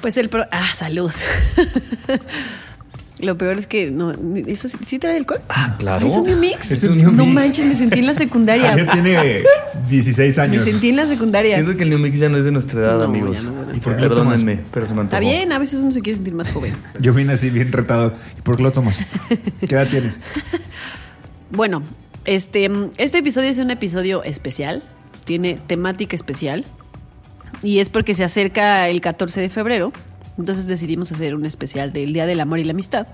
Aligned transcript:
Pues 0.00 0.16
el 0.16 0.28
pro... 0.28 0.44
Ah, 0.50 0.68
salud. 0.74 1.10
Lo 3.20 3.36
peor 3.36 3.58
es 3.58 3.66
que 3.66 3.90
no, 3.90 4.12
¿eso 4.46 4.66
sí, 4.66 4.78
sí 4.86 4.98
trae 4.98 5.18
alcohol? 5.18 5.42
Ah, 5.50 5.76
claro. 5.78 6.06
¿Es 6.06 6.14
un 6.14 6.24
new 6.24 6.38
mix? 6.38 6.72
Es 6.72 6.84
un 6.84 6.96
new 6.96 7.10
no 7.12 7.24
mix. 7.26 7.34
manches, 7.34 7.66
me 7.66 7.76
sentí 7.76 7.98
en 7.98 8.06
la 8.06 8.14
secundaria. 8.14 8.68
Javier 8.70 8.90
tiene 8.92 9.42
16 9.90 10.36
Me 10.38 10.42
años. 10.42 10.64
sentí 10.64 10.88
en 10.88 10.96
la 10.96 11.04
secundaria. 11.04 11.54
Siento 11.56 11.76
que 11.76 11.82
el 11.82 11.90
New 11.90 11.98
Mix 11.98 12.18
ya 12.18 12.30
no 12.30 12.38
es 12.38 12.44
de 12.44 12.50
nuestra 12.50 12.80
edad, 12.80 12.96
No, 12.98 13.04
amigos. 13.04 13.44
no 13.44 13.50
Y 13.62 13.66
nuestra 13.66 13.92
edad. 13.92 14.00
Perdónenme, 14.00 14.60
pero 14.72 14.86
se 14.86 14.94
me 14.94 15.02
Está 15.02 15.18
antojó. 15.18 15.34
bien, 15.34 15.52
a 15.52 15.58
veces 15.58 15.80
uno 15.80 15.92
se 15.92 16.00
quiere 16.00 16.16
sentir 16.16 16.32
más 16.32 16.50
joven. 16.50 16.74
Yo 17.00 17.12
vine 17.12 17.34
así 17.34 17.50
bien 17.50 17.70
retado. 17.72 18.14
¿Y 18.38 18.40
por 18.40 18.56
qué 18.56 18.62
lo 18.62 18.72
tomas? 18.72 18.96
¿Qué 19.60 19.74
edad 19.74 19.86
tienes? 19.86 20.18
Bueno, 21.52 21.82
este, 22.26 22.70
este 22.96 23.18
episodio 23.18 23.50
es 23.50 23.58
un 23.58 23.70
episodio 23.70 24.22
especial. 24.22 24.82
Tiene 25.24 25.56
temática 25.66 26.14
especial. 26.16 26.64
Y 27.62 27.80
es 27.80 27.88
porque 27.88 28.14
se 28.14 28.24
acerca 28.24 28.88
el 28.88 29.00
14 29.00 29.40
de 29.40 29.48
febrero. 29.48 29.92
Entonces 30.38 30.66
decidimos 30.66 31.12
hacer 31.12 31.34
un 31.34 31.44
especial 31.44 31.92
del 31.92 32.12
Día 32.12 32.26
del 32.26 32.40
Amor 32.40 32.58
y 32.58 32.64
la 32.64 32.72
Amistad. 32.72 33.06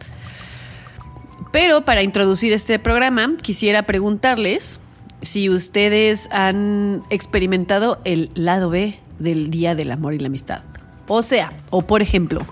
Pero 1.53 1.85
para 1.85 2.03
introducir 2.03 2.53
este 2.53 2.79
programa, 2.79 3.33
quisiera 3.43 3.85
preguntarles 3.85 4.81
si 5.23 5.49
ustedes 5.49 6.29
han 6.31 7.03
experimentado 7.11 8.01
el 8.05 8.31
lado 8.35 8.71
B 8.71 8.99
del 9.19 9.51
Día 9.51 9.75
del 9.75 9.91
Amor 9.91 10.15
y 10.15 10.19
la 10.19 10.29
Amistad. 10.29 10.61
O 11.09 11.23
sea, 11.23 11.53
o 11.71 11.83
por 11.83 12.03
ejemplo, 12.03 12.43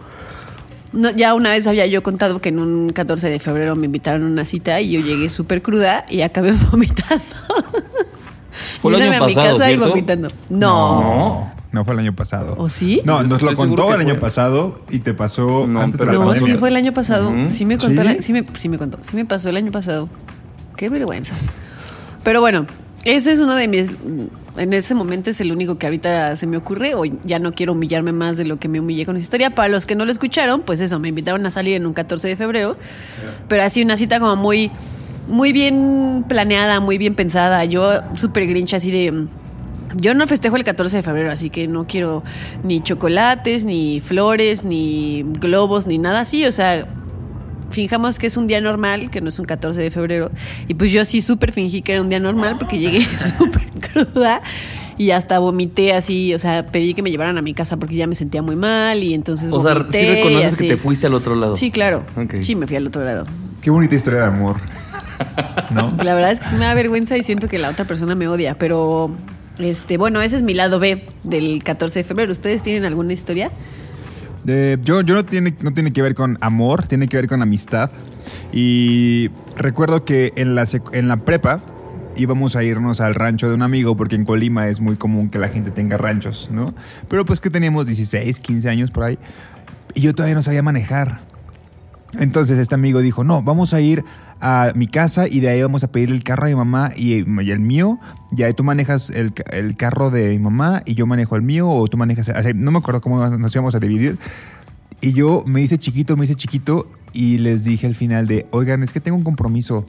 no, 0.92 1.10
ya 1.10 1.34
una 1.34 1.50
vez 1.50 1.66
había 1.66 1.86
yo 1.86 2.02
contado 2.02 2.40
que 2.40 2.48
en 2.50 2.58
un 2.58 2.92
14 2.92 3.28
de 3.28 3.38
febrero 3.40 3.76
me 3.76 3.86
invitaron 3.86 4.22
a 4.22 4.26
una 4.26 4.44
cita 4.44 4.80
y 4.80 4.92
yo 4.92 5.00
llegué 5.00 5.28
súper 5.28 5.60
cruda 5.60 6.06
y 6.08 6.22
acabé 6.22 6.52
vomitando. 6.70 7.24
Fue 8.78 8.94
el 8.94 9.02
año 9.02 9.24
a 9.24 9.26
mi 9.26 9.34
casa 9.34 9.70
y 9.70 9.76
vomitando. 9.76 10.28
No. 10.48 11.02
No. 11.02 11.53
No 11.74 11.84
fue 11.84 11.94
el 11.94 12.00
año 12.00 12.14
pasado. 12.14 12.54
¿O 12.56 12.68
sí? 12.68 13.02
No, 13.04 13.22
nos 13.24 13.42
lo 13.42 13.50
Estoy 13.50 13.66
contó 13.68 13.92
el 13.94 14.00
año 14.00 14.14
fue. 14.14 14.20
pasado 14.20 14.78
y 14.90 15.00
te 15.00 15.12
pasó 15.12 15.66
No, 15.66 15.80
antes 15.80 15.98
de 15.98 16.06
la 16.06 16.12
pero- 16.12 16.22
No, 16.22 16.28
pandemia. 16.30 16.54
sí 16.54 16.58
fue 16.60 16.68
el 16.68 16.76
año 16.76 16.92
pasado. 16.94 17.32
Sí 17.48 17.66
me 17.66 17.76
contó, 17.78 18.02
¿Sí? 18.02 18.08
la- 18.08 18.22
sí, 18.22 18.32
me, 18.32 18.44
sí 18.52 18.68
me 18.68 18.78
contó, 18.78 18.98
sí 19.02 19.16
me 19.16 19.24
pasó 19.24 19.48
el 19.50 19.56
año 19.56 19.72
pasado. 19.72 20.08
Qué 20.76 20.88
vergüenza. 20.88 21.34
Pero 22.22 22.40
bueno, 22.40 22.66
ese 23.04 23.32
es 23.32 23.40
uno 23.40 23.54
de 23.56 23.66
mis. 23.68 23.90
En 24.56 24.72
ese 24.72 24.94
momento 24.94 25.30
es 25.30 25.40
el 25.40 25.50
único 25.50 25.76
que 25.78 25.86
ahorita 25.86 26.36
se 26.36 26.46
me 26.46 26.56
ocurre. 26.56 26.94
O 26.94 27.04
ya 27.04 27.40
no 27.40 27.52
quiero 27.54 27.72
humillarme 27.72 28.12
más 28.12 28.36
de 28.36 28.44
lo 28.44 28.58
que 28.60 28.68
me 28.68 28.78
humillé 28.78 29.04
con 29.04 29.16
esa 29.16 29.24
historia. 29.24 29.50
Para 29.50 29.68
los 29.68 29.84
que 29.84 29.96
no 29.96 30.04
lo 30.04 30.12
escucharon, 30.12 30.62
pues 30.62 30.78
eso, 30.80 31.00
me 31.00 31.08
invitaron 31.08 31.44
a 31.44 31.50
salir 31.50 31.74
en 31.74 31.86
un 31.86 31.92
14 31.92 32.28
de 32.28 32.36
febrero. 32.36 32.76
Pero 33.48 33.64
así 33.64 33.82
una 33.82 33.96
cita 33.96 34.20
como 34.20 34.36
muy. 34.36 34.70
Muy 35.26 35.52
bien 35.52 36.24
planeada, 36.28 36.80
muy 36.80 36.98
bien 36.98 37.14
pensada. 37.14 37.64
Yo 37.64 37.94
súper 38.14 38.46
grinch 38.46 38.74
así 38.74 38.90
de. 38.92 39.26
Yo 39.96 40.14
no 40.14 40.26
festejo 40.26 40.56
el 40.56 40.64
14 40.64 40.98
de 40.98 41.02
febrero, 41.02 41.30
así 41.30 41.50
que 41.50 41.68
no 41.68 41.84
quiero 41.86 42.22
ni 42.62 42.82
chocolates, 42.82 43.64
ni 43.64 44.00
flores, 44.00 44.64
ni 44.64 45.24
globos, 45.40 45.86
ni 45.86 45.98
nada 45.98 46.20
así. 46.20 46.44
O 46.46 46.52
sea, 46.52 46.86
fijamos 47.70 48.18
que 48.18 48.26
es 48.26 48.36
un 48.36 48.46
día 48.46 48.60
normal, 48.60 49.10
que 49.10 49.20
no 49.20 49.28
es 49.28 49.38
un 49.38 49.44
14 49.44 49.80
de 49.80 49.90
febrero. 49.90 50.30
Y 50.68 50.74
pues 50.74 50.90
yo 50.92 51.04
sí 51.04 51.22
súper 51.22 51.52
fingí 51.52 51.82
que 51.82 51.92
era 51.92 52.00
un 52.02 52.08
día 52.08 52.20
normal 52.20 52.56
porque 52.58 52.78
llegué 52.78 53.04
súper 53.38 53.62
cruda 53.92 54.40
y 54.96 55.10
hasta 55.10 55.38
vomité 55.38 55.92
así. 55.92 56.34
O 56.34 56.38
sea, 56.38 56.66
pedí 56.66 56.94
que 56.94 57.02
me 57.02 57.10
llevaran 57.10 57.38
a 57.38 57.42
mi 57.42 57.54
casa 57.54 57.76
porque 57.76 57.94
ya 57.94 58.06
me 58.06 58.14
sentía 58.14 58.42
muy 58.42 58.56
mal 58.56 59.02
y 59.02 59.14
entonces 59.14 59.50
O 59.52 59.62
sea, 59.62 59.74
vomité 59.74 59.98
sí 59.98 60.06
reconoces 60.06 60.52
así. 60.54 60.64
que 60.64 60.74
te 60.74 60.76
fuiste 60.76 61.06
al 61.06 61.14
otro 61.14 61.34
lado. 61.34 61.56
Sí, 61.56 61.70
claro. 61.70 62.04
Ok. 62.16 62.36
Sí, 62.40 62.54
me 62.54 62.66
fui 62.66 62.76
al 62.76 62.86
otro 62.86 63.04
lado. 63.04 63.26
Qué 63.60 63.70
bonita 63.70 63.94
historia 63.94 64.20
de 64.20 64.26
amor. 64.26 64.56
¿No? 65.70 65.88
La 66.02 66.14
verdad 66.14 66.32
es 66.32 66.40
que 66.40 66.46
sí 66.46 66.56
me 66.56 66.64
da 66.64 66.74
vergüenza 66.74 67.16
y 67.16 67.22
siento 67.22 67.48
que 67.48 67.58
la 67.58 67.70
otra 67.70 67.86
persona 67.86 68.14
me 68.14 68.26
odia, 68.28 68.56
pero 68.58 69.10
este, 69.58 69.96
bueno, 69.98 70.20
ese 70.20 70.36
es 70.36 70.42
mi 70.42 70.54
lado 70.54 70.78
B 70.78 71.04
del 71.22 71.62
14 71.62 72.00
de 72.00 72.04
febrero. 72.04 72.32
¿Ustedes 72.32 72.62
tienen 72.62 72.84
alguna 72.84 73.12
historia? 73.12 73.50
Yo 74.44 75.00
yo 75.00 75.14
no, 75.14 75.24
tiene, 75.24 75.54
no 75.62 75.72
tiene 75.72 75.92
que 75.92 76.02
ver 76.02 76.14
con 76.14 76.36
amor, 76.42 76.86
tiene 76.86 77.08
que 77.08 77.16
ver 77.16 77.28
con 77.28 77.40
amistad. 77.40 77.90
Y 78.52 79.30
recuerdo 79.56 80.04
que 80.04 80.32
en 80.36 80.54
la, 80.54 80.66
en 80.92 81.08
la 81.08 81.16
prepa 81.16 81.60
íbamos 82.16 82.56
a 82.56 82.62
irnos 82.62 83.00
al 83.00 83.14
rancho 83.14 83.48
de 83.48 83.54
un 83.54 83.62
amigo, 83.62 83.96
porque 83.96 84.16
en 84.16 84.24
Colima 84.24 84.68
es 84.68 84.80
muy 84.80 84.96
común 84.96 85.30
que 85.30 85.38
la 85.38 85.48
gente 85.48 85.70
tenga 85.70 85.96
ranchos, 85.96 86.50
¿no? 86.52 86.74
Pero 87.08 87.24
pues 87.24 87.40
que 87.40 87.50
teníamos 87.50 87.86
16, 87.86 88.40
15 88.40 88.68
años 88.68 88.90
por 88.90 89.04
ahí. 89.04 89.18
Y 89.94 90.02
yo 90.02 90.14
todavía 90.14 90.34
no 90.34 90.42
sabía 90.42 90.62
manejar. 90.62 91.20
Entonces 92.18 92.58
este 92.58 92.74
amigo 92.74 93.00
dijo, 93.00 93.24
no, 93.24 93.42
vamos 93.42 93.74
a 93.74 93.80
ir 93.80 94.04
a 94.46 94.72
mi 94.74 94.86
casa 94.88 95.26
y 95.26 95.40
de 95.40 95.48
ahí 95.48 95.62
vamos 95.62 95.84
a 95.84 95.88
pedir 95.90 96.10
el 96.10 96.22
carro 96.22 96.44
a 96.44 96.48
mi 96.48 96.54
mamá 96.54 96.90
y, 96.94 97.14
el 97.14 97.60
mío. 97.60 97.98
Y 98.36 98.42
ahí 98.42 98.52
tú 98.52 98.62
manejas 98.62 99.08
el, 99.08 99.32
el 99.50 99.74
carro 99.74 100.10
de 100.10 100.28
mi 100.28 100.38
mamá 100.38 100.82
y 100.84 100.94
yo 100.94 101.06
manejo 101.06 101.34
el 101.36 101.40
mío 101.42 101.66
o 101.68 101.88
tú 101.88 101.96
manejas... 101.96 102.28
o 102.28 102.42
sea, 102.42 102.52
no 102.52 102.70
me 102.70 102.78
acuerdo 102.78 103.00
cómo 103.00 103.26
nos 103.26 103.54
íbamos 103.54 103.74
a 103.74 103.80
dividir. 103.80 104.18
Y 105.00 105.12
yo 105.14 105.44
me 105.46 105.62
hice 105.62 105.78
chiquito, 105.78 106.14
me 106.18 106.26
hice 106.26 106.34
chiquito 106.34 106.86
y 107.14 107.38
les 107.38 107.64
dije 107.64 107.86
al 107.86 107.94
final 107.94 108.26
de, 108.26 108.46
oigan, 108.50 108.82
es 108.82 108.92
que 108.92 109.00
tengo 109.00 109.16
un 109.16 109.24
compromiso. 109.24 109.86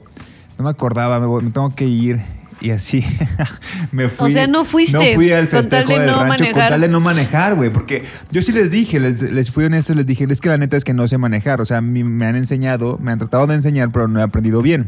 No 0.58 0.64
me 0.64 0.70
acordaba, 0.70 1.20
me, 1.20 1.26
voy- 1.26 1.42
me 1.44 1.50
tengo 1.50 1.68
que 1.74 1.86
ir. 1.86 2.20
Y 2.60 2.70
así 2.70 3.04
me 3.92 4.08
fui. 4.08 4.28
O 4.28 4.30
sea, 4.30 4.46
no 4.46 4.64
fuiste, 4.64 4.96
No 4.96 5.14
fui 5.14 5.30
al 5.32 5.48
con 5.48 5.60
festejo 5.60 5.92
de 5.92 5.98
del 5.98 6.06
no 6.06 6.14
rancho 6.14 6.28
con 6.28 6.28
manejar. 6.28 6.70
tal 6.70 6.80
de 6.80 6.88
no 6.88 7.00
manejar, 7.00 7.54
güey. 7.54 7.70
Porque 7.70 8.04
yo 8.30 8.42
sí 8.42 8.52
les 8.52 8.70
dije, 8.70 8.98
les, 8.98 9.22
les 9.22 9.50
fui 9.50 9.64
honesto, 9.64 9.94
les 9.94 10.06
dije, 10.06 10.26
es 10.28 10.40
que 10.40 10.48
la 10.48 10.58
neta 10.58 10.76
es 10.76 10.84
que 10.84 10.94
no 10.94 11.06
sé 11.06 11.18
manejar. 11.18 11.60
O 11.60 11.64
sea, 11.64 11.80
mí 11.80 12.02
me 12.04 12.26
han 12.26 12.36
enseñado, 12.36 12.98
me 13.00 13.12
han 13.12 13.18
tratado 13.18 13.46
de 13.46 13.54
enseñar, 13.54 13.90
pero 13.92 14.08
no 14.08 14.20
he 14.20 14.22
aprendido 14.22 14.62
bien. 14.62 14.86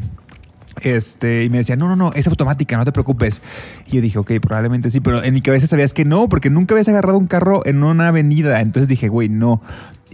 Este, 0.82 1.44
y 1.44 1.50
me 1.50 1.58
decían, 1.58 1.78
no, 1.78 1.88
no, 1.88 1.96
no, 1.96 2.12
es 2.14 2.26
automática, 2.28 2.76
no 2.76 2.84
te 2.84 2.92
preocupes. 2.92 3.42
Y 3.86 3.96
yo 3.96 4.00
dije, 4.00 4.18
ok, 4.18 4.32
probablemente 4.40 4.90
sí, 4.90 5.00
pero 5.00 5.22
en 5.22 5.34
mi 5.34 5.40
cabeza 5.40 5.66
sabías 5.66 5.92
que 5.92 6.04
no, 6.04 6.28
porque 6.28 6.50
nunca 6.50 6.74
habías 6.74 6.88
agarrado 6.88 7.18
un 7.18 7.26
carro 7.26 7.66
en 7.66 7.82
una 7.82 8.08
avenida. 8.08 8.60
Entonces 8.60 8.88
dije, 8.88 9.08
güey, 9.08 9.28
no. 9.28 9.60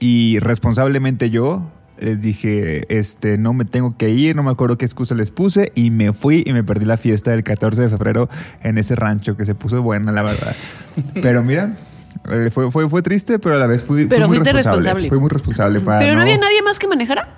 Y 0.00 0.38
responsablemente 0.40 1.30
yo 1.30 1.70
les 2.04 2.20
dije, 2.22 2.84
este, 2.96 3.38
no 3.38 3.52
me 3.54 3.64
tengo 3.64 3.96
que 3.96 4.10
ir, 4.10 4.36
no 4.36 4.42
me 4.42 4.50
acuerdo 4.50 4.78
qué 4.78 4.84
excusa 4.84 5.14
les 5.14 5.30
puse, 5.30 5.72
y 5.74 5.90
me 5.90 6.12
fui 6.12 6.42
y 6.46 6.52
me 6.52 6.62
perdí 6.62 6.84
la 6.84 6.96
fiesta 6.96 7.30
del 7.32 7.42
14 7.44 7.82
de 7.82 7.88
febrero 7.88 8.28
en 8.62 8.78
ese 8.78 8.94
rancho 8.94 9.36
que 9.36 9.44
se 9.44 9.54
puso 9.54 9.82
buena, 9.82 10.12
la 10.12 10.22
verdad. 10.22 10.54
Pero 11.22 11.42
mira. 11.42 11.72
eh, 12.30 12.50
Fue, 12.52 12.70
fue, 12.70 12.88
fue 12.88 13.02
triste, 13.02 13.38
pero 13.38 13.56
a 13.56 13.58
la 13.58 13.66
vez 13.66 13.82
fui, 13.82 14.06
Pero 14.06 14.26
fui 14.26 14.28
muy 14.28 14.36
fuiste 14.38 14.52
responsable. 14.52 14.76
responsable. 15.02 15.08
Fui 15.08 15.18
muy 15.18 15.28
responsable 15.30 15.80
para 15.80 15.98
Pero 15.98 16.14
no 16.14 16.20
había 16.22 16.38
nadie 16.38 16.62
más 16.62 16.78
que 16.78 16.86
manejara. 16.86 17.28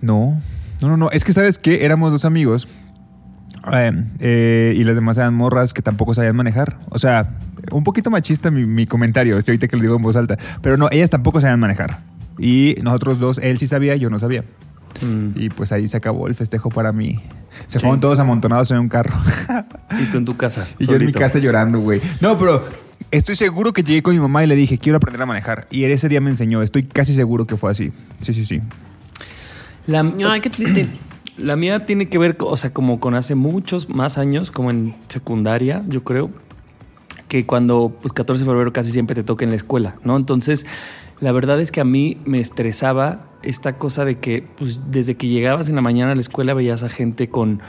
no, 0.00 0.40
no, 0.80 0.88
no, 0.88 0.96
no. 0.96 1.10
Es 1.10 1.24
que 1.24 1.32
sabes 1.32 1.58
que 1.58 1.84
éramos 1.84 2.10
dos 2.10 2.24
amigos 2.24 2.66
eh, 3.72 3.92
eh, 4.18 4.74
y 4.76 4.82
las 4.84 4.96
demás 4.96 5.16
eran 5.18 5.34
morras 5.34 5.72
que 5.72 5.82
tampoco 5.82 6.14
sabían 6.14 6.34
manejar. 6.34 6.76
O 6.90 6.98
sea, 6.98 7.38
un 7.70 7.84
poquito 7.84 8.10
machista 8.10 8.50
mi, 8.50 8.66
mi 8.66 8.86
comentario, 8.86 9.36
ahorita 9.36 9.68
que 9.68 9.76
lo 9.76 9.82
digo 9.82 9.94
en 9.96 10.02
voz 10.02 10.16
alta. 10.16 10.36
Pero 10.60 10.76
no, 10.76 10.88
ellas 10.90 11.10
tampoco 11.10 11.40
sabían 11.40 11.60
manejar. 11.60 12.00
Y 12.38 12.76
nosotros 12.82 13.18
dos, 13.18 13.38
él 13.38 13.58
sí 13.58 13.66
sabía, 13.66 13.96
yo 13.96 14.10
no 14.10 14.18
sabía. 14.18 14.44
Mm. 15.00 15.30
Y 15.36 15.50
pues 15.50 15.72
ahí 15.72 15.88
se 15.88 15.96
acabó 15.96 16.26
el 16.26 16.34
festejo 16.34 16.70
para 16.70 16.92
mí. 16.92 17.20
Se 17.66 17.78
fueron 17.78 18.00
todos 18.00 18.18
amontonados 18.18 18.70
en 18.70 18.78
un 18.78 18.88
carro. 18.88 19.14
Y 20.00 20.06
tú 20.06 20.16
en 20.16 20.24
tu 20.24 20.36
casa. 20.36 20.66
y 20.78 20.86
yo 20.86 20.94
en 20.94 21.04
mi 21.04 21.12
casa 21.12 21.38
llorando, 21.38 21.78
güey. 21.78 22.00
No, 22.20 22.38
pero 22.38 22.64
estoy 23.10 23.36
seguro 23.36 23.74
que 23.74 23.82
llegué 23.82 24.02
con 24.02 24.14
mi 24.14 24.20
mamá 24.20 24.42
y 24.42 24.46
le 24.46 24.56
dije, 24.56 24.78
quiero 24.78 24.96
aprender 24.96 25.20
a 25.22 25.26
manejar. 25.26 25.66
Y 25.70 25.84
ese 25.84 26.08
día 26.08 26.20
me 26.20 26.30
enseñó. 26.30 26.62
Estoy 26.62 26.84
casi 26.84 27.14
seguro 27.14 27.46
que 27.46 27.58
fue 27.58 27.70
así. 27.70 27.92
Sí, 28.20 28.32
sí, 28.32 28.46
sí. 28.46 28.60
La, 29.86 30.00
Ay, 30.28 30.40
qué 30.40 30.50
triste. 30.50 30.88
La 31.36 31.56
mía 31.56 31.86
tiene 31.86 32.06
que 32.06 32.18
ver, 32.18 32.36
o 32.40 32.56
sea, 32.58 32.72
como 32.72 33.00
con 33.00 33.14
hace 33.14 33.34
muchos 33.34 33.88
más 33.88 34.18
años, 34.18 34.50
como 34.50 34.70
en 34.70 34.94
secundaria, 35.08 35.82
yo 35.88 36.04
creo, 36.04 36.30
que 37.28 37.46
cuando, 37.46 37.96
pues 38.02 38.12
14 38.12 38.44
de 38.44 38.50
febrero 38.50 38.72
casi 38.74 38.90
siempre 38.90 39.14
te 39.14 39.24
toca 39.24 39.44
en 39.44 39.50
la 39.50 39.56
escuela, 39.56 39.96
¿no? 40.04 40.16
Entonces, 40.18 40.66
la 41.22 41.30
verdad 41.30 41.60
es 41.60 41.70
que 41.70 41.80
a 41.80 41.84
mí 41.84 42.18
me 42.24 42.40
estresaba 42.40 43.26
esta 43.44 43.78
cosa 43.78 44.04
de 44.04 44.18
que 44.18 44.44
pues, 44.56 44.90
desde 44.90 45.14
que 45.16 45.28
llegabas 45.28 45.68
en 45.68 45.76
la 45.76 45.80
mañana 45.80 46.12
a 46.12 46.14
la 46.16 46.20
escuela 46.20 46.52
veías 46.52 46.82
a 46.82 46.88
gente 46.88 47.28
con 47.28 47.62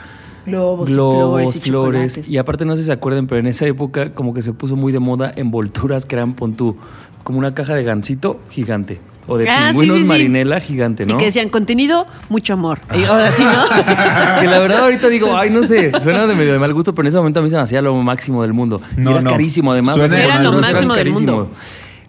Globos, 0.44 0.90
y 0.90 0.92
globos, 0.92 1.30
flores 1.30 1.56
y 1.56 1.60
flores. 1.60 2.28
Y 2.28 2.36
aparte 2.38 2.64
no 2.64 2.74
sé 2.74 2.82
si 2.82 2.86
se 2.86 2.92
acuerden, 2.92 3.28
pero 3.28 3.38
en 3.38 3.46
esa 3.46 3.64
época 3.64 4.12
como 4.12 4.34
que 4.34 4.42
se 4.42 4.52
puso 4.52 4.74
muy 4.74 4.92
de 4.92 4.98
moda 4.98 5.32
envolturas 5.36 6.04
que 6.04 6.16
eran, 6.16 6.34
pon 6.34 6.54
tú, 6.54 6.76
como 7.22 7.38
una 7.38 7.54
caja 7.54 7.76
de 7.76 7.84
gansito 7.84 8.40
gigante. 8.50 8.98
O 9.28 9.38
de 9.38 9.48
Ah, 9.48 9.68
pingüinos 9.70 9.98
sí, 9.98 10.02
sí. 10.02 10.08
marinela 10.08 10.60
gigante, 10.60 11.06
¿no? 11.06 11.14
Y 11.14 11.16
que 11.16 11.26
decían 11.26 11.48
contenido, 11.48 12.06
mucho 12.28 12.54
amor. 12.54 12.80
Y 12.92 12.98
¿no? 12.98 13.14
que 14.40 14.46
la 14.48 14.58
verdad 14.58 14.80
ahorita 14.80 15.08
digo, 15.08 15.34
ay, 15.34 15.48
no 15.50 15.62
sé, 15.62 15.92
suena 16.02 16.26
de 16.26 16.34
medio 16.34 16.52
de 16.52 16.58
mal 16.58 16.74
gusto, 16.74 16.92
pero 16.92 17.06
en 17.06 17.08
ese 17.08 17.18
momento 17.18 17.38
a 17.38 17.42
mí 17.44 17.48
se 17.50 17.56
me 17.56 17.62
hacía 17.62 17.80
lo 17.80 17.94
máximo 17.94 18.42
del 18.42 18.52
mundo. 18.52 18.82
Y 18.98 19.00
era 19.00 19.22
no. 19.22 19.30
carísimo 19.30 19.70
además. 19.72 19.94
Suena 19.94 20.20
Era 20.22 20.42
lo 20.42 20.52
máximo 20.52 20.94
del 20.94 21.10
mundo. 21.10 21.50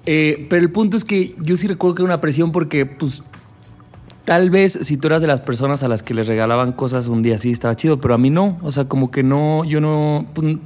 Eh, 0.06 0.46
pero 0.50 0.62
el 0.62 0.72
punto 0.72 0.98
es 0.98 1.06
que 1.06 1.36
yo 1.42 1.58
sí 1.58 1.68
recuerdo 1.68 1.96
que 1.96 2.02
era 2.04 2.06
una 2.14 2.22
presión 2.22 2.52
porque, 2.52 2.86
pues, 2.86 3.24
tal 4.24 4.50
vez 4.50 4.78
si 4.82 4.98
tú 4.98 5.08
eras 5.08 5.22
de 5.22 5.28
las 5.28 5.42
personas 5.42 5.84
a 5.84 5.88
las 5.88 6.04
que 6.04 6.14
les 6.14 6.28
regalaban 6.28 6.72
cosas 6.72 7.08
un 7.08 7.22
día 7.22 7.38
sí 7.38 7.52
estaba 7.52 7.76
chido, 7.76 8.00
pero 8.00 8.14
a 8.14 8.18
mí 8.18 8.30
no. 8.30 8.60
O 8.62 8.72
sea, 8.72 8.86
como 8.86 9.12
que 9.12 9.24
no, 9.24 9.64
yo 9.66 9.82
no... 9.82 10.28
pues, 10.34 10.58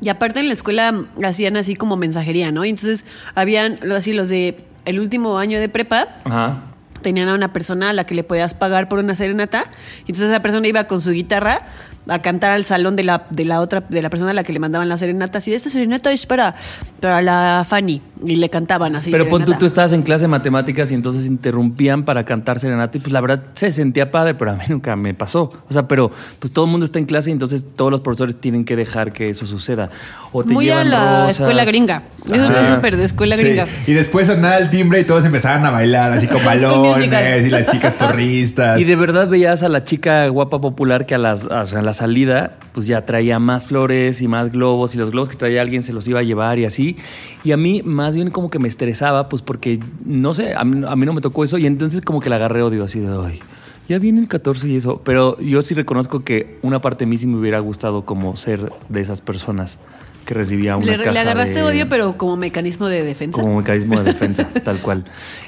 Y 0.00 0.08
aparte 0.08 0.40
en 0.40 0.48
la 0.48 0.54
escuela 0.54 1.04
hacían 1.24 1.56
así 1.56 1.74
como 1.76 1.96
mensajería, 1.96 2.52
¿no? 2.52 2.64
Y 2.64 2.70
entonces 2.70 3.06
habían 3.34 3.78
así 3.92 4.12
los 4.12 4.28
de 4.28 4.64
el 4.84 5.00
último 5.00 5.38
año 5.38 5.58
de 5.58 5.68
prepa, 5.68 6.06
ajá. 6.24 6.62
tenían 7.02 7.28
a 7.28 7.34
una 7.34 7.52
persona 7.52 7.90
a 7.90 7.92
la 7.92 8.06
que 8.06 8.14
le 8.14 8.22
podías 8.22 8.54
pagar 8.54 8.88
por 8.88 9.00
una 9.00 9.14
serenata. 9.16 9.64
Y 10.00 10.12
entonces 10.12 10.30
esa 10.30 10.42
persona 10.42 10.68
iba 10.68 10.84
con 10.84 11.00
su 11.00 11.10
guitarra 11.10 11.66
a 12.08 12.20
cantar 12.20 12.52
al 12.52 12.64
salón 12.64 12.94
de 12.96 13.02
la, 13.04 13.26
de 13.30 13.44
la 13.44 13.60
otra, 13.60 13.82
de 13.88 14.00
la 14.02 14.10
persona 14.10 14.30
a 14.30 14.34
la 14.34 14.44
que 14.44 14.52
le 14.52 14.58
mandaban 14.58 14.88
la 14.88 14.96
serenata. 14.98 15.38
Así 15.38 15.50
de 15.50 15.56
esta 15.56 15.70
serenata 15.70 16.12
es 16.12 16.26
para, 16.26 16.54
para 17.00 17.20
la 17.22 17.64
Fanny. 17.68 18.00
Y 18.24 18.36
le 18.36 18.48
cantaban 18.48 18.96
así. 18.96 19.10
Pero 19.10 19.28
pon 19.28 19.44
tú, 19.44 19.52
tú 19.58 19.66
estabas 19.66 19.92
en 19.92 20.02
clase 20.02 20.22
de 20.24 20.28
matemáticas 20.28 20.90
y 20.90 20.94
entonces 20.94 21.26
interrumpían 21.26 22.04
para 22.04 22.24
cantar 22.24 22.58
serenata 22.58 22.96
y 22.96 23.00
pues 23.00 23.12
la 23.12 23.20
verdad 23.20 23.42
se 23.52 23.70
sentía 23.72 24.10
padre, 24.10 24.34
pero 24.34 24.52
a 24.52 24.54
mí 24.54 24.62
nunca 24.68 24.96
me 24.96 25.12
pasó. 25.12 25.52
O 25.68 25.72
sea, 25.72 25.86
pero 25.86 26.10
pues 26.38 26.50
todo 26.52 26.64
el 26.64 26.70
mundo 26.70 26.86
está 26.86 26.98
en 26.98 27.04
clase 27.04 27.28
y 27.28 27.32
entonces 27.34 27.66
todos 27.76 27.90
los 27.90 28.00
profesores 28.00 28.36
tienen 28.36 28.64
que 28.64 28.74
dejar 28.74 29.12
que 29.12 29.28
eso 29.28 29.44
suceda. 29.44 29.90
O 30.32 30.44
te 30.44 30.52
Muy 30.54 30.70
a 30.70 30.82
la 30.84 31.24
rosas. 31.26 31.40
escuela 31.40 31.64
gringa. 31.66 32.04
Eso 32.32 32.52
es 32.52 32.74
súper 32.74 32.96
de 32.96 33.04
escuela 33.04 33.36
Sí. 33.36 33.42
gringa. 33.44 33.66
Y 33.86 33.92
después 33.92 34.26
sonaba 34.26 34.56
el 34.58 34.70
timbre 34.70 35.00
y 35.00 35.04
todos 35.04 35.24
empezaban 35.26 35.64
a 35.66 35.70
bailar, 35.70 36.12
así 36.12 36.26
con 36.26 36.42
balones 36.44 37.46
y 37.46 37.50
las 37.50 37.66
chicas 37.70 37.92
porristas. 37.94 38.80
Y 38.80 38.84
de 38.84 38.96
verdad 38.96 39.28
veías 39.28 39.62
a 39.62 39.68
la 39.68 39.84
chica 39.84 40.26
guapa 40.28 40.60
popular 40.60 41.04
que 41.06 41.14
a, 41.14 41.18
las, 41.18 41.46
a 41.46 41.64
la 41.82 41.92
salida 41.96 42.56
pues 42.72 42.86
ya 42.86 43.04
traía 43.04 43.38
más 43.38 43.66
flores 43.66 44.20
y 44.22 44.28
más 44.28 44.52
globos 44.52 44.94
y 44.94 44.98
los 44.98 45.10
globos 45.10 45.28
que 45.28 45.36
traía 45.36 45.60
alguien 45.62 45.82
se 45.82 45.92
los 45.92 46.06
iba 46.06 46.20
a 46.20 46.22
llevar 46.22 46.58
y 46.58 46.64
así. 46.64 46.96
Y 47.42 47.50
a 47.52 47.56
mí 47.56 47.82
más 47.84 48.14
bien 48.14 48.30
como 48.30 48.50
que 48.50 48.58
me 48.58 48.68
estresaba 48.68 49.28
pues 49.28 49.42
porque 49.42 49.80
no 50.04 50.34
sé, 50.34 50.54
a 50.54 50.64
mí, 50.64 50.84
a 50.86 50.94
mí 50.94 51.06
no 51.06 51.12
me 51.12 51.20
tocó 51.20 51.42
eso 51.42 51.58
y 51.58 51.66
entonces 51.66 52.00
como 52.02 52.20
que 52.20 52.30
la 52.30 52.36
agarré 52.36 52.62
odio 52.62 52.84
así 52.84 53.00
de 53.00 53.08
ay. 53.26 53.40
Ya 53.88 53.98
viene 53.98 54.20
el 54.20 54.26
14 54.28 54.68
y 54.68 54.76
eso, 54.76 55.00
pero 55.04 55.38
yo 55.38 55.62
sí 55.62 55.74
reconozco 55.74 56.24
que 56.24 56.58
una 56.62 56.80
parte 56.80 57.04
de 57.04 57.08
mí 57.10 57.18
sí 57.18 57.26
me 57.28 57.36
hubiera 57.38 57.60
gustado 57.60 58.04
como 58.04 58.36
ser 58.36 58.72
de 58.88 59.00
esas 59.00 59.20
personas 59.20 59.78
que 60.24 60.34
recibía 60.34 60.76
una 60.76 60.86
Le, 60.86 60.98
caja 60.98 61.12
le 61.12 61.18
agarraste 61.20 61.54
de- 61.60 61.62
odio, 61.62 61.88
pero 61.88 62.18
como 62.18 62.36
mecanismo 62.36 62.88
de 62.88 63.04
defensa. 63.04 63.40
como 63.40 63.58
mecanismo 63.58 63.96
de 64.00 64.02
defensa, 64.04 64.48
tal 64.64 64.78
cual. 64.78 65.04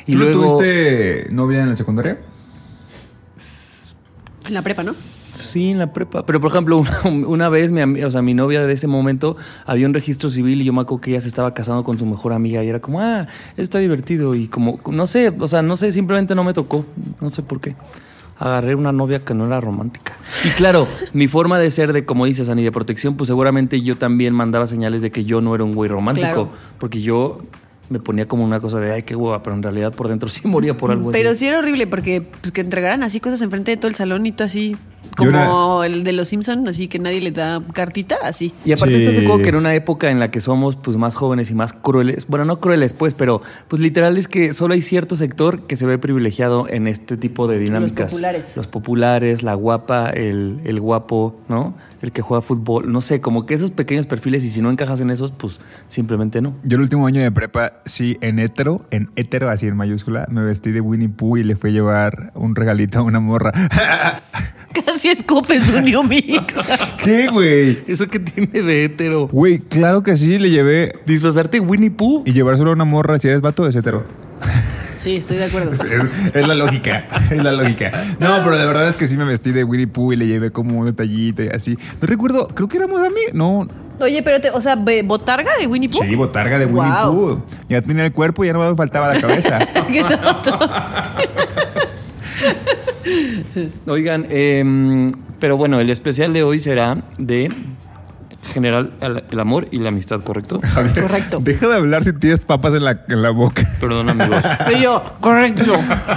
Y 0.06 0.12
¿Tú 0.12 0.18
no 0.18 0.24
luego 0.26 0.56
tuviste 0.58 1.26
novia 1.32 1.62
en 1.62 1.70
la 1.70 1.74
secundaria? 1.76 2.20
En 4.46 4.54
la 4.54 4.62
prepa, 4.62 4.84
¿no? 4.84 4.94
Sí, 5.38 5.70
en 5.70 5.78
la 5.78 5.92
prepa. 5.92 6.26
Pero, 6.26 6.40
por 6.40 6.50
ejemplo, 6.50 6.78
una, 7.04 7.26
una 7.26 7.48
vez, 7.48 7.70
mi, 7.70 8.02
o 8.02 8.10
sea, 8.10 8.22
mi 8.22 8.34
novia 8.34 8.66
de 8.66 8.72
ese 8.72 8.86
momento 8.86 9.36
había 9.66 9.86
un 9.86 9.94
registro 9.94 10.28
civil 10.30 10.60
y 10.60 10.64
yo 10.64 10.72
me 10.72 10.82
acuerdo 10.82 11.00
que 11.00 11.10
ella 11.12 11.20
se 11.20 11.28
estaba 11.28 11.54
casando 11.54 11.84
con 11.84 11.98
su 11.98 12.06
mejor 12.06 12.32
amiga 12.32 12.62
y 12.64 12.68
era 12.68 12.80
como, 12.80 13.00
ah, 13.00 13.26
esto 13.50 13.62
está 13.62 13.78
divertido. 13.78 14.34
Y 14.34 14.48
como, 14.48 14.80
no 14.90 15.06
sé, 15.06 15.32
o 15.38 15.48
sea, 15.48 15.62
no 15.62 15.76
sé, 15.76 15.92
simplemente 15.92 16.34
no 16.34 16.44
me 16.44 16.52
tocó. 16.52 16.84
No 17.20 17.30
sé 17.30 17.42
por 17.42 17.60
qué. 17.60 17.76
Agarré 18.40 18.74
una 18.76 18.92
novia 18.92 19.24
que 19.24 19.34
no 19.34 19.46
era 19.46 19.60
romántica. 19.60 20.16
Y 20.44 20.48
claro, 20.50 20.86
mi 21.12 21.26
forma 21.26 21.58
de 21.58 21.70
ser 21.70 21.92
de, 21.92 22.04
como 22.04 22.24
dices, 22.26 22.48
Ani, 22.48 22.62
de 22.62 22.70
protección, 22.72 23.16
pues 23.16 23.28
seguramente 23.28 23.80
yo 23.82 23.96
también 23.96 24.34
mandaba 24.34 24.66
señales 24.66 25.02
de 25.02 25.10
que 25.10 25.24
yo 25.24 25.40
no 25.40 25.54
era 25.54 25.64
un 25.64 25.74
güey 25.74 25.88
romántico. 25.90 26.26
Claro. 26.26 26.50
Porque 26.78 27.00
yo 27.00 27.38
me 27.90 27.98
ponía 27.98 28.28
como 28.28 28.44
una 28.44 28.60
cosa 28.60 28.78
de, 28.80 28.92
ay, 28.92 29.02
qué 29.02 29.16
hueva, 29.16 29.42
pero 29.42 29.56
en 29.56 29.62
realidad 29.62 29.92
por 29.92 30.08
dentro 30.08 30.28
sí 30.28 30.46
moría 30.46 30.76
por 30.76 30.90
algo 30.90 31.10
Pero 31.10 31.30
así. 31.30 31.40
sí 31.40 31.46
era 31.46 31.58
horrible 31.58 31.86
porque 31.86 32.22
pues, 32.40 32.52
que 32.52 32.60
entregaran 32.60 33.02
así 33.02 33.20
cosas 33.20 33.40
enfrente 33.42 33.70
de 33.70 33.76
todo 33.76 33.88
el 33.88 33.94
salón 33.94 34.26
y 34.26 34.32
tú 34.32 34.44
así, 34.44 34.76
como 35.18 35.84
el 35.84 36.04
de 36.04 36.12
los 36.12 36.28
Simpsons, 36.28 36.68
así 36.68 36.88
que 36.88 36.98
nadie 36.98 37.20
le 37.20 37.30
da 37.30 37.62
cartita, 37.72 38.16
así. 38.22 38.52
Y 38.64 38.72
aparte 38.72 38.94
Sí. 38.96 39.02
estás 39.02 39.16
de 39.16 39.22
acuerdo 39.22 39.42
que 39.42 39.48
en 39.50 39.56
una 39.56 39.74
época 39.74 40.10
en 40.10 40.18
la 40.20 40.30
que 40.30 40.40
somos 40.40 40.76
pues 40.76 40.96
más 40.96 41.14
jóvenes 41.14 41.50
y 41.50 41.54
más 41.54 41.72
crueles, 41.72 42.26
bueno, 42.28 42.44
no 42.44 42.60
crueles 42.60 42.92
pues, 42.92 43.14
pero 43.14 43.42
pues 43.68 43.82
literal 43.82 44.16
es 44.16 44.28
que 44.28 44.52
solo 44.52 44.74
hay 44.74 44.82
cierto 44.82 45.16
sector 45.16 45.66
que 45.66 45.76
se 45.76 45.86
ve 45.86 45.98
privilegiado 45.98 46.66
en 46.68 46.86
este 46.86 47.16
tipo 47.16 47.46
de 47.48 47.58
dinámicas. 47.58 48.12
populares. 48.12 48.56
Los 48.56 48.66
populares, 48.66 49.42
la 49.42 49.54
guapa, 49.54 50.10
el, 50.10 50.60
el 50.64 50.80
guapo, 50.80 51.40
¿no? 51.48 51.74
El 52.00 52.12
que 52.12 52.22
juega 52.22 52.40
fútbol, 52.42 52.90
no 52.92 53.00
sé, 53.00 53.20
como 53.20 53.44
que 53.46 53.54
esos 53.54 53.70
pequeños 53.72 54.06
perfiles 54.06 54.44
y 54.44 54.48
si 54.50 54.62
no 54.62 54.70
encajas 54.70 55.00
en 55.00 55.10
esos, 55.10 55.32
pues 55.32 55.60
simplemente 55.88 56.40
no. 56.40 56.54
Yo 56.62 56.76
el 56.76 56.82
último 56.82 57.06
año 57.06 57.20
de 57.22 57.32
prepa, 57.32 57.74
sí, 57.84 58.16
en 58.20 58.38
hétero, 58.38 58.86
en 58.90 59.10
hétero, 59.16 59.50
así 59.50 59.66
en 59.66 59.76
mayúscula, 59.76 60.26
me 60.30 60.42
vestí 60.44 60.70
de 60.70 60.80
Winnie 60.80 61.08
Pooh 61.08 61.38
y 61.38 61.42
le 61.42 61.56
fui 61.56 61.70
a 61.70 61.72
llevar 61.72 62.30
un 62.34 62.54
regalito 62.54 63.00
a 63.00 63.02
una 63.02 63.18
morra. 63.20 63.52
Casi 64.86 65.07
escupes 65.10 65.68
un 65.70 65.84
New 65.84 66.02
Mix. 66.04 66.42
¿Qué, 67.02 67.28
güey? 67.28 67.82
¿Eso 67.86 68.06
qué 68.08 68.18
tiene 68.18 68.62
de 68.62 68.84
hétero? 68.84 69.28
Güey, 69.28 69.58
claro 69.58 70.02
que 70.02 70.16
sí, 70.16 70.38
le 70.38 70.50
llevé. 70.50 70.94
Disfrazarte 71.06 71.60
de 71.60 71.66
Winnie 71.66 71.90
Pooh. 71.90 72.22
Y 72.26 72.32
llevárselo 72.32 72.70
a 72.70 72.72
una 72.74 72.84
morra, 72.84 73.18
si 73.18 73.28
eres 73.28 73.40
vato, 73.40 73.66
es 73.66 73.76
hétero. 73.76 74.04
Sí, 74.94 75.16
estoy 75.16 75.36
de 75.36 75.44
acuerdo. 75.44 75.72
Es, 75.72 75.80
es 76.34 76.48
la 76.48 76.54
lógica, 76.56 77.06
es 77.30 77.42
la 77.42 77.52
lógica. 77.52 77.92
No, 78.18 78.40
pero 78.42 78.58
de 78.58 78.66
verdad 78.66 78.88
es 78.88 78.96
que 78.96 79.06
sí 79.06 79.16
me 79.16 79.24
vestí 79.24 79.52
de 79.52 79.62
Winnie 79.62 79.86
Pooh 79.86 80.12
y 80.12 80.16
le 80.16 80.26
llevé 80.26 80.50
como 80.50 80.78
un 80.78 80.86
detallito 80.86 81.44
y 81.44 81.48
así. 81.48 81.78
No 82.00 82.08
recuerdo, 82.08 82.48
creo 82.48 82.68
que 82.68 82.78
éramos 82.78 82.98
amigos. 83.00 83.32
No, 83.32 83.68
Oye, 84.00 84.22
pero, 84.22 84.40
te, 84.40 84.50
o 84.50 84.60
sea, 84.60 84.76
¿botarga 85.04 85.50
de 85.58 85.66
Winnie 85.66 85.88
Pooh? 85.88 86.04
sí, 86.04 86.14
botarga 86.14 86.58
de 86.58 86.66
Winnie 86.66 86.92
Wow. 87.04 87.14
Pooh. 87.14 87.42
Ya 87.68 87.82
tenía 87.82 88.04
el 88.06 88.12
cuerpo 88.12 88.44
y 88.44 88.48
ya 88.48 88.52
no 88.52 88.68
me 88.68 88.76
faltaba 88.76 89.12
la 89.14 89.20
cabeza. 89.20 89.58
Qué 89.92 90.04
tonto. 90.04 90.58
Oigan, 93.86 94.26
em, 94.30 95.12
pero 95.38 95.56
bueno, 95.56 95.80
el 95.80 95.90
especial 95.90 96.32
de 96.32 96.42
hoy 96.42 96.58
será 96.58 97.02
de 97.18 97.50
general 98.52 98.92
el 99.02 99.24
el 99.30 99.40
amor 99.40 99.68
y 99.70 99.78
la 99.78 99.88
amistad, 99.90 100.20
¿correcto? 100.20 100.58
Javier, 100.62 101.02
Correcto. 101.02 101.38
Deja 101.40 101.68
de 101.68 101.74
hablar 101.74 102.04
si 102.04 102.12
tienes 102.14 102.44
papas 102.44 102.72
en 102.74 102.84
la, 102.84 103.04
en 103.08 103.20
la 103.22 103.30
boca. 103.30 103.62
Perdón, 103.80 104.08
amigos. 104.08 104.42
Y 104.74 104.82
yo, 104.82 105.02
correcto. 105.20 105.72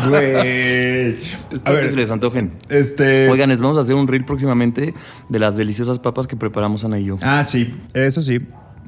Güey. 0.07 0.35
A 0.35 1.09
Espero 1.09 1.81
que 1.81 1.89
se 1.89 1.95
les 1.97 2.11
antojen. 2.11 2.53
este. 2.69 3.29
Oigan, 3.29 3.49
les 3.49 3.61
vamos 3.61 3.77
a 3.77 3.81
hacer 3.81 3.95
un 3.95 4.07
reel 4.07 4.23
próximamente 4.23 4.93
de 5.27 5.39
las 5.39 5.57
deliciosas 5.57 5.99
papas 5.99 6.27
que 6.27 6.35
preparamos 6.37 6.83
Ana 6.85 6.99
y 6.99 7.05
yo. 7.05 7.17
Ah, 7.21 7.43
sí, 7.43 7.73
eso 7.93 8.21
sí. 8.21 8.39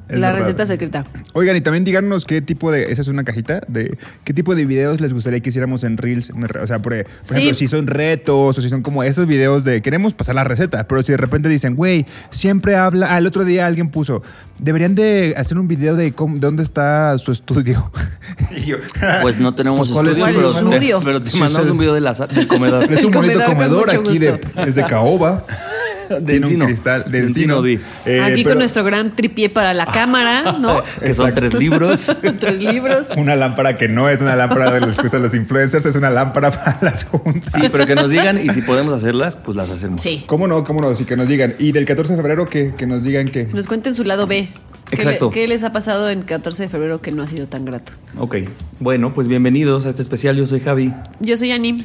Es 0.08 0.18
La 0.18 0.28
verdad. 0.32 0.46
receta 0.46 0.66
secreta. 0.66 1.04
Oigan, 1.32 1.56
y 1.56 1.60
también 1.60 1.84
díganos 1.84 2.24
qué 2.24 2.40
tipo 2.42 2.70
de. 2.70 2.92
Esa 2.92 3.02
es 3.02 3.08
una 3.08 3.24
cajita 3.24 3.62
de. 3.68 3.96
¿Qué 4.24 4.34
tipo 4.34 4.54
de 4.54 4.64
videos 4.66 5.00
les 5.00 5.12
gustaría 5.12 5.40
que 5.40 5.48
hiciéramos 5.48 5.82
en 5.84 5.96
Reels? 5.96 6.30
O 6.62 6.66
sea, 6.66 6.78
por, 6.80 6.94
por 6.96 7.06
Sí. 7.24 7.38
ejemplo, 7.38 7.54
si 7.56 7.68
son 7.68 7.86
retos 7.86 8.58
o 8.58 8.62
si 8.62 8.68
son 8.68 8.82
como 8.82 9.02
esos 9.02 9.26
videos 9.26 9.64
de. 9.64 9.80
Queremos 9.82 10.14
pasar 10.14 10.34
la 10.34 10.44
receta, 10.44 10.86
pero 10.86 11.02
si 11.02 11.12
de 11.12 11.16
repente 11.18 11.48
dicen, 11.48 11.74
güey, 11.74 12.06
siempre 12.30 12.76
habla. 12.76 13.14
Ah, 13.14 13.18
el 13.18 13.26
otro 13.26 13.44
día 13.44 13.66
alguien 13.66 13.88
puso. 13.90 14.22
Deberían 14.60 14.94
de 14.94 15.34
hacer 15.36 15.58
un 15.58 15.66
video 15.68 15.96
de, 15.96 16.12
cómo- 16.12 16.34
de 16.34 16.40
dónde 16.40 16.62
está 16.62 17.16
su 17.18 17.32
estudio. 17.32 17.90
y 18.56 18.64
yo, 18.66 18.76
Pues 19.22 19.38
no 19.40 19.54
tenemos 19.54 19.78
Pues, 19.88 19.90
¿cuál 19.90 20.06
es 20.08 20.18
estudio, 20.18 20.32
tu 20.34 20.40
pero, 20.40 20.52
te, 20.52 20.58
estudio? 20.76 21.00
pero 21.04 21.22
te 21.22 21.30
Sí, 21.30 21.40
mandamos 21.40 21.66
sí. 21.66 21.72
un 21.72 21.78
video 21.78 21.94
de 21.94 22.00
la, 22.00 22.12
del 22.12 22.46
comedor. 22.46 22.84
Es 22.92 23.02
un 23.04 23.06
El 23.14 23.20
bonito 23.20 23.44
comedor 23.46 23.86
comedor 23.88 23.90
aquí 23.90 24.18
de, 24.18 24.40
es 24.66 24.74
de 24.74 24.84
caoba. 24.84 25.44
De 26.08 26.20
Tiene 26.20 26.36
encino. 26.46 26.64
un 26.64 26.70
cristal 26.70 27.04
de 27.04 27.10
De 27.10 27.18
encino, 27.26 27.58
encino. 27.58 27.62
di. 27.62 27.80
Eh, 28.06 28.20
Aquí 28.20 28.42
pero 28.42 28.50
con 28.50 28.58
nuestro 28.58 28.84
gran 28.84 29.12
tripié 29.12 29.48
para 29.50 29.74
la 29.74 29.86
cámara, 29.86 30.52
¿no? 30.60 30.82
Que 31.00 31.14
son 31.14 31.34
tres 31.34 31.54
libros. 31.54 32.14
Tres 32.40 32.58
libros. 32.62 33.08
Una 33.16 33.36
lámpara 33.36 33.76
que 33.76 33.88
no 33.88 34.08
es 34.08 34.20
una 34.20 34.36
lámpara 34.36 34.70
de 34.72 34.80
los 34.80 34.96
que 34.98 35.06
usan 35.06 35.22
los 35.22 35.34
influencers, 35.34 35.84
es 35.86 35.96
una 35.96 36.10
lámpara 36.10 36.50
para 36.50 36.78
las 36.82 37.04
juntas. 37.04 37.52
Sí, 37.52 37.62
pero 37.70 37.86
que 37.86 37.94
nos 37.94 38.10
digan 38.10 38.38
y 38.38 38.50
si 38.50 38.62
podemos 38.62 38.92
hacerlas, 38.92 39.36
pues 39.36 39.56
las 39.56 39.70
hacemos. 39.70 40.00
Sí. 40.02 40.24
¿Cómo 40.26 40.46
no? 40.46 40.64
¿Cómo 40.64 40.80
no? 40.80 40.94
Sí, 40.94 41.04
que 41.04 41.16
nos 41.16 41.28
digan. 41.28 41.54
Y 41.58 41.72
del 41.72 41.84
14 41.86 42.12
de 42.12 42.16
febrero, 42.16 42.46
que, 42.48 42.74
que 42.76 42.86
nos 42.86 43.02
digan 43.02 43.26
que. 43.26 43.44
Nos 43.46 43.66
cuenten 43.66 43.94
su 43.94 44.04
lado 44.04 44.26
B. 44.26 44.48
¿Qué, 44.90 44.96
Exacto. 44.96 45.30
qué 45.30 45.48
les 45.48 45.62
ha 45.64 45.72
pasado 45.72 46.10
en 46.10 46.22
14 46.22 46.64
de 46.64 46.68
febrero 46.68 47.00
que 47.00 47.10
no 47.10 47.22
ha 47.22 47.26
sido 47.26 47.48
tan 47.48 47.64
grato? 47.64 47.94
Ok. 48.18 48.36
Bueno, 48.80 49.14
pues 49.14 49.28
bienvenidos 49.28 49.86
a 49.86 49.88
este 49.88 50.02
especial. 50.02 50.36
Yo 50.36 50.46
soy 50.46 50.60
Javi. 50.60 50.92
Yo 51.20 51.36
soy 51.36 51.52
Ani. 51.52 51.84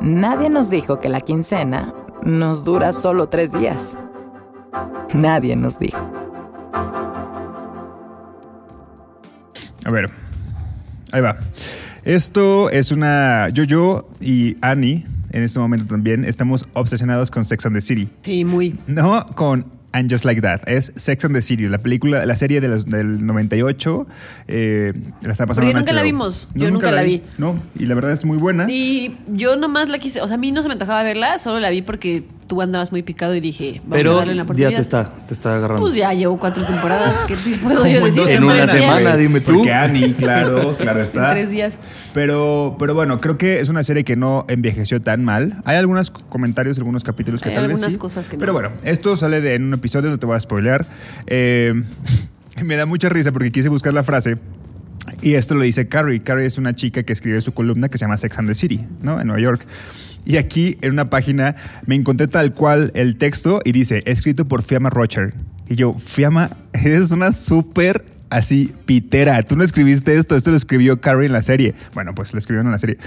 Nadie 0.00 0.50
nos 0.50 0.70
dijo 0.70 1.00
que 1.00 1.08
la 1.08 1.20
quincena 1.20 1.92
nos 2.22 2.62
dura 2.62 2.92
solo 2.92 3.28
tres 3.28 3.50
días. 3.50 3.96
Nadie 5.14 5.56
nos 5.56 5.80
dijo. 5.80 5.98
A 9.84 9.90
ver, 9.90 10.10
ahí 11.10 11.22
va. 11.22 11.38
Esto 12.04 12.70
es 12.70 12.92
una. 12.92 13.48
Yo, 13.48 13.64
yo 13.64 14.08
y 14.20 14.56
Annie, 14.60 15.04
en 15.32 15.42
este 15.42 15.58
momento 15.58 15.86
también, 15.86 16.24
estamos 16.24 16.68
obsesionados 16.74 17.32
con 17.32 17.44
Sex 17.44 17.66
and 17.66 17.74
the 17.74 17.80
City. 17.80 18.08
Sí, 18.22 18.44
muy. 18.44 18.78
No 18.86 19.26
con 19.34 19.66
And 19.92 20.10
Just 20.10 20.24
Like 20.24 20.40
That. 20.40 20.60
Es 20.66 20.92
Sex 20.96 21.24
and 21.24 21.34
the 21.34 21.42
City, 21.42 21.68
la 21.68 21.78
película, 21.78 22.24
la 22.26 22.36
serie 22.36 22.60
de 22.60 22.68
los- 22.68 22.86
del 22.86 23.24
98. 23.26 24.06
Eh, 24.48 24.92
la 25.22 25.32
está 25.32 25.46
pasando 25.46 25.66
Porque 25.68 25.74
nunca 25.80 25.92
la 25.92 26.02
vimos. 26.02 26.48
Yo 26.54 26.70
nunca 26.70 26.90
la 26.90 27.02
vi. 27.02 27.22
No, 27.38 27.60
y 27.78 27.86
la 27.86 27.94
verdad 27.94 28.12
es 28.12 28.24
muy 28.24 28.38
buena. 28.38 28.66
Y 28.68 29.16
yo 29.28 29.56
nomás 29.56 29.88
la 29.88 29.98
quise, 29.98 30.20
o 30.20 30.26
sea, 30.26 30.34
a 30.36 30.38
mí 30.38 30.50
no 30.52 30.62
se 30.62 30.68
me 30.68 30.72
antojaba 30.74 31.02
verla, 31.02 31.38
solo 31.38 31.60
la 31.60 31.70
vi 31.70 31.82
porque 31.82 32.24
tú 32.46 32.60
andabas 32.60 32.92
muy 32.92 33.02
picado 33.02 33.34
y 33.34 33.40
dije, 33.40 33.80
vamos 33.84 33.92
a 33.92 33.96
Pero 33.96 34.16
darle 34.16 34.32
una 34.32 34.36
ya 34.38 34.42
oportunidad. 34.42 34.70
te 34.76 34.80
está, 34.80 35.10
te 35.26 35.34
está 35.34 35.56
agarrando. 35.56 35.82
Pues 35.82 35.94
ya 35.94 36.12
llevo 36.12 36.38
cuatro 36.38 36.64
temporadas, 36.64 37.24
¿qué 37.26 37.36
te 37.36 37.56
puedo 37.56 37.86
yo 37.86 38.04
decir? 38.04 38.22
dos 38.22 38.30
En 38.30 38.44
una 38.44 38.66
semana, 38.66 39.16
dime 39.16 39.40
tú. 39.40 39.54
Porque 39.56 39.72
Annie, 39.72 40.12
claro, 40.14 40.76
claro 40.78 41.00
está. 41.00 41.28
En 41.28 41.34
tres 41.34 41.50
días. 41.50 41.78
Pero, 42.12 42.76
pero 42.78 42.94
bueno, 42.94 43.20
creo 43.20 43.38
que 43.38 43.60
es 43.60 43.68
una 43.68 43.82
serie 43.84 44.04
que 44.04 44.16
no 44.16 44.44
envejeció 44.48 45.00
tan 45.00 45.24
mal. 45.24 45.62
Hay 45.64 45.76
algunos 45.76 46.10
comentarios, 46.10 46.78
algunos 46.78 47.04
capítulos 47.04 47.40
que 47.40 47.48
Hay 47.50 47.54
tal 47.54 47.64
vez 47.68 47.74
algunas 47.76 47.94
sí. 47.94 47.98
cosas 47.98 48.28
que 48.28 48.36
no. 48.36 48.40
Pero 48.40 48.52
bueno, 48.52 48.70
esto 48.84 49.16
sale 49.16 49.40
de 49.40 49.54
en 49.54 49.64
un 49.64 49.74
episodio, 49.74 50.10
no 50.10 50.18
te 50.18 50.26
voy 50.26 50.36
a 50.36 50.40
spoilear. 50.40 50.86
Eh, 51.26 51.72
me 52.64 52.76
da 52.76 52.86
mucha 52.86 53.08
risa 53.08 53.32
porque 53.32 53.50
quise 53.52 53.68
buscar 53.68 53.94
la 53.94 54.02
frase. 54.02 54.36
Y 55.20 55.34
esto 55.34 55.54
lo 55.54 55.62
dice 55.62 55.88
Carrie. 55.88 56.20
Carrie 56.20 56.46
es 56.46 56.58
una 56.58 56.74
chica 56.74 57.02
que 57.02 57.12
escribe 57.12 57.40
su 57.40 57.52
columna 57.52 57.88
que 57.88 57.98
se 57.98 58.04
llama 58.04 58.16
Sex 58.16 58.38
and 58.38 58.48
the 58.48 58.54
City, 58.54 58.84
¿no? 59.02 59.20
En 59.20 59.26
Nueva 59.26 59.40
York. 59.42 59.66
Y 60.24 60.36
aquí 60.36 60.78
en 60.82 60.92
una 60.92 61.10
página 61.10 61.56
me 61.86 61.94
encontré 61.94 62.28
tal 62.28 62.52
cual 62.52 62.92
el 62.94 63.16
texto 63.16 63.60
y 63.64 63.72
dice, 63.72 64.02
escrito 64.06 64.46
por 64.46 64.62
Fiamma 64.62 64.90
Rocher. 64.90 65.34
Y 65.68 65.76
yo, 65.76 65.94
Fiamma, 65.94 66.50
eres 66.72 67.10
una 67.10 67.32
súper 67.32 68.04
así 68.32 68.72
pitera. 68.86 69.42
Tú 69.42 69.56
no 69.56 69.64
escribiste 69.64 70.16
esto, 70.16 70.36
esto 70.36 70.50
lo 70.50 70.56
escribió 70.56 71.00
Carrie 71.00 71.26
en 71.26 71.32
la 71.32 71.42
serie. 71.42 71.74
Bueno, 71.94 72.14
pues 72.14 72.32
lo 72.32 72.38
escribieron 72.38 72.66
en 72.66 72.72
la 72.72 72.78
serie. 72.78 72.98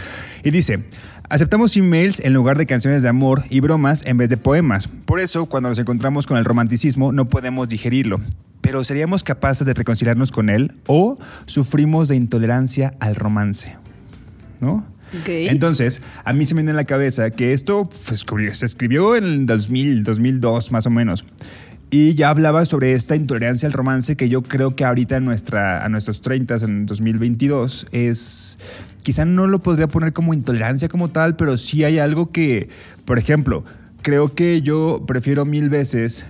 Y 0.43 0.51
dice, 0.51 0.83
aceptamos 1.29 1.75
emails 1.75 2.19
en 2.19 2.33
lugar 2.33 2.57
de 2.57 2.65
canciones 2.65 3.01
de 3.01 3.09
amor 3.09 3.43
y 3.49 3.59
bromas 3.59 4.05
en 4.05 4.17
vez 4.17 4.29
de 4.29 4.37
poemas. 4.37 4.87
Por 4.87 5.19
eso, 5.19 5.47
cuando 5.47 5.69
nos 5.69 5.79
encontramos 5.79 6.27
con 6.27 6.37
el 6.37 6.45
romanticismo, 6.45 7.11
no 7.11 7.25
podemos 7.25 7.67
digerirlo. 7.67 8.21
Pero 8.61 8.83
seríamos 8.83 9.23
capaces 9.23 9.65
de 9.65 9.73
reconciliarnos 9.73 10.31
con 10.31 10.49
él 10.49 10.73
o 10.87 11.17
sufrimos 11.45 12.07
de 12.07 12.15
intolerancia 12.15 12.93
al 12.99 13.15
romance. 13.15 13.75
¿No? 14.61 14.85
Entonces, 15.25 16.01
a 16.23 16.33
mí 16.33 16.45
se 16.45 16.55
me 16.55 16.61
viene 16.61 16.71
en 16.71 16.77
la 16.77 16.85
cabeza 16.85 17.29
que 17.31 17.53
esto 17.53 17.89
pues, 18.07 18.25
se 18.53 18.65
escribió 18.65 19.15
en 19.15 19.23
el 19.23 19.45
2000, 19.45 20.03
2002 20.03 20.71
más 20.71 20.85
o 20.85 20.89
menos. 20.89 21.25
Y 21.91 22.15
ya 22.15 22.29
hablaba 22.29 22.65
sobre 22.65 22.93
esta 22.93 23.15
intolerancia 23.15 23.67
al 23.67 23.73
romance 23.73 24.15
que 24.15 24.27
yo 24.27 24.41
creo 24.41 24.75
que 24.75 24.83
ahorita 24.83 25.17
en 25.17 25.25
nuestra, 25.25 25.85
a 25.85 25.89
nuestros 25.89 26.21
30, 26.21 26.57
en 26.57 26.85
2022, 26.85 27.87
es... 27.91 28.59
Quizá 29.03 29.23
no 29.23 29.45
lo 29.45 29.61
podría 29.61 29.87
poner 29.87 30.13
como 30.13 30.33
intolerancia 30.33 30.89
como 30.89 31.09
tal, 31.09 31.35
pero 31.35 31.57
sí 31.57 31.83
hay 31.83 31.99
algo 31.99 32.31
que, 32.31 32.69
por 33.05 33.19
ejemplo, 33.19 33.63
creo 34.01 34.33
que 34.33 34.63
yo 34.63 35.03
prefiero 35.07 35.45
mil 35.45 35.69
veces 35.69 36.25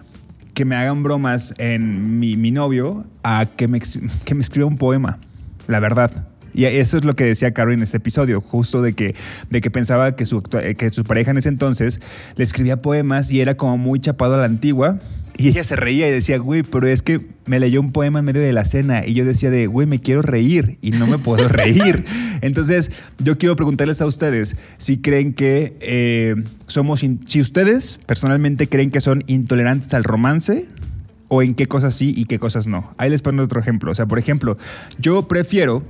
que 0.53 0.65
me 0.65 0.75
hagan 0.75 1.01
bromas 1.01 1.53
en 1.57 2.19
mi, 2.19 2.35
mi 2.35 2.51
novio 2.51 3.05
a 3.23 3.45
que 3.45 3.67
me, 3.67 3.81
que 4.25 4.35
me 4.35 4.41
escriba 4.41 4.67
un 4.67 4.77
poema, 4.77 5.19
la 5.67 5.79
verdad. 5.79 6.27
Y 6.55 6.65
eso 6.65 6.97
es 6.97 7.03
lo 7.03 7.15
que 7.15 7.25
decía 7.25 7.53
Carrie 7.53 7.75
en 7.75 7.83
este 7.83 7.97
episodio, 7.97 8.39
justo 8.39 8.81
de 8.81 8.93
que, 8.93 9.13
de 9.49 9.59
que 9.59 9.69
pensaba 9.69 10.15
que 10.15 10.25
su, 10.25 10.41
que 10.41 10.89
su 10.89 11.03
pareja 11.03 11.31
en 11.31 11.37
ese 11.37 11.49
entonces 11.49 11.99
le 12.35 12.43
escribía 12.45 12.81
poemas 12.81 13.29
y 13.29 13.41
era 13.41 13.55
como 13.57 13.77
muy 13.77 13.99
chapado 13.99 14.35
a 14.35 14.37
la 14.37 14.45
antigua. 14.45 14.99
Y 15.37 15.49
ella 15.49 15.65
se 15.65 15.75
reía 15.75 16.07
y 16.07 16.11
decía, 16.11 16.37
güey, 16.37 16.63
pero 16.63 16.87
es 16.87 17.01
que 17.01 17.19
me 17.45 17.59
leyó 17.59 17.81
un 17.81 17.91
poema 17.91 18.19
en 18.19 18.25
medio 18.25 18.41
de 18.41 18.53
la 18.53 18.63
cena. 18.63 19.05
Y 19.05 19.15
yo 19.15 19.25
decía 19.25 19.49
de, 19.49 19.67
güey, 19.67 19.85
me 19.85 19.99
quiero 19.99 20.21
reír 20.21 20.77
y 20.81 20.91
no 20.91 21.07
me 21.07 21.17
puedo 21.17 21.49
reír. 21.49 22.05
Entonces, 22.41 22.89
yo 23.19 23.37
quiero 23.37 23.57
preguntarles 23.57 24.01
a 24.01 24.05
ustedes 24.05 24.55
si 24.77 24.99
creen 24.99 25.33
que 25.33 25.75
eh, 25.81 26.35
somos, 26.67 27.03
si 27.25 27.41
ustedes 27.41 27.99
personalmente 28.05 28.67
creen 28.69 28.91
que 28.91 29.01
son 29.01 29.25
intolerantes 29.27 29.93
al 29.93 30.05
romance 30.05 30.67
o 31.27 31.41
en 31.41 31.53
qué 31.53 31.65
cosas 31.67 31.95
sí 31.95 32.13
y 32.15 32.25
qué 32.25 32.39
cosas 32.39 32.65
no. 32.65 32.93
Ahí 32.97 33.09
les 33.09 33.21
pongo 33.21 33.43
otro 33.43 33.59
ejemplo. 33.59 33.91
O 33.91 33.95
sea, 33.95 34.05
por 34.05 34.19
ejemplo, 34.19 34.57
yo 34.99 35.27
prefiero 35.27 35.83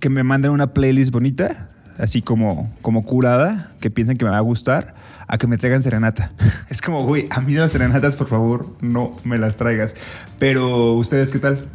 que 0.00 0.08
me 0.08 0.24
manden 0.24 0.50
una 0.50 0.72
playlist 0.72 1.12
bonita, 1.12 1.68
así 1.98 2.22
como, 2.22 2.72
como 2.82 3.04
curada, 3.04 3.72
que 3.80 3.90
piensen 3.90 4.16
que 4.16 4.24
me 4.24 4.30
va 4.30 4.38
a 4.38 4.40
gustar, 4.40 4.94
a 5.28 5.38
que 5.38 5.46
me 5.46 5.58
traigan 5.58 5.82
serenata. 5.82 6.32
Es 6.70 6.80
como, 6.80 7.04
güey, 7.04 7.26
a 7.30 7.40
mí 7.40 7.54
las 7.54 7.72
serenatas, 7.72 8.16
por 8.16 8.28
favor, 8.28 8.74
no 8.80 9.16
me 9.24 9.38
las 9.38 9.56
traigas. 9.56 9.94
Pero, 10.38 10.94
¿ustedes 10.94 11.30
qué 11.30 11.38
tal? 11.38 11.66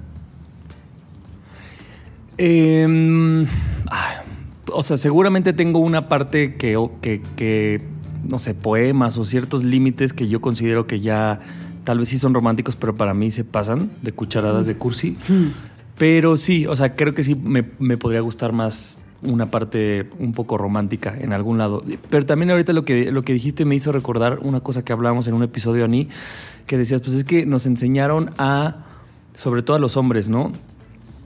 Em, 2.38 3.46
ah, 3.88 4.24
o 4.72 4.84
sea, 4.84 4.98
seguramente 4.98 5.53
tengo 5.53 5.79
una 5.79 6.10
parte 6.10 6.55
que, 6.55 6.77
que, 7.01 7.22
que, 7.36 7.82
no 8.27 8.39
sé, 8.39 8.53
poemas 8.53 9.17
o 9.17 9.25
ciertos 9.25 9.63
límites 9.63 10.13
que 10.13 10.27
yo 10.27 10.41
considero 10.41 10.88
que 10.88 11.00
ya 11.00 11.39
tal 11.84 12.00
vez 12.00 12.10
sí 12.10 12.17
son 12.17 12.34
románticos, 12.34 12.75
pero 12.75 12.96
para 12.96 13.13
mí 13.13 13.32
se 13.32 13.44
pasan 13.44 13.91
de 14.01 14.12
cucharadas 14.12 14.65
de 14.65 14.75
cursi. 14.75 15.17
Pero 15.98 16.38
sí, 16.38 16.66
o 16.68 16.75
sea, 16.75 16.96
creo 16.96 17.14
que 17.14 17.24
sí 17.24 17.36
me, 17.36 17.64
me 17.80 17.98
podría 17.98 18.22
gustar 18.22 18.52
más 18.52 19.00
una 19.22 19.50
parte 19.50 20.10
un 20.20 20.34
poco 20.34 20.58
romántica 20.58 21.16
en 21.20 21.34
algún 21.34 21.58
lado. 21.58 21.84
Pero 22.10 22.25
también 22.25 22.52
ahorita 22.52 22.74
lo 22.74 22.86
que, 22.86 23.12
lo 23.12 23.24
que 23.24 23.34
dijiste 23.34 23.66
me 23.66 23.75
hizo 23.75 23.92
recordar 23.92 24.40
una 24.42 24.60
cosa 24.60 24.84
que 24.84 24.94
hablábamos 24.94 25.28
en 25.28 25.34
un 25.34 25.44
episodio, 25.44 25.86
Ani, 25.86 26.10
que 26.68 26.78
decías, 26.78 27.02
pues 27.02 27.16
es 27.16 27.24
que 27.24 27.46
nos 27.46 27.66
enseñaron 27.66 28.30
a, 28.38 28.86
sobre 29.34 29.62
todo 29.62 29.78
a 29.78 29.80
los 29.80 29.98
hombres, 29.98 30.30
¿no? 30.30 30.52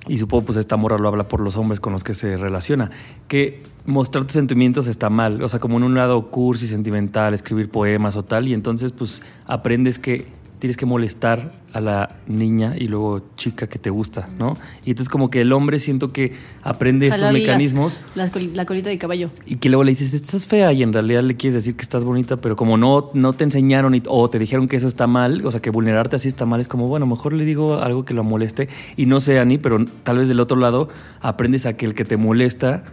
Y 0.07 0.17
supongo 0.17 0.45
pues 0.45 0.57
esta 0.57 0.75
morra 0.75 0.97
lo 0.97 1.07
habla 1.07 1.27
por 1.27 1.41
los 1.41 1.55
hombres 1.55 1.79
con 1.79 1.93
los 1.93 2.03
que 2.03 2.13
se 2.13 2.35
relaciona, 2.37 2.89
que 3.27 3.61
mostrar 3.85 4.23
tus 4.23 4.33
sentimientos 4.33 4.87
está 4.87 5.09
mal, 5.09 5.43
o 5.43 5.49
sea, 5.49 5.59
como 5.59 5.77
en 5.77 5.83
un 5.83 5.93
lado 5.93 6.31
cursi, 6.31 6.67
sentimental, 6.67 7.33
escribir 7.33 7.69
poemas 7.69 8.15
o 8.15 8.23
tal, 8.23 8.47
y 8.47 8.53
entonces 8.53 8.91
pues 8.91 9.21
aprendes 9.45 9.99
que 9.99 10.25
tienes 10.59 10.77
que 10.77 10.85
molestar 10.85 11.53
a 11.71 11.79
la 11.79 12.17
niña 12.27 12.75
y 12.77 12.87
luego 12.87 13.21
chica 13.37 13.67
que 13.67 13.79
te 13.79 13.89
gusta, 13.89 14.27
¿no? 14.37 14.57
Y 14.85 14.89
entonces 14.91 15.09
como 15.09 15.29
que 15.29 15.41
el 15.41 15.53
hombre 15.53 15.79
siento 15.79 16.11
que 16.11 16.33
aprende 16.63 17.07
estos 17.07 17.21
las- 17.21 17.33
mecanismos 17.33 17.99
las 18.15 18.31
la 18.53 18.65
colita 18.65 18.89
de 18.89 18.97
caballo. 18.97 19.29
y 19.45 19.55
que 19.55 19.69
luego 19.69 19.83
le 19.83 19.91
dices, 19.91 20.13
estás 20.13 20.47
fea 20.47 20.73
y 20.73 20.83
en 20.83 20.91
realidad 20.91 21.23
le 21.23 21.35
quieres 21.37 21.53
decir 21.53 21.75
que 21.75 21.81
estás 21.81 22.03
bonita, 22.03 22.37
pero 22.37 22.55
como 22.55 22.77
no, 22.77 23.09
no 23.13 23.33
te 23.33 23.43
enseñaron 23.45 23.95
y- 23.95 24.03
o 24.07 24.29
te 24.29 24.37
dijeron 24.39 24.67
que 24.67 24.75
eso 24.75 24.87
está 24.87 25.07
mal, 25.07 25.45
o 25.45 25.51
sea, 25.51 25.61
que 25.61 25.69
vulnerarte 25.69 26.15
así 26.17 26.27
está 26.27 26.45
mal, 26.45 26.59
es 26.59 26.67
como, 26.67 26.87
bueno, 26.87 27.05
mejor 27.05 27.33
le 27.33 27.45
digo 27.45 27.79
algo 27.81 28.03
que 28.03 28.13
lo 28.13 28.23
moleste 28.23 28.67
y 28.97 29.05
no 29.05 29.19
sé, 29.21 29.39
Ani, 29.39 29.57
pero 29.57 29.85
tal 30.03 30.17
vez 30.17 30.27
del 30.27 30.39
otro 30.39 30.57
lado 30.57 30.89
aprendes 31.21 31.65
a 31.65 31.73
que 31.77 31.85
el 31.85 31.93
que 31.93 32.03
te 32.03 32.17
molesta 32.17 32.83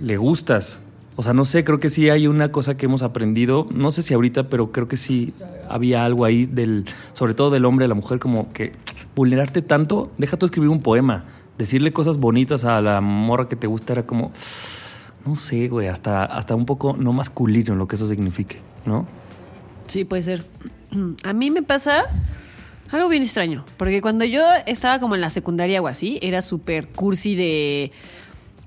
le 0.00 0.16
gustas. 0.16 0.80
O 1.20 1.22
sea, 1.24 1.32
no 1.32 1.44
sé, 1.44 1.64
creo 1.64 1.80
que 1.80 1.90
sí 1.90 2.08
hay 2.10 2.28
una 2.28 2.52
cosa 2.52 2.76
que 2.76 2.86
hemos 2.86 3.02
aprendido, 3.02 3.66
no 3.74 3.90
sé 3.90 4.02
si 4.02 4.14
ahorita, 4.14 4.48
pero 4.48 4.70
creo 4.70 4.86
que 4.86 4.96
sí 4.96 5.34
había 5.68 6.04
algo 6.04 6.24
ahí 6.24 6.46
del, 6.46 6.84
sobre 7.12 7.34
todo 7.34 7.50
del 7.50 7.64
hombre 7.64 7.86
a 7.86 7.88
la 7.88 7.96
mujer, 7.96 8.20
como 8.20 8.52
que 8.52 8.70
vulnerarte 9.16 9.60
tanto, 9.60 10.12
deja 10.16 10.36
tú 10.36 10.46
escribir 10.46 10.70
un 10.70 10.80
poema, 10.80 11.24
decirle 11.58 11.92
cosas 11.92 12.18
bonitas 12.18 12.64
a 12.64 12.80
la 12.80 13.00
morra 13.00 13.48
que 13.48 13.56
te 13.56 13.66
gusta 13.66 13.94
era 13.94 14.06
como, 14.06 14.30
no 15.26 15.34
sé, 15.34 15.66
güey, 15.66 15.88
hasta, 15.88 16.24
hasta 16.24 16.54
un 16.54 16.66
poco 16.66 16.96
no 16.96 17.12
masculino 17.12 17.74
lo 17.74 17.88
que 17.88 17.96
eso 17.96 18.06
signifique, 18.06 18.60
¿no? 18.86 19.04
Sí, 19.88 20.04
puede 20.04 20.22
ser. 20.22 20.44
A 21.24 21.32
mí 21.32 21.50
me 21.50 21.64
pasa 21.64 22.04
algo 22.92 23.08
bien 23.08 23.24
extraño, 23.24 23.64
porque 23.76 24.00
cuando 24.00 24.24
yo 24.24 24.44
estaba 24.66 25.00
como 25.00 25.16
en 25.16 25.20
la 25.20 25.30
secundaria 25.30 25.82
o 25.82 25.88
así, 25.88 26.20
era 26.22 26.42
súper 26.42 26.86
cursi 26.86 27.34
de 27.34 27.90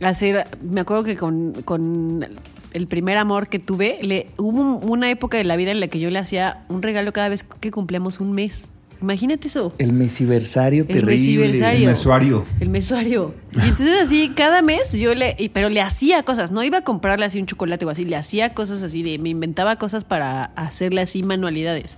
hacer, 0.10 0.48
me 0.70 0.81
acuerdo 0.81 1.03
que 1.03 1.15
con, 1.17 1.53
con 1.65 2.27
el 2.74 2.88
primer 2.88 3.17
amor 3.17 3.48
que 3.50 3.60
tuve, 3.60 3.98
le, 4.01 4.27
hubo 4.38 4.62
un- 4.62 4.89
una 4.89 5.10
época 5.10 5.38
de 5.38 5.43
la 5.43 5.55
vida 5.55 5.72
en 5.72 5.79
la 5.79 5.88
que 5.88 6.00
yo 6.00 6.10
le 6.10 6.20
hacía 6.20 6.63
un 6.70 6.81
regalo 6.81 7.12
cada 7.13 7.29
vez 7.29 7.43
que 7.43 7.72
cumplíamos 7.72 8.20
un 8.20 8.31
mes. 8.34 8.70
Imagínate 9.01 9.48
eso. 9.48 9.74
El 9.79 9.93
mesiversario 9.93 10.86
El 10.88 11.03
mesiversario. 11.08 11.79
El 11.81 11.88
mesuario. 11.88 12.46
El 12.60 12.70
mesuario. 12.70 13.34
Y 13.55 13.62
entonces 13.62 14.00
así, 14.00 14.29
cada 14.36 14.62
mes 14.62 14.93
yo 14.93 15.15
le, 15.15 15.36
y- 15.39 15.50
pero 15.50 15.70
le 15.70 15.81
hacía 15.81 16.22
cosas, 16.22 16.51
no 16.51 16.63
iba 16.63 16.77
a 16.77 16.84
comprarle 16.84 17.25
así 17.25 17.39
un 17.39 17.48
chocolate 17.48 17.84
o 17.84 17.89
así, 17.89 18.03
le 18.05 18.15
hacía 18.15 18.51
cosas 18.53 18.84
así, 18.84 19.01
de, 19.01 19.17
me 19.17 19.29
inventaba 19.29 19.77
cosas 19.77 20.03
para 20.03 20.46
hacerle 20.55 21.01
así 21.01 21.24
manualidades. 21.24 21.98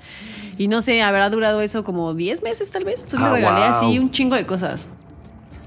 Y 0.58 0.70
no 0.70 0.82
sé, 0.82 1.02
habrá 1.02 1.30
durado 1.30 1.60
eso 1.62 1.84
como 1.84 2.14
10 2.14 2.42
meses 2.42 2.72
tal 2.72 2.86
vez. 2.86 3.04
Entonces 3.04 3.20
Ah, 3.22 3.30
le 3.32 3.36
regalé 3.36 3.68
wow. 3.68 3.70
así 3.76 4.00
un 4.00 4.10
chingo 4.10 4.38
de 4.38 4.46
cosas. 4.46 4.88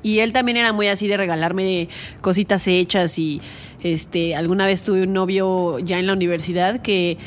Y 0.06 0.20
él 0.20 0.32
también 0.32 0.56
era 0.56 0.72
muy 0.72 0.86
así 0.86 1.08
de 1.08 1.16
regalarme 1.16 1.88
cositas 2.20 2.68
hechas 2.68 3.18
y 3.18 3.40
este 3.82 4.36
alguna 4.36 4.64
vez 4.64 4.84
tuve 4.84 5.02
un 5.02 5.12
novio 5.12 5.80
ya 5.80 5.98
en 5.98 6.06
la 6.06 6.12
universidad 6.12 6.80
que 6.80 7.18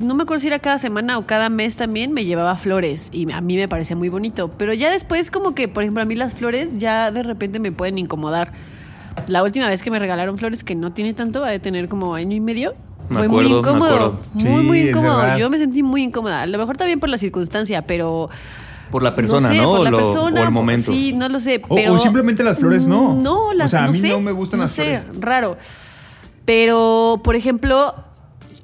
no 0.00 0.16
me 0.16 0.24
acuerdo 0.24 0.40
si 0.40 0.48
era 0.48 0.58
cada 0.58 0.80
semana 0.80 1.18
o 1.18 1.24
cada 1.24 1.48
mes 1.48 1.76
también, 1.76 2.12
me 2.12 2.24
llevaba 2.24 2.56
flores 2.56 3.08
y 3.12 3.30
a 3.30 3.40
mí 3.40 3.54
me 3.56 3.68
parecía 3.68 3.94
muy 3.94 4.08
bonito. 4.08 4.50
Pero 4.50 4.74
ya 4.74 4.90
después 4.90 5.30
como 5.30 5.54
que, 5.54 5.68
por 5.68 5.84
ejemplo, 5.84 6.02
a 6.02 6.06
mí 6.06 6.16
las 6.16 6.34
flores 6.34 6.78
ya 6.78 7.12
de 7.12 7.22
repente 7.22 7.60
me 7.60 7.70
pueden 7.70 7.98
incomodar. 7.98 8.52
La 9.28 9.44
última 9.44 9.68
vez 9.68 9.80
que 9.80 9.92
me 9.92 10.00
regalaron 10.00 10.38
flores, 10.38 10.64
que 10.64 10.74
no 10.74 10.92
tiene 10.92 11.14
tanto, 11.14 11.42
va 11.42 11.50
a 11.50 11.58
tener 11.60 11.88
como 11.88 12.16
año 12.16 12.34
y 12.34 12.40
medio, 12.40 12.74
Me 13.08 13.18
fue 13.18 13.26
acuerdo, 13.26 13.48
muy 13.48 13.58
incómodo. 13.58 14.20
Muy, 14.34 14.42
Sí, 14.42 14.48
muy 14.48 14.80
incómodo. 14.88 15.38
Yo 15.38 15.48
me 15.50 15.58
sentí 15.58 15.84
muy 15.84 16.02
incómoda. 16.02 16.42
A 16.42 16.46
lo 16.48 16.58
mejor 16.58 16.76
también 16.76 16.98
por 16.98 17.10
la 17.10 17.18
circunstancia, 17.18 17.82
pero... 17.82 18.28
Por 18.92 19.02
la 19.02 19.16
persona, 19.16 19.48
sé, 19.48 19.56
¿no? 19.56 19.70
Por 19.72 19.80
la 19.80 19.90
Lo- 19.90 19.96
persona. 19.96 20.40
o 20.40 20.44
el 20.44 20.50
momento. 20.52 20.92
Sí, 20.92 21.12
no 21.12 21.28
lo 21.28 21.40
sé. 21.40 21.60
O- 21.68 21.74
Pero, 21.74 21.94
o 21.94 21.98
simplemente 21.98 22.44
las 22.44 22.58
flores 22.58 22.86
no. 22.86 23.14
No, 23.16 23.52
las 23.52 23.66
O 23.66 23.68
sea, 23.70 23.82
a 23.82 23.86
no 23.86 23.92
mí 23.92 23.98
sé, 23.98 24.08
no 24.10 24.20
me 24.20 24.30
gustan 24.32 24.60
las 24.60 24.70
sé, 24.70 24.98
flores. 25.00 25.20
Raro. 25.20 25.56
Pero, 26.44 27.20
por 27.24 27.34
ejemplo, 27.34 27.94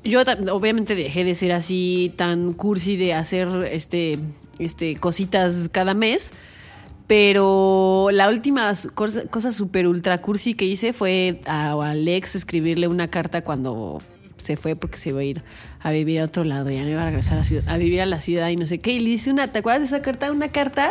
yo 0.05 0.21
obviamente 0.53 0.95
dejé 0.95 1.25
de 1.25 1.35
ser 1.35 1.53
así 1.53 2.13
tan 2.17 2.53
cursi 2.53 2.97
de 2.97 3.15
hacer 3.15 3.49
este, 3.73 4.19
este 4.59 4.95
cositas 4.97 5.69
cada 5.73 5.95
mes. 5.95 6.33
Pero 7.07 8.09
la 8.13 8.29
última 8.29 8.73
cosa, 8.95 9.53
super 9.53 9.87
ultra 9.89 10.21
cursi 10.21 10.53
que 10.53 10.67
hice 10.67 10.93
fue 10.93 11.41
a 11.47 11.73
Alex 11.73 12.35
escribirle 12.35 12.87
una 12.87 13.09
carta 13.09 13.43
cuando 13.43 14.03
se 14.37 14.57
fue 14.57 14.77
porque 14.77 14.99
se 14.99 15.09
iba 15.09 15.21
a 15.21 15.25
ir 15.25 15.43
a 15.81 15.91
vivir 15.91 16.21
a 16.21 16.25
otro 16.25 16.45
lado, 16.45 16.71
ya 16.71 16.83
no 16.83 16.89
iba 16.89 17.03
a 17.03 17.07
regresar 17.07 17.35
a, 17.35 17.37
la 17.39 17.45
ciudad, 17.45 17.69
a 17.69 17.77
vivir 17.77 18.01
a 18.03 18.07
la 18.07 18.21
ciudad 18.21 18.49
y 18.49 18.57
no 18.57 18.67
sé 18.67 18.79
qué. 18.79 18.93
Y 18.93 19.01
le 19.01 19.11
hice 19.11 19.31
una, 19.31 19.49
¿te 19.49 19.61
acuerdas 19.61 19.81
de 19.81 19.97
esa 19.97 20.03
carta? 20.03 20.33
Una 20.33 20.49
carta, 20.49 20.91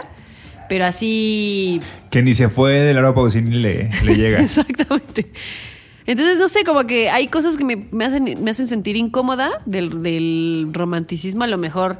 pero 0.69 0.85
así 0.85 1.81
Que 2.09 2.21
ni 2.21 2.35
se 2.35 2.49
fue 2.49 2.73
de 2.73 2.93
Laura 2.93 3.13
Pausini 3.13 3.51
le, 3.51 3.89
le 4.03 4.15
llega. 4.17 4.41
Exactamente. 4.41 5.31
Entonces, 6.05 6.39
no 6.39 6.47
sé, 6.47 6.63
como 6.63 6.85
que 6.85 7.09
hay 7.09 7.27
cosas 7.27 7.57
que 7.57 7.65
me, 7.65 7.75
me 7.91 8.05
hacen, 8.05 8.41
me 8.41 8.51
hacen 8.51 8.67
sentir 8.67 8.95
incómoda 8.95 9.49
del, 9.65 10.01
del 10.01 10.69
romanticismo. 10.71 11.43
A 11.43 11.47
lo 11.47 11.57
mejor, 11.57 11.99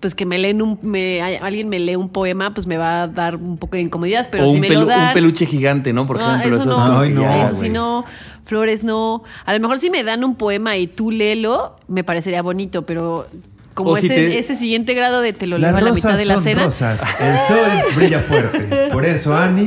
pues 0.00 0.14
que 0.14 0.24
me 0.26 0.38
leen 0.38 0.62
un, 0.62 0.78
me, 0.82 1.20
alguien 1.22 1.68
me 1.68 1.78
lee 1.78 1.96
un 1.96 2.08
poema, 2.08 2.54
pues 2.54 2.66
me 2.66 2.76
va 2.76 3.02
a 3.02 3.08
dar 3.08 3.34
un 3.36 3.56
poco 3.58 3.76
de 3.76 3.82
incomodidad. 3.82 4.28
Pero 4.30 4.44
o 4.44 4.48
si 4.48 4.54
un, 4.54 4.60
me 4.60 4.68
pelu- 4.68 4.80
lo 4.80 4.86
dan. 4.86 5.08
un 5.08 5.14
peluche 5.14 5.44
gigante, 5.46 5.92
¿no? 5.92 6.06
Por 6.06 6.18
No, 6.18 6.22
ejemplo, 6.36 6.48
eso 6.56 6.60
eso 6.70 6.70
es 6.72 6.78
no, 6.88 7.00
Ay, 7.00 7.10
no, 7.10 7.34
eso 7.46 7.54
sí 7.56 7.68
no, 7.68 8.04
flores 8.44 8.84
no. 8.84 9.24
A 9.44 9.52
lo 9.54 9.60
mejor 9.60 9.78
si 9.78 9.90
me 9.90 10.04
dan 10.04 10.22
un 10.24 10.36
poema 10.36 10.76
y 10.76 10.86
tú 10.86 11.10
léelo, 11.10 11.76
me 11.88 12.04
parecería 12.04 12.42
bonito, 12.42 12.86
pero 12.86 13.26
como 13.74 13.96
si 13.96 14.06
ese, 14.06 14.14
te- 14.14 14.38
ese 14.38 14.54
siguiente 14.54 14.94
grado 14.94 15.20
de 15.20 15.32
te 15.32 15.46
lo 15.46 15.58
leo 15.58 15.76
a 15.76 15.80
la 15.80 15.92
mitad 15.92 16.16
de 16.16 16.24
la 16.26 16.38
cena. 16.38 16.64
rosas, 16.64 17.00
el 17.20 17.36
sol 17.38 17.94
brilla 17.96 18.20
fuerte. 18.20 18.88
Por 18.92 19.04
eso, 19.04 19.36
Ani, 19.36 19.66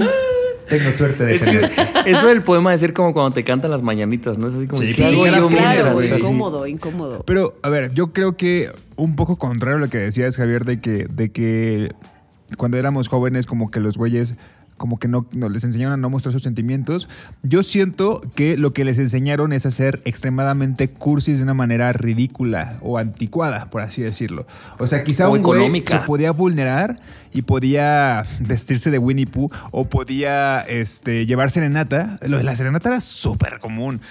tengo 0.71 0.91
suerte 0.91 1.25
de 1.25 1.35
Es 1.35 1.43
que 1.43 1.69
eso 2.11 2.27
del 2.27 2.43
poema 2.43 2.71
de 2.71 2.77
ser 2.77 2.93
como 2.93 3.13
cuando 3.13 3.31
te 3.31 3.43
cantan 3.43 3.71
las 3.71 3.81
mañanitas, 3.81 4.37
¿no? 4.37 4.47
Es 4.47 4.55
así 4.55 4.67
como 4.67 4.81
Sí, 4.81 4.93
si 4.93 5.03
poema, 5.03 5.47
claro, 5.49 6.03
incómodo, 6.03 6.67
incómodo. 6.67 7.23
Pero, 7.25 7.55
a 7.61 7.69
ver, 7.69 7.93
yo 7.93 8.13
creo 8.13 8.37
que 8.37 8.71
un 8.95 9.15
poco 9.15 9.37
contrario 9.37 9.77
a 9.77 9.81
lo 9.81 9.89
que 9.89 9.97
decías, 9.97 10.37
Javier, 10.37 10.65
de 10.65 10.79
que, 10.79 11.05
de 11.09 11.31
que 11.31 11.91
cuando 12.57 12.77
éramos 12.77 13.07
jóvenes, 13.07 13.45
como 13.45 13.69
que 13.69 13.79
los 13.79 13.97
güeyes 13.97 14.35
como 14.81 14.97
que 14.97 15.07
no, 15.07 15.27
no 15.31 15.47
les 15.47 15.63
enseñaron 15.63 15.93
a 15.93 15.97
no 15.97 16.09
mostrar 16.09 16.33
sus 16.33 16.41
sentimientos. 16.41 17.07
Yo 17.43 17.61
siento 17.61 18.19
que 18.33 18.57
lo 18.57 18.73
que 18.73 18.83
les 18.83 18.97
enseñaron 18.97 19.53
es 19.53 19.67
a 19.67 19.71
ser 19.71 20.01
extremadamente 20.05 20.89
cursis 20.89 21.37
de 21.37 21.43
una 21.43 21.53
manera 21.53 21.93
ridícula 21.93 22.77
o 22.81 22.97
anticuada, 22.97 23.69
por 23.69 23.81
así 23.83 24.01
decirlo. 24.01 24.47
O 24.79 24.87
sea, 24.87 25.03
quizá 25.03 25.29
O 25.29 25.33
un 25.33 25.43
güey 25.43 25.59
económica. 25.59 25.99
se 25.99 26.05
podía 26.07 26.31
vulnerar 26.31 26.99
y 27.31 27.43
podía 27.43 28.25
vestirse 28.39 28.89
de 28.89 28.97
Winnie 28.97 29.27
Pooh 29.27 29.51
o 29.69 29.85
podía 29.85 30.61
este, 30.61 31.27
llevar 31.27 31.51
serenata. 31.51 32.17
Lo 32.27 32.37
de 32.37 32.43
la 32.43 32.55
serenata 32.55 32.89
era 32.89 33.01
súper 33.01 33.59
común. 33.59 34.01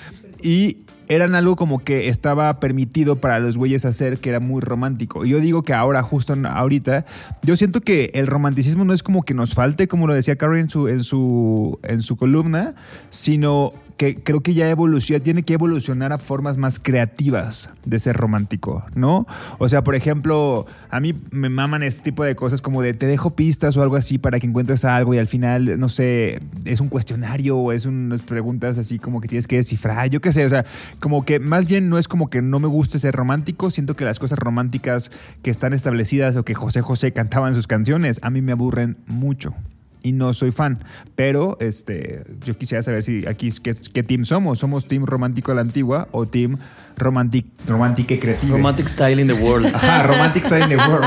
Y 0.41 0.79
eran 1.11 1.35
algo 1.35 1.57
como 1.57 1.83
que 1.83 2.09
estaba 2.09 2.61
permitido 2.61 3.17
para 3.17 3.41
los 3.41 3.57
güeyes 3.57 3.85
hacer, 3.85 4.19
que 4.19 4.31
era 4.31 4.39
muy 4.39 4.61
romántico. 4.61 5.27
Y 5.27 5.31
yo 5.31 5.41
digo 5.41 5.63
que 5.63 5.75
ahora, 5.75 6.05
justo 6.05 6.35
ahorita, 6.49 7.05
yo 7.43 7.57
siento 7.57 7.81
que 7.81 8.13
el 8.15 8.29
romanticismo 8.29 8.85
no 8.85 8.95
es 8.95 9.03
como 9.03 9.25
que 9.25 9.35
nos 9.35 9.55
falte, 9.55 9.89
como 9.89 10.07
lo 10.07 10.15
decía 10.15 10.37
Carrie 10.37 10.61
en 10.61 10.71
su, 10.71 10.87
en 10.87 11.03
su, 11.03 11.81
en 11.83 12.03
su 12.03 12.17
columna, 12.17 12.77
sino 13.11 13.73
que 14.01 14.15
creo 14.15 14.41
que 14.41 14.55
ya 14.55 14.71
evoluciona, 14.71 15.23
tiene 15.23 15.43
que 15.43 15.53
evolucionar 15.53 16.11
a 16.15 16.17
formas 16.17 16.57
más 16.57 16.81
creativas 16.81 17.69
de 17.85 17.99
ser 17.99 18.17
romántico, 18.17 18.83
¿no? 18.95 19.27
O 19.59 19.69
sea, 19.69 19.85
por 19.85 19.95
ejemplo, 19.95 20.65
a 20.89 21.01
mí 21.01 21.15
me 21.31 21.51
maman 21.51 21.83
este 21.83 22.05
tipo 22.05 22.25
de 22.25 22.35
cosas 22.35 22.63
como 22.63 22.81
de 22.81 22.95
te 22.95 23.05
dejo 23.05 23.29
pistas 23.29 23.77
o 23.77 23.83
algo 23.83 23.97
así 23.97 24.17
para 24.17 24.41
que 24.41 24.47
encuentres 24.47 24.87
algo 24.87 25.13
y 25.13 25.19
al 25.19 25.27
final, 25.27 25.79
no 25.79 25.91
sé, 25.91 26.41
es 26.65 26.81
un 26.81 26.89
cuestionario 26.89 27.59
o 27.59 27.73
es 27.73 27.85
unas 27.85 28.23
preguntas 28.23 28.79
así 28.79 28.99
como 28.99 29.21
que 29.21 29.29
tienes 29.29 29.47
que 29.47 29.57
descifrar, 29.57 30.09
yo 30.09 30.23
qué 30.23 30.33
sé, 30.33 30.47
o 30.47 30.49
sea, 30.49 30.65
como 30.99 31.27
que 31.27 31.39
más 31.39 31.67
bien 31.67 31.91
no 31.91 31.99
es 31.99 32.09
como 32.09 32.31
que 32.31 32.41
no 32.41 32.59
me 32.59 32.69
guste 32.69 32.99
ser 32.99 33.15
romántico, 33.15 33.71
siento 33.71 33.97
que 33.97 34.07
las 34.07 34.19
cosas 34.19 34.39
románticas 34.39 35.11
que 35.43 35.51
están 35.51 35.75
establecidas 35.75 36.37
o 36.37 36.43
que 36.43 36.55
José 36.55 36.81
José 36.81 37.13
cantaba 37.13 37.49
en 37.49 37.55
sus 37.55 37.67
canciones, 37.67 38.19
a 38.23 38.31
mí 38.31 38.41
me 38.41 38.53
aburren 38.53 38.97
mucho 39.07 39.55
y 40.03 40.13
no 40.13 40.33
soy 40.35 40.51
fan. 40.53 40.85
Pero 41.15 41.57
este, 41.61 42.23
yo 42.45 42.57
quisiera 42.57 42.83
saber 42.83 43.03
si 43.03 43.27
aquí 43.27 43.51
qué, 43.63 43.75
qué 43.75 44.03
team 44.03 44.25
somos. 44.25 44.59
¿Somos 44.59 44.87
team 44.87 45.05
romántico 45.07 45.53
a 45.53 45.55
la 45.55 45.61
antigua 45.61 46.09
o 46.13 46.27
team 46.27 46.59
romantic, 46.97 47.47
romántica 47.67 48.15
y 48.15 48.19
creativa? 48.19 48.57
Romantic 48.57 48.89
style 48.89 49.21
in 49.21 49.27
the 49.29 49.35
world. 49.35 49.67
Ajá, 49.75 50.03
romantic 50.05 50.45
side 50.45 50.63
in 50.65 50.69
the 50.71 50.77
world. 50.77 51.07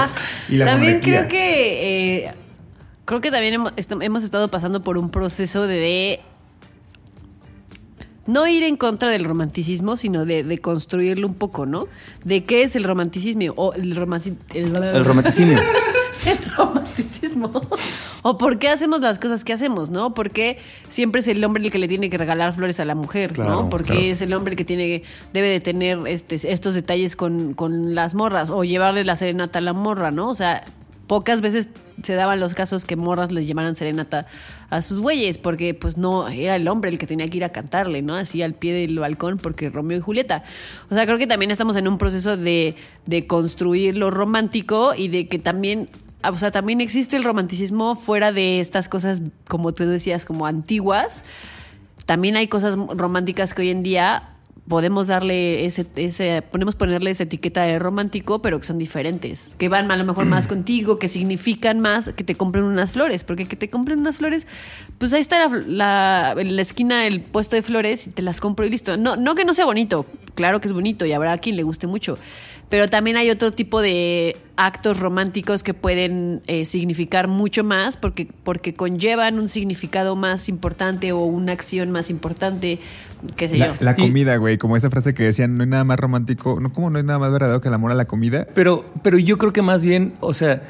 Y 0.49 0.57
la 0.57 0.65
también 0.65 0.93
monarquía. 0.93 1.27
creo 1.27 1.27
que 1.29 2.25
eh, 2.25 2.31
creo 3.05 3.21
que 3.21 3.31
también 3.31 3.53
hemos, 3.55 3.73
est- 3.75 3.91
hemos 4.01 4.23
estado 4.23 4.47
pasando 4.49 4.83
por 4.83 4.97
un 4.97 5.09
proceso 5.09 5.67
de, 5.67 5.75
de 5.75 6.19
no 8.25 8.47
ir 8.47 8.63
en 8.63 8.77
contra 8.77 9.09
del 9.09 9.25
romanticismo, 9.25 9.97
sino 9.97 10.25
de, 10.25 10.43
de 10.43 10.57
construirlo 10.59 11.27
un 11.27 11.35
poco, 11.35 11.65
¿no? 11.65 11.87
De 12.23 12.45
qué 12.45 12.63
es 12.63 12.75
el 12.77 12.85
romanticismo 12.85 13.51
o 13.57 13.73
el, 13.73 13.95
romanci- 13.97 14.37
el, 14.53 14.73
El 14.75 15.03
romanticismo. 15.05 15.53
el 16.25 16.37
romanticismo. 16.55 17.51
O 18.23 18.37
por 18.37 18.57
qué 18.57 18.69
hacemos 18.69 19.01
las 19.01 19.19
cosas 19.19 19.43
que 19.43 19.53
hacemos, 19.53 19.91
¿no? 19.91 20.13
Porque 20.13 20.57
siempre 20.89 21.19
es 21.19 21.27
el 21.27 21.43
hombre 21.43 21.63
el 21.63 21.71
que 21.71 21.77
le 21.77 21.87
tiene 21.87 22.09
que 22.09 22.17
regalar 22.17 22.55
flores 22.55 22.79
a 22.79 22.85
la 22.85 22.95
mujer, 22.95 23.33
Claro, 23.33 23.51
¿no? 23.51 23.69
Porque 23.69 23.93
claro. 23.93 24.01
es 24.01 24.21
el 24.21 24.33
hombre 24.33 24.53
el 24.53 24.57
que 24.57 24.65
tiene, 24.65 25.03
debe 25.33 25.49
de 25.49 25.59
tener 25.59 25.99
este, 26.07 26.35
estos 26.51 26.73
detalles 26.73 27.15
con, 27.15 27.53
con 27.53 27.93
las 27.93 28.15
morras 28.15 28.49
o 28.49 28.63
llevarle 28.63 29.03
la 29.03 29.15
serenata 29.15 29.59
a 29.59 29.61
la 29.61 29.73
morra, 29.73 30.09
¿no? 30.11 30.29
O 30.29 30.35
sea, 30.35 30.63
pocas 31.07 31.41
veces 31.41 31.69
se 32.01 32.15
daban 32.15 32.39
los 32.39 32.53
casos 32.53 32.85
que 32.85 32.95
morras 32.95 33.31
le 33.31 33.45
llevaran 33.45 33.75
serenata 33.75 34.25
a 34.69 34.81
sus 34.81 34.99
güeyes, 34.99 35.37
porque 35.37 35.73
pues 35.73 35.97
no, 35.97 36.27
era 36.27 36.55
el 36.55 36.67
hombre 36.67 36.89
el 36.89 36.97
que 36.97 37.05
tenía 37.05 37.29
que 37.29 37.37
ir 37.37 37.43
a 37.43 37.49
cantarle, 37.49 38.01
¿no? 38.01 38.15
Así 38.15 38.41
al 38.41 38.53
pie 38.53 38.73
del 38.73 38.97
balcón, 38.99 39.37
porque 39.37 39.69
Romeo 39.69 39.97
y 39.97 40.01
Julieta. 40.01 40.43
O 40.89 40.95
sea, 40.95 41.05
creo 41.05 41.17
que 41.17 41.27
también 41.27 41.51
estamos 41.51 41.75
en 41.75 41.87
un 41.87 41.97
proceso 41.97 42.37
de, 42.37 42.75
de 43.05 43.27
construir 43.27 43.97
lo 43.97 44.11
romántico 44.11 44.95
y 44.95 45.09
de 45.09 45.27
que 45.27 45.39
también 45.39 45.89
o 46.31 46.37
sea, 46.37 46.51
también 46.51 46.81
existe 46.81 47.15
el 47.17 47.23
romanticismo 47.23 47.95
fuera 47.95 48.31
de 48.31 48.59
estas 48.59 48.87
cosas, 48.89 49.21
como 49.47 49.73
tú 49.73 49.85
decías, 49.85 50.25
como 50.25 50.45
antiguas. 50.45 51.25
También 52.05 52.35
hay 52.35 52.47
cosas 52.47 52.75
románticas 52.75 53.53
que 53.53 53.61
hoy 53.61 53.69
en 53.69 53.83
día 53.83 54.29
podemos 54.67 55.07
darle 55.07 55.65
ese, 55.65 55.85
ese, 55.97 56.41
podemos 56.41 56.75
ponerle 56.75 57.11
esa 57.11 57.23
etiqueta 57.23 57.63
de 57.63 57.79
romántico, 57.79 58.41
pero 58.41 58.59
que 58.59 58.65
son 58.65 58.77
diferentes, 58.77 59.55
que 59.57 59.67
van 59.67 59.91
a 59.91 59.97
lo 59.97 60.05
mejor 60.05 60.25
más 60.25 60.47
contigo, 60.47 60.97
que 60.99 61.09
significan 61.09 61.81
más 61.81 62.09
que 62.15 62.23
te 62.23 62.35
compren 62.35 62.63
unas 62.63 62.93
flores, 62.93 63.25
porque 63.25 63.45
que 63.45 63.57
te 63.57 63.69
compren 63.69 63.99
unas 63.99 64.17
flores, 64.17 64.47
pues 64.99 65.11
ahí 65.11 65.19
está 65.19 65.47
la, 65.49 65.57
la- 65.67 66.35
en 66.41 66.55
la 66.55 66.61
esquina 66.61 67.05
el 67.07 67.19
puesto 67.21 67.57
de 67.57 67.61
flores 67.61 68.07
y 68.07 68.11
te 68.11 68.21
las 68.21 68.39
compro 68.39 68.65
y 68.65 68.69
listo. 68.69 68.95
No, 68.95 69.17
no 69.17 69.35
que 69.35 69.43
no 69.43 69.53
sea 69.53 69.65
bonito, 69.65 70.05
claro 70.33 70.61
que 70.61 70.67
es 70.69 70.73
bonito 70.73 71.05
y 71.05 71.11
habrá 71.11 71.33
a 71.33 71.37
quien 71.39 71.57
le 71.57 71.63
guste 71.63 71.87
mucho, 71.87 72.17
pero 72.73 72.87
también 72.87 73.17
hay 73.17 73.29
otro 73.29 73.51
tipo 73.51 73.83
de 73.83 74.35
actos 74.57 74.99
románticos 74.99 75.61
que 75.61 75.75
pueden 75.75 76.41
eh, 76.47 76.65
significar 76.65 77.27
mucho 77.27 77.63
más 77.63 77.97
porque, 77.97 78.27
porque 78.43 78.73
conllevan 78.73 79.37
un 79.37 79.47
significado 79.47 80.15
más 80.15 80.49
importante 80.49 81.11
o 81.11 81.19
una 81.19 81.51
acción 81.51 81.91
más 81.91 82.09
importante, 82.09 82.79
qué 83.35 83.47
sé 83.47 83.59
La, 83.59 83.67
yo. 83.67 83.73
la 83.79 83.95
comida, 83.95 84.37
güey, 84.37 84.57
como 84.57 84.75
esa 84.75 84.89
frase 84.89 85.13
que 85.13 85.21
decían, 85.21 85.55
no 85.55 85.61
hay 85.61 85.69
nada 85.69 85.83
más 85.83 85.99
romántico, 85.99 86.59
no 86.59 86.73
como 86.73 86.89
no 86.89 86.97
hay 86.97 87.03
nada 87.03 87.19
más 87.19 87.31
verdadero 87.31 87.61
que 87.61 87.67
el 87.67 87.75
amor 87.75 87.91
a 87.91 87.93
la 87.93 88.05
comida. 88.05 88.47
Pero, 88.55 88.83
pero 89.03 89.19
yo 89.19 89.37
creo 89.37 89.53
que 89.53 89.61
más 89.61 89.85
bien, 89.85 90.13
o 90.19 90.33
sea, 90.33 90.63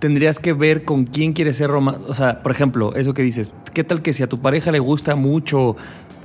tendrías 0.00 0.38
que 0.38 0.52
ver 0.52 0.84
con 0.84 1.04
quién 1.04 1.32
quieres 1.34 1.56
ser 1.56 1.70
romántico. 1.70 2.10
O 2.10 2.14
sea, 2.14 2.42
por 2.42 2.52
ejemplo, 2.52 2.94
eso 2.94 3.14
que 3.14 3.22
dices, 3.22 3.56
¿qué 3.72 3.84
tal 3.84 4.02
que 4.02 4.12
si 4.12 4.22
a 4.22 4.26
tu 4.26 4.40
pareja 4.40 4.70
le 4.70 4.78
gusta 4.78 5.14
mucho 5.14 5.76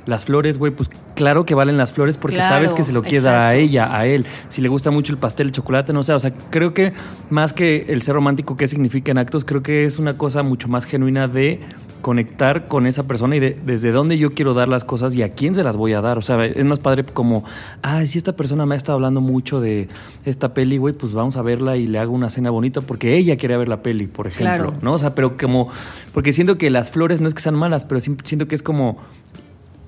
las 0.09 0.25
flores, 0.25 0.57
güey? 0.57 0.71
Pues 0.71 0.89
claro 1.15 1.45
que 1.45 1.55
valen 1.55 1.77
las 1.77 1.93
flores 1.93 2.17
porque 2.17 2.37
Claro, 2.37 2.55
sabes 2.55 2.73
que 2.73 2.83
se 2.83 2.91
lo 2.91 3.01
quieres 3.01 3.23
dar 3.23 3.41
a 3.41 3.55
ella, 3.55 3.95
a 3.95 4.05
él. 4.05 4.25
Si 4.49 4.61
le 4.61 4.67
gusta 4.69 4.91
mucho 4.91 5.13
el 5.13 5.19
pastel, 5.19 5.47
el 5.47 5.53
chocolate, 5.53 5.93
no 5.93 6.03
sé. 6.03 6.13
O 6.13 6.19
sea, 6.19 6.33
creo 6.49 6.73
que 6.73 6.93
más 7.29 7.53
que 7.53 7.85
el 7.89 8.01
ser 8.01 8.15
romántico, 8.15 8.57
¿qué 8.57 8.67
significa 8.67 9.11
en 9.11 9.17
actos? 9.17 9.45
Creo 9.45 9.63
que 9.63 9.85
es 9.85 9.99
una 9.99 10.17
cosa 10.17 10.43
mucho 10.43 10.67
más 10.67 10.85
genuina 10.85 11.27
de 11.27 11.59
conectar 12.01 12.67
con 12.67 12.87
esa 12.87 13.07
persona 13.07 13.35
y 13.35 13.39
de 13.41 13.59
desde 13.65 13.91
dónde 13.91 14.17
yo 14.17 14.33
quiero 14.33 14.53
dar 14.53 14.69
las 14.69 14.85
cosas 14.85 15.13
y 15.15 15.21
a 15.21 15.33
quién 15.33 15.53
se 15.53 15.63
las 15.63 15.75
voy 15.75 15.91
a 15.93 15.99
dar. 16.01 16.17
O 16.17 16.21
sea, 16.21 16.43
es 16.45 16.63
más 16.65 16.79
padre 16.79 17.03
como, 17.03 17.43
ay, 17.81 18.07
si 18.07 18.17
esta 18.17 18.35
persona 18.37 18.65
me 18.65 18.75
ha 18.75 18.77
estado 18.77 18.95
hablando 18.95 19.19
mucho 19.19 19.59
de 19.59 19.89
esta 20.23 20.53
peli, 20.53 20.77
güey, 20.77 20.93
pues 20.93 21.11
vamos 21.11 21.35
a 21.35 21.41
verla 21.41 21.75
y 21.75 21.87
le 21.87 21.99
hago 21.99 22.13
una 22.13 22.29
cena 22.29 22.49
bonita 22.51 22.79
porque 22.81 23.17
ella 23.17 23.35
quiere 23.35 23.57
ver 23.57 23.67
la 23.67 23.83
peli, 23.83 24.07
por 24.07 24.27
ejemplo, 24.27 24.55
Claro. 24.69 24.73
¿no? 24.81 24.93
O 24.93 24.97
sea, 24.97 25.13
pero 25.13 25.35
como, 25.35 25.67
porque 26.13 26.31
siento 26.31 26.57
que 26.57 26.69
las 26.69 26.89
flores 26.89 27.19
no 27.19 27.27
es 27.27 27.33
que 27.33 27.41
sean 27.41 27.55
malas, 27.55 27.83
pero 27.83 27.99
siento 27.99 28.47
que 28.47 28.55
es 28.55 28.63
como 28.63 28.97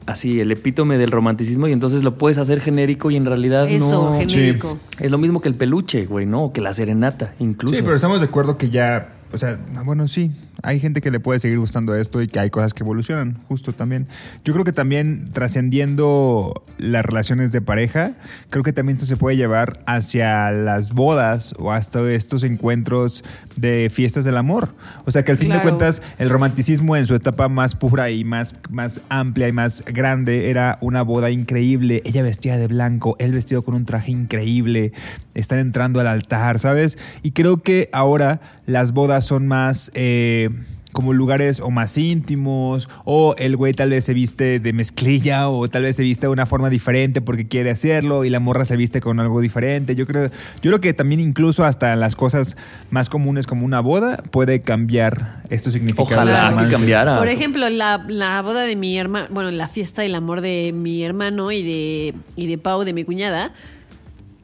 así 0.06 0.40
el 0.40 0.52
epítome 0.52 0.98
del 0.98 1.12
romanticismo 1.12 1.68
y 1.68 1.72
entonces 1.72 2.04
lo 2.04 2.18
puedes 2.18 2.38
hacer 2.38 2.60
genérico 2.62 3.12
y 3.12 3.16
en 3.16 3.26
realidad 3.26 3.70
Eso, 3.70 4.12
no. 4.12 4.18
genérico. 4.18 4.80
Es 5.00 5.12
lo 5.12 5.18
mismo 5.18 5.42
que 5.42 5.50
el 5.50 5.56
peluche, 5.56 6.06
güey, 6.06 6.26
¿no? 6.26 6.46
O 6.46 6.54
que 6.54 6.62
la 6.62 6.74
serenata, 6.74 7.34
incluso. 7.40 7.76
Sí, 7.76 7.82
pero 7.82 7.96
estamos 7.96 8.20
de 8.20 8.26
acuerdo 8.26 8.58
que 8.58 8.70
ya, 8.70 9.14
o 9.32 9.38
sea, 9.38 9.60
bueno, 9.86 10.08
sí, 10.08 10.32
hay 10.64 10.80
gente 10.80 11.02
que 11.02 11.12
le 11.12 11.20
puede 11.20 11.40
seguir 11.40 11.60
gustando 11.60 11.96
esto 11.96 12.22
y 12.22 12.28
que 12.28 12.40
hay 12.40 12.50
cosas 12.50 12.74
que 12.74 12.84
evolucionan, 12.84 13.38
justo 13.48 13.74
también. 13.74 14.08
Yo 14.44 14.54
creo 14.54 14.66
que 14.66 14.74
también 14.74 15.26
trascendiendo 15.32 16.64
las 16.78 17.04
relaciones 17.04 17.52
de 17.52 17.62
pareja, 17.62 18.14
creo 18.50 18.64
que 18.64 18.74
también 18.74 18.98
esto 18.98 19.08
se 19.08 19.18
puede 19.18 19.38
llevar 19.38 19.82
hacia 19.86 20.52
las 20.52 20.94
bodas 20.94 21.54
o 21.58 21.72
hasta 21.72 22.02
estos 22.12 22.44
encuentros 22.44 23.24
de 23.56 23.90
fiestas 23.92 24.26
del 24.26 24.38
amor. 24.38 24.74
O 25.06 25.12
sea, 25.12 25.24
que 25.24 25.32
al 25.32 25.38
fin 25.38 25.52
de 25.52 25.62
cuentas 25.62 26.02
el 26.20 26.30
romanticismo 26.30 26.96
en 26.96 27.06
su 27.06 27.16
etapa 27.16 27.50
más 27.50 27.76
pura 27.76 28.10
y 28.12 28.24
más, 28.24 28.56
más 28.70 29.02
amplia 29.10 29.48
y 29.48 29.52
más 29.52 29.84
grande 29.86 30.50
era 30.50 30.78
una 30.82 31.02
boda 31.02 31.32
increíble. 31.32 32.02
Ella 32.06 32.22
vestida 32.22 32.58
de 32.58 32.68
blanco, 32.68 33.16
él 33.20 33.32
vestido 33.32 33.64
con 33.64 33.76
un 33.76 33.86
traje 33.86 34.12
increíble, 34.12 34.94
están 35.34 35.60
entrando 35.60 36.00
al 36.00 36.08
altar, 36.08 36.60
¿sabes? 36.60 36.98
Y 37.24 37.32
creo 37.32 37.62
que 37.62 37.90
ahora 37.94 38.42
las 38.66 38.92
bodas 38.92 39.26
son 39.26 39.48
más... 39.48 39.92
eh, 39.96 40.50
como 40.92 41.14
lugares 41.14 41.60
o 41.60 41.70
más 41.70 41.98
íntimos, 41.98 42.90
o 43.06 43.36
el 43.38 43.56
güey 43.56 43.74
tal 43.74 43.90
vez 43.90 44.06
se 44.06 44.14
viste 44.14 44.60
de 44.60 44.74
mezclilla, 44.74 45.50
o 45.50 45.68
tal 45.70 45.84
vez 45.84 45.96
se 45.96 46.04
viste 46.04 46.28
de 46.28 46.32
una 46.32 46.46
forma 46.46 46.70
diferente 46.70 47.22
porque 47.22 47.48
quiere 47.48 47.72
hacerlo, 47.72 48.26
y 48.26 48.30
la 48.30 48.40
morra 48.40 48.66
se 48.66 48.76
viste 48.76 49.02
con 49.02 49.20
algo 49.20 49.42
diferente. 49.42 49.96
Yo 49.96 50.06
creo, 50.06 50.26
yo 50.26 50.72
creo 50.72 50.82
que 50.82 50.94
también 50.94 51.20
incluso 51.20 51.66
hasta 51.66 51.96
las 51.96 52.16
cosas 52.16 52.58
más 52.90 53.10
comunes 53.10 53.48
como 53.48 53.66
una 53.66 53.80
boda 53.80 54.18
puede 54.32 54.62
cambiar 54.62 55.42
estos 55.50 55.74
significados. 55.74 56.12
Ojalá 56.12 56.56
que 56.58 56.68
cambiara. 56.70 57.18
Por 57.18 57.28
ejemplo, 57.28 57.70
la, 57.70 58.04
la 58.08 58.42
boda 58.42 58.62
de 58.62 58.76
mi 58.76 58.98
hermano, 58.98 59.28
bueno, 59.30 59.52
la 59.52 59.68
fiesta 59.68 60.02
del 60.02 60.16
amor 60.16 60.42
de 60.42 60.72
mi 60.74 61.04
hermano 61.04 61.52
y 61.52 61.64
de, 61.64 62.14
y 62.36 62.48
de 62.48 62.58
Pau, 62.58 62.84
de 62.84 62.94
mi 62.94 63.04
cuñada, 63.04 63.52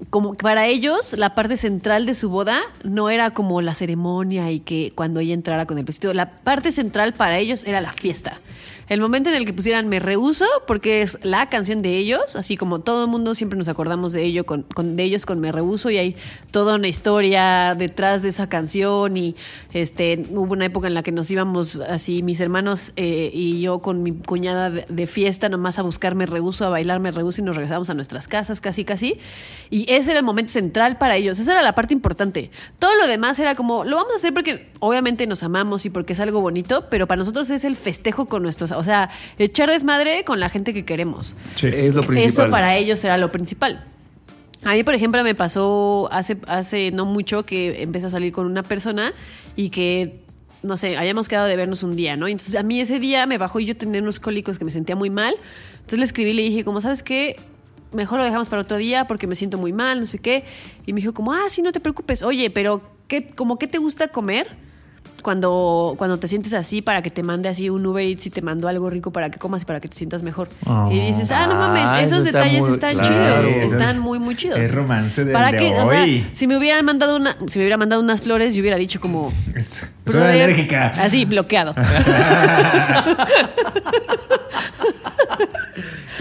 como 0.10 0.36
para 0.36 0.68
ellos 0.68 1.16
la 1.18 1.36
parte 1.36 1.58
central 1.58 2.06
de 2.06 2.16
su 2.16 2.30
boda 2.30 2.60
no 2.84 3.10
era 3.10 3.32
como 3.32 3.62
la 3.62 3.74
ceremonia 3.74 4.52
y 4.52 4.60
que 4.60 4.92
cuando 4.96 5.20
ella 5.20 5.34
entrara 5.34 5.66
con 5.66 5.78
el 5.78 5.84
vestido, 5.84 6.14
la 6.14 6.30
parte 6.30 6.72
central 6.72 7.14
para 7.14 7.38
ellos 7.38 7.64
era 7.64 7.82
la 7.82 7.92
fiesta. 7.92 8.40
El 8.90 9.02
momento 9.02 9.30
en 9.30 9.36
el 9.36 9.44
que 9.44 9.52
pusieran 9.52 9.90
Me 9.90 10.00
Rehuso, 10.00 10.46
porque 10.66 11.02
es 11.02 11.20
la 11.22 11.50
canción 11.50 11.82
de 11.82 11.98
ellos, 11.98 12.38
así 12.38 12.56
como 12.56 12.80
todo 12.80 13.04
el 13.04 13.10
mundo 13.10 13.36
siempre 13.36 13.60
nos 13.60 13.68
acordamos 13.68 14.14
de, 14.14 14.24
ello 14.24 14.46
con, 14.46 14.66
de 14.96 15.04
ellos 15.04 15.26
con 15.26 15.42
Me 15.42 15.52
Rehuso 15.52 15.90
y 15.90 15.98
hay 15.98 16.16
toda 16.52 16.76
una 16.76 16.88
historia 16.88 17.76
detrás 17.76 18.22
de 18.22 18.30
esa 18.30 18.48
canción 18.48 19.18
y 19.18 19.36
este 19.74 20.26
hubo 20.30 20.54
una 20.54 20.66
época 20.66 20.88
en 20.88 20.94
la 20.94 21.04
que 21.04 21.12
nos 21.12 21.30
íbamos 21.30 21.82
así, 21.82 22.24
mis 22.24 22.40
hermanos 22.40 22.94
eh, 22.96 23.30
y 23.34 23.60
yo 23.60 23.80
con 23.80 24.04
mi 24.04 24.14
cuñada 24.14 24.70
de, 24.70 25.08
fiesta 25.08 25.50
nomás 25.50 25.80
a 25.80 25.82
buscar 25.82 26.16
Me 26.16 26.26
Rehuso, 26.26 26.66
a 26.66 26.70
bailar 26.70 27.02
Me 27.02 27.12
Rehuso 27.12 27.42
y 27.42 27.44
nos 27.44 27.58
regresamos 27.58 27.90
a 27.90 27.94
nuestras 27.94 28.30
casas 28.30 28.62
casi 28.62 28.86
casi. 28.86 29.20
Y 29.70 29.92
ese 29.92 30.12
era 30.12 30.20
el 30.20 30.26
momento 30.26 30.54
central 30.54 30.98
para 30.98 31.18
ellos, 31.18 31.40
esa 31.40 31.52
era 31.52 31.62
la 31.62 31.76
parte 31.76 31.94
importante. 31.94 32.52
Todo 32.80 32.96
lo 32.96 33.08
demás 33.08 33.38
era 33.40 33.54
como, 33.54 33.84
lo 33.84 33.98
vamos 33.98 34.14
a 34.14 34.16
hacer 34.16 34.34
porque 34.34 34.70
obviamente 34.80 35.28
nos 35.28 35.44
amamos 35.44 35.86
y 35.86 35.90
porque 35.90 36.14
es 36.14 36.22
algo 36.22 36.40
bonito, 36.40 36.86
pero 36.90 37.06
para 37.06 37.20
nosotros 37.20 37.50
es 37.50 37.66
el 37.66 37.76
festejo 37.76 38.28
con 38.28 38.44
nuestros, 38.44 38.77
o 38.78 38.84
sea, 38.84 39.10
echar 39.38 39.70
desmadre 39.70 40.24
con 40.24 40.40
la 40.40 40.50
gente 40.50 40.74
que 40.74 40.86
queremos. 40.86 41.36
Sí. 41.56 41.68
Es 41.68 41.96
lo 41.96 42.04
principal. 42.04 42.46
Eso 42.46 42.52
para 42.52 42.76
ellos 42.76 43.04
era 43.04 43.18
lo 43.18 43.32
principal. 43.32 43.84
A 44.64 44.74
mí, 44.74 44.84
por 44.84 44.96
ejemplo, 44.96 45.24
me 45.24 45.36
pasó 45.36 46.10
hace, 46.12 46.38
hace 46.48 46.92
no 46.92 47.06
mucho 47.06 47.46
que 47.46 47.84
empecé 47.84 48.08
a 48.08 48.10
salir 48.10 48.34
con 48.34 48.46
una 48.46 48.64
persona 48.64 49.14
y 49.56 49.70
que, 49.70 50.22
no 50.64 50.78
sé, 50.78 50.98
habíamos 50.98 51.28
quedado 51.28 51.48
de 51.48 51.56
vernos 51.56 51.84
un 51.84 51.96
día, 51.96 52.18
¿no? 52.18 52.28
Entonces 52.28 52.56
a 52.56 52.64
mí 52.64 52.82
ese 52.82 53.00
día 53.00 53.26
me 53.28 53.38
bajó 53.38 53.60
y 53.60 53.66
yo 53.66 53.78
tenía 53.78 54.02
unos 54.02 54.20
cólicos 54.20 54.58
que 54.58 54.66
me 54.66 54.72
sentía 54.72 54.96
muy 54.96 55.10
mal. 55.10 55.36
Entonces 55.76 56.00
le 56.00 56.06
escribí 56.06 56.32
y 56.32 56.34
le 56.34 56.42
dije, 56.42 56.64
como, 56.64 56.82
¿sabes 56.82 57.04
qué? 57.04 57.38
Mejor 57.94 58.20
lo 58.20 58.26
dejamos 58.26 58.50
para 58.50 58.64
otro 58.64 58.78
día 58.78 59.08
porque 59.08 59.28
me 59.28 59.36
siento 59.36 59.58
muy 59.58 59.72
mal, 59.74 60.00
no 60.00 60.06
sé 60.06 60.20
qué. 60.20 60.44
Y 60.86 60.94
me 60.94 61.00
dijo, 61.00 61.14
como, 61.14 61.32
ah, 61.34 61.46
sí, 61.50 61.62
no 61.62 61.72
te 61.72 61.80
preocupes. 61.80 62.24
Oye, 62.24 62.50
pero, 62.50 62.82
¿qué, 63.08 63.30
como, 63.30 63.58
¿qué 63.58 63.68
te 63.68 63.78
gusta 63.78 64.10
comer? 64.10 64.48
Cuando, 65.28 65.96
cuando 65.98 66.18
te 66.20 66.30
sientes 66.30 66.54
así 66.54 66.82
para 66.82 67.02
que 67.02 67.12
te 67.12 67.22
mande 67.22 67.50
así 67.50 67.70
un 67.70 67.86
Uber 67.86 68.02
Eats 68.02 68.28
y 68.28 68.30
te 68.30 68.42
mandó 68.42 68.70
algo 68.70 68.90
rico 68.90 69.12
para 69.12 69.30
que 69.30 69.38
comas 69.38 69.64
y 69.64 69.66
para 69.66 69.82
que 69.82 69.90
te 69.90 69.96
sientas 69.98 70.24
mejor. 70.24 70.48
Y 70.90 71.02
dices, 71.02 71.32
ah, 71.32 71.48
no 71.48 71.56
mames, 71.56 71.84
Ah, 71.86 72.02
eso 72.02 72.16
esos 72.16 72.28
está 72.28 72.40
detalles 72.40 72.62
muy- 72.62 72.72
están 72.72 72.94
claro. 72.96 73.50
chidos, 73.50 73.72
están 73.72 74.00
muy, 74.00 74.20
muy 74.20 74.38
chidos. 74.38 74.58
Es 74.58 74.74
romance 74.74 75.26
del 75.26 75.34
¿Para 75.34 75.52
de 75.52 75.58
qué? 75.58 75.74
O 75.82 75.86
sea, 75.86 76.06
si 76.32 76.48
me 76.48 76.56
hubieran 76.56 76.86
mandado 76.86 77.18
una, 77.18 77.36
si 77.46 77.60
me 77.60 77.66
hubiera 77.66 77.76
mandado 77.76 78.02
unas 78.02 78.22
flores, 78.22 78.56
yo 78.56 78.62
hubiera 78.62 78.78
dicho 78.78 79.02
como 79.02 79.30
Es, 79.54 79.92
"Brother", 80.06 80.44
alérgica. 80.44 80.94
Así, 80.98 81.26
bloqueado. 81.26 81.76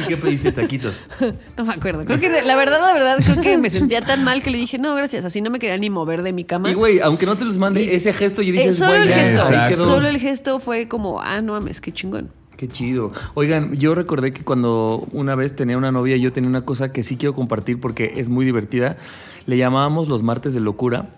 ¿Y 0.07 0.09
qué 0.09 0.16
pediste, 0.16 0.53
taquitos? 0.53 1.05
No 1.57 1.64
me 1.64 1.75
acuerdo. 1.75 2.05
Creo 2.05 2.21
que 2.21 2.29
la 2.45 2.57
verdad, 2.57 2.81
la 2.81 2.92
verdad, 2.92 3.19
creo 3.23 3.40
que 3.40 3.59
me 3.59 3.71
sentía 3.71 4.01
tan 4.03 4.25
mal 4.25 4.42
que 4.42 4.51
le 4.51 4.59
dije, 4.59 4.79
no, 4.79 4.95
gracias. 4.95 5.25
Así 5.25 5.40
no 5.40 5.51
me 5.51 5.59
quería 5.59 5.77
ni 5.79 5.90
mover 5.90 6.23
de 6.23 6.33
mi 6.33 6.45
cama. 6.45 6.71
Y 6.71 6.75
güey, 6.75 7.01
aunque 7.01 7.27
no 7.27 7.37
te 7.37 7.45
los 7.45 7.57
mande, 7.59 7.95
ese 7.95 8.12
gesto 8.12 8.42
y 8.42 8.51
Eh, 8.51 8.53
dices, 8.53 8.77
solo 8.77 8.90
güey, 8.90 9.03
el 9.03 9.12
gesto. 9.14 9.42
quedó. 9.69 9.85
Solo 9.85 10.09
el 10.09 10.19
gesto 10.19 10.59
fue 10.61 10.88
como, 10.88 11.21
ah, 11.21 11.40
no 11.40 11.53
mames, 11.55 11.81
qué 11.81 11.92
chingón. 11.92 12.31
Qué 12.57 12.69
chido. 12.69 13.12
Oigan, 13.35 13.75
yo 13.77 13.95
recordé 13.95 14.33
que 14.33 14.42
cuando 14.42 15.07
una 15.12 15.35
vez 15.35 15.55
tenía 15.55 15.77
una 15.77 15.92
novia, 15.92 16.16
yo 16.16 16.33
tenía 16.33 16.49
una 16.49 16.62
cosa 16.64 16.90
que 16.92 17.03
sí 17.03 17.16
quiero 17.16 17.35
compartir 17.35 17.79
porque 17.81 18.14
es 18.16 18.29
muy 18.31 18.45
divertida. 18.47 18.97
Le 19.47 19.59
llamábamos 19.59 20.09
los 20.09 20.23
martes 20.23 20.55
de 20.55 20.61
locura. 20.61 21.11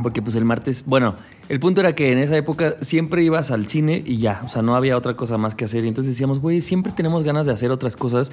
Porque 0.00 0.22
pues 0.22 0.36
el 0.36 0.44
martes, 0.44 0.84
bueno, 0.86 1.16
el 1.48 1.60
punto 1.60 1.80
era 1.80 1.94
que 1.94 2.12
en 2.12 2.18
esa 2.18 2.36
época 2.36 2.76
siempre 2.80 3.22
ibas 3.22 3.50
al 3.50 3.66
cine 3.66 4.02
y 4.04 4.18
ya, 4.18 4.42
o 4.44 4.48
sea, 4.48 4.62
no 4.62 4.74
había 4.76 4.96
otra 4.96 5.16
cosa 5.16 5.38
más 5.38 5.54
que 5.54 5.64
hacer. 5.64 5.84
Y 5.84 5.88
entonces 5.88 6.14
decíamos, 6.14 6.40
güey, 6.40 6.60
siempre 6.60 6.92
tenemos 6.92 7.24
ganas 7.24 7.46
de 7.46 7.52
hacer 7.52 7.70
otras 7.70 7.96
cosas 7.96 8.32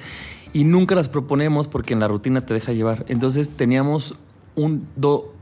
y 0.52 0.64
nunca 0.64 0.94
las 0.94 1.08
proponemos 1.08 1.66
porque 1.68 1.94
en 1.94 2.00
la 2.00 2.08
rutina 2.08 2.44
te 2.44 2.52
deja 2.54 2.72
llevar. 2.72 3.04
Entonces 3.08 3.50
teníamos 3.50 4.16
un, 4.54 4.86
do- 4.96 5.32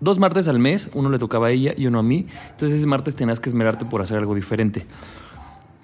dos 0.00 0.18
martes 0.18 0.46
al 0.48 0.58
mes, 0.58 0.90
uno 0.94 1.10
le 1.10 1.18
tocaba 1.18 1.48
a 1.48 1.50
ella 1.50 1.74
y 1.76 1.86
uno 1.86 1.98
a 1.98 2.02
mí. 2.02 2.26
Entonces 2.50 2.78
ese 2.78 2.86
martes 2.86 3.14
tenías 3.16 3.40
que 3.40 3.48
esmerarte 3.48 3.84
por 3.84 4.00
hacer 4.02 4.18
algo 4.18 4.34
diferente. 4.34 4.86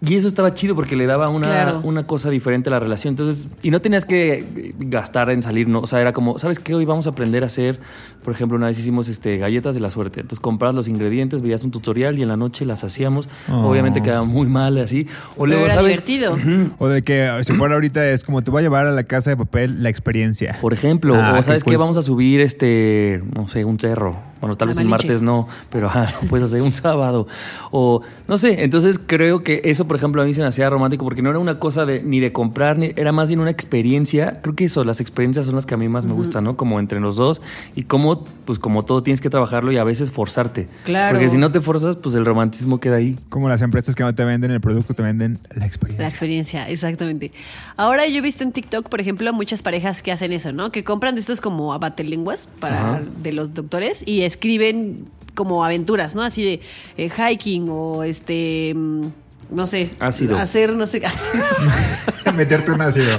Y 0.03 0.15
eso 0.15 0.29
estaba 0.29 0.55
chido 0.55 0.75
porque 0.75 0.97
le 0.97 1.05
daba 1.07 1.29
una, 1.29 1.47
Claro. 1.47 1.81
una 1.85 2.07
cosa 2.07 2.31
diferente 2.31 2.71
a 2.71 2.73
la 2.73 2.81
relación. 2.81 3.13
Entonces, 3.13 3.49
y 3.63 3.71
no 3.71 3.81
tenías 3.83 4.07
que 4.07 4.73
gastar 4.79 5.29
en 5.31 5.43
salir, 5.43 5.69
¿no? 5.69 5.81
O 5.81 5.87
sea, 5.87 6.01
era 6.01 6.15
como, 6.15 6.39
¿sabes 6.39 6.59
qué? 6.59 6.75
Hoy 6.75 6.87
vamos 6.87 7.07
a 7.07 7.11
aprender 7.11 7.43
a 7.43 7.47
hacer, 7.49 7.79
por 8.25 8.33
ejemplo, 8.33 8.57
una 8.57 8.69
vez 8.69 8.79
hicimos 8.79 9.09
este, 9.09 9.37
galletas 9.37 9.75
de 9.75 9.81
la 9.83 9.91
suerte. 9.91 10.21
Entonces, 10.21 10.41
comprabas 10.41 10.75
los 10.75 10.89
ingredientes, 10.89 11.43
veías 11.43 11.65
un 11.65 11.71
tutorial 11.71 12.19
y 12.19 12.23
en 12.23 12.29
la 12.29 12.39
noche 12.39 12.65
las 12.65 12.83
hacíamos. 12.83 13.29
Oh. 13.51 13.69
Obviamente 13.71 14.03
quedaba 14.03 14.25
muy 14.25 14.47
mal 14.49 14.79
así. 14.79 15.07
O 15.37 15.45
Pero 15.45 15.47
luego, 15.49 15.65
era 15.67 15.75
¿sabes? 15.75 15.91
divertido. 16.05 16.39
O 16.79 16.89
de 16.89 17.03
que 17.03 17.31
si 17.43 17.53
fuera 17.53 17.75
ahorita 17.75 18.09
es 18.11 18.25
como 18.25 18.41
te 18.41 18.51
voy 18.51 18.61
a 18.61 18.63
llevar 18.63 18.87
a 18.87 18.93
la 18.93 19.05
casa 19.05 19.29
de 19.31 19.37
papel 19.37 19.83
la 19.83 19.91
experiencia. 19.91 20.57
Por 20.63 20.73
ejemplo, 20.73 21.15
Ah, 21.15 21.33
o 21.33 21.37
qué 21.37 21.43
sabes 21.43 21.63
cool. 21.65 21.73
qué, 21.73 21.77
vamos 21.77 21.99
a 21.99 22.03
subir 22.03 22.41
este, 22.41 23.23
no 23.37 23.49
sé, 23.49 23.67
un 23.67 23.79
cerro. 23.79 24.17
Bueno, 24.41 24.57
tal 24.57 24.69
La 24.69 24.71
vez 24.71 24.81
el 24.81 24.89
martes 24.89 25.23
no, 25.23 25.49
pero 25.71 25.89
ajá, 25.89 26.15
lo 26.23 26.29
puedes 26.29 26.45
hacer 26.45 26.63
un 26.63 26.75
sábado. 26.75 27.27
O 27.71 28.03
no 28.27 28.39
sé, 28.39 28.65
entonces 28.65 28.99
creo 28.99 29.43
que 29.43 29.61
eso, 29.65 29.87
por 29.87 29.97
ejemplo, 29.97 30.23
a 30.23 30.25
mí 30.25 30.35
se 30.35 30.41
me 30.41 30.47
hacía 30.47 30.71
romántico 30.71 31.05
porque 31.05 31.23
no 31.23 31.31
era 31.31 31.39
una 31.39 31.59
cosa 31.59 31.85
de 31.85 32.03
ni 32.03 32.21
de 32.21 32.33
comprar, 32.33 32.79
ni, 32.79 32.93
era 32.97 33.13
más 33.13 33.29
bien 33.29 33.41
una 33.41 33.51
experiencia. 33.51 34.41
Creo 34.43 34.55
que 34.55 34.65
eso, 34.65 34.85
las 34.85 35.01
experiencias 35.01 35.47
son 35.47 35.57
las 35.57 35.67
que 35.67 35.75
a 35.75 35.77
mí 35.77 35.89
más 35.89 36.07
me 36.07 36.13
gustan, 36.13 36.45
¿no? 36.45 36.57
Como 36.57 36.81
entre 36.81 37.01
los 37.01 37.17
dos 37.17 37.41
y 37.75 37.85
cómo, 37.85 38.25
pues 38.45 38.59
como 38.59 38.85
todo 38.85 39.03
tienes 39.03 39.21
que 39.21 39.31
trabajarlo 39.31 39.73
y 39.73 39.77
a 39.77 39.85
veces 39.85 40.11
forzarte. 40.11 40.69
Claro. 40.85 41.17
Porque 41.17 41.29
si 41.29 41.37
no 41.37 41.53
te 41.53 41.61
forzas, 41.61 41.97
pues 41.97 42.15
el 42.15 42.25
romantismo 42.25 42.81
queda 42.81 42.97
ahí. 42.97 43.19
Como 43.29 43.49
las 43.49 43.63
empresas 43.63 43.95
que 43.95 44.03
no 44.03 44.15
te 44.15 44.25
venden 44.25 44.51
el 44.51 44.61
producto, 44.61 44.95
te 44.95 45.03
venden 45.03 45.39
la 45.55 45.67
experiencia. 45.67 46.03
La 46.03 46.09
experiencia, 46.09 46.69
exactamente. 46.69 47.33
Ahora 47.77 48.07
yo 48.07 48.19
he 48.19 48.21
visto 48.21 48.43
en 48.43 48.53
TikTok, 48.53 48.89
por 48.89 49.01
ejemplo, 49.01 49.33
muchas 49.33 49.63
parejas 49.63 50.03
que 50.03 50.13
hacen 50.13 50.33
eso, 50.33 50.53
¿no? 50.53 50.73
Que 50.73 50.85
compran 50.85 51.15
de 51.15 51.21
estos 51.21 51.41
como 51.41 51.73
abatelenguas 51.73 52.49
para 52.61 53.03
de 53.23 53.33
los 53.33 53.55
doctores 53.55 54.03
y 54.07 54.23
escriben 54.31 55.07
como 55.35 55.65
aventuras, 55.65 56.15
¿no? 56.15 56.23
Así 56.23 56.43
de 56.45 56.61
eh, 56.97 57.11
hiking 57.11 57.69
o 57.71 58.03
este 58.03 58.73
mm, 58.75 59.07
no 59.51 59.67
sé, 59.67 59.91
Ácido. 59.99 60.39
hacer 60.39 60.73
no 60.73 60.87
sé, 60.87 61.05
ácido. 61.07 61.45
Meterte 62.35 62.71
un 62.71 62.81
ácido. 62.83 63.19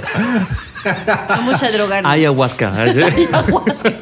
vamos 1.28 1.62
a 1.62 1.70
drogar. 1.70 2.06
Ayahuasca. 2.06 2.74
Ayahuasca. 2.74 3.92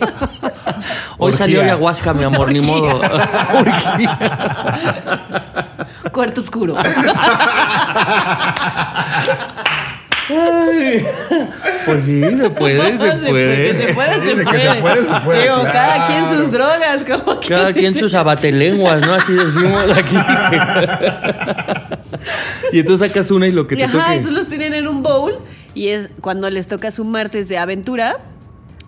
Hoy 1.18 1.32
salió 1.34 1.60
ayahuasca, 1.62 2.14
mi 2.14 2.24
amor, 2.24 2.52
ni 2.52 2.60
modo. 2.60 3.00
Cuarto 6.12 6.40
oscuro. 6.40 6.76
Pues 11.86 12.04
sí, 12.04 12.20
se 12.20 12.50
puede, 12.50 12.98
se 12.98 12.98
puede. 13.30 13.86
Se 13.86 13.94
puede, 13.94 14.14
Sí, 14.14 14.20
se 14.28 14.34
de 14.36 14.36
que 14.36 14.44
puede. 14.44 14.74
se 14.74 14.80
puede, 14.80 15.04
se 15.06 15.20
puede, 15.24 15.42
Digo, 15.42 15.62
cada 15.64 16.06
quien 16.06 16.28
sus 16.28 16.52
drogas, 16.52 17.04
como 17.08 17.40
que 17.40 17.48
Cada 17.48 17.72
quien 17.72 17.86
dice. 17.92 18.00
sus 18.00 18.14
abatelenguas, 18.14 19.06
¿no? 19.06 19.14
Así 19.14 19.32
decimos 19.32 19.82
aquí. 19.96 20.16
y 22.72 22.80
entonces 22.80 23.08
sacas 23.08 23.30
una 23.30 23.46
y 23.46 23.52
lo 23.52 23.66
que 23.66 23.74
Y 23.74 23.78
te 23.78 23.84
ajá, 23.84 23.98
toque. 23.98 24.14
entonces 24.14 24.38
los 24.38 24.48
tienen 24.48 24.74
en 24.74 24.86
un 24.86 25.02
bowl 25.02 25.38
y 25.74 25.88
es 25.88 26.10
cuando 26.20 26.50
les 26.50 26.66
toca 26.66 26.90
su 26.90 27.04
martes 27.04 27.48
de 27.48 27.58
aventura, 27.58 28.16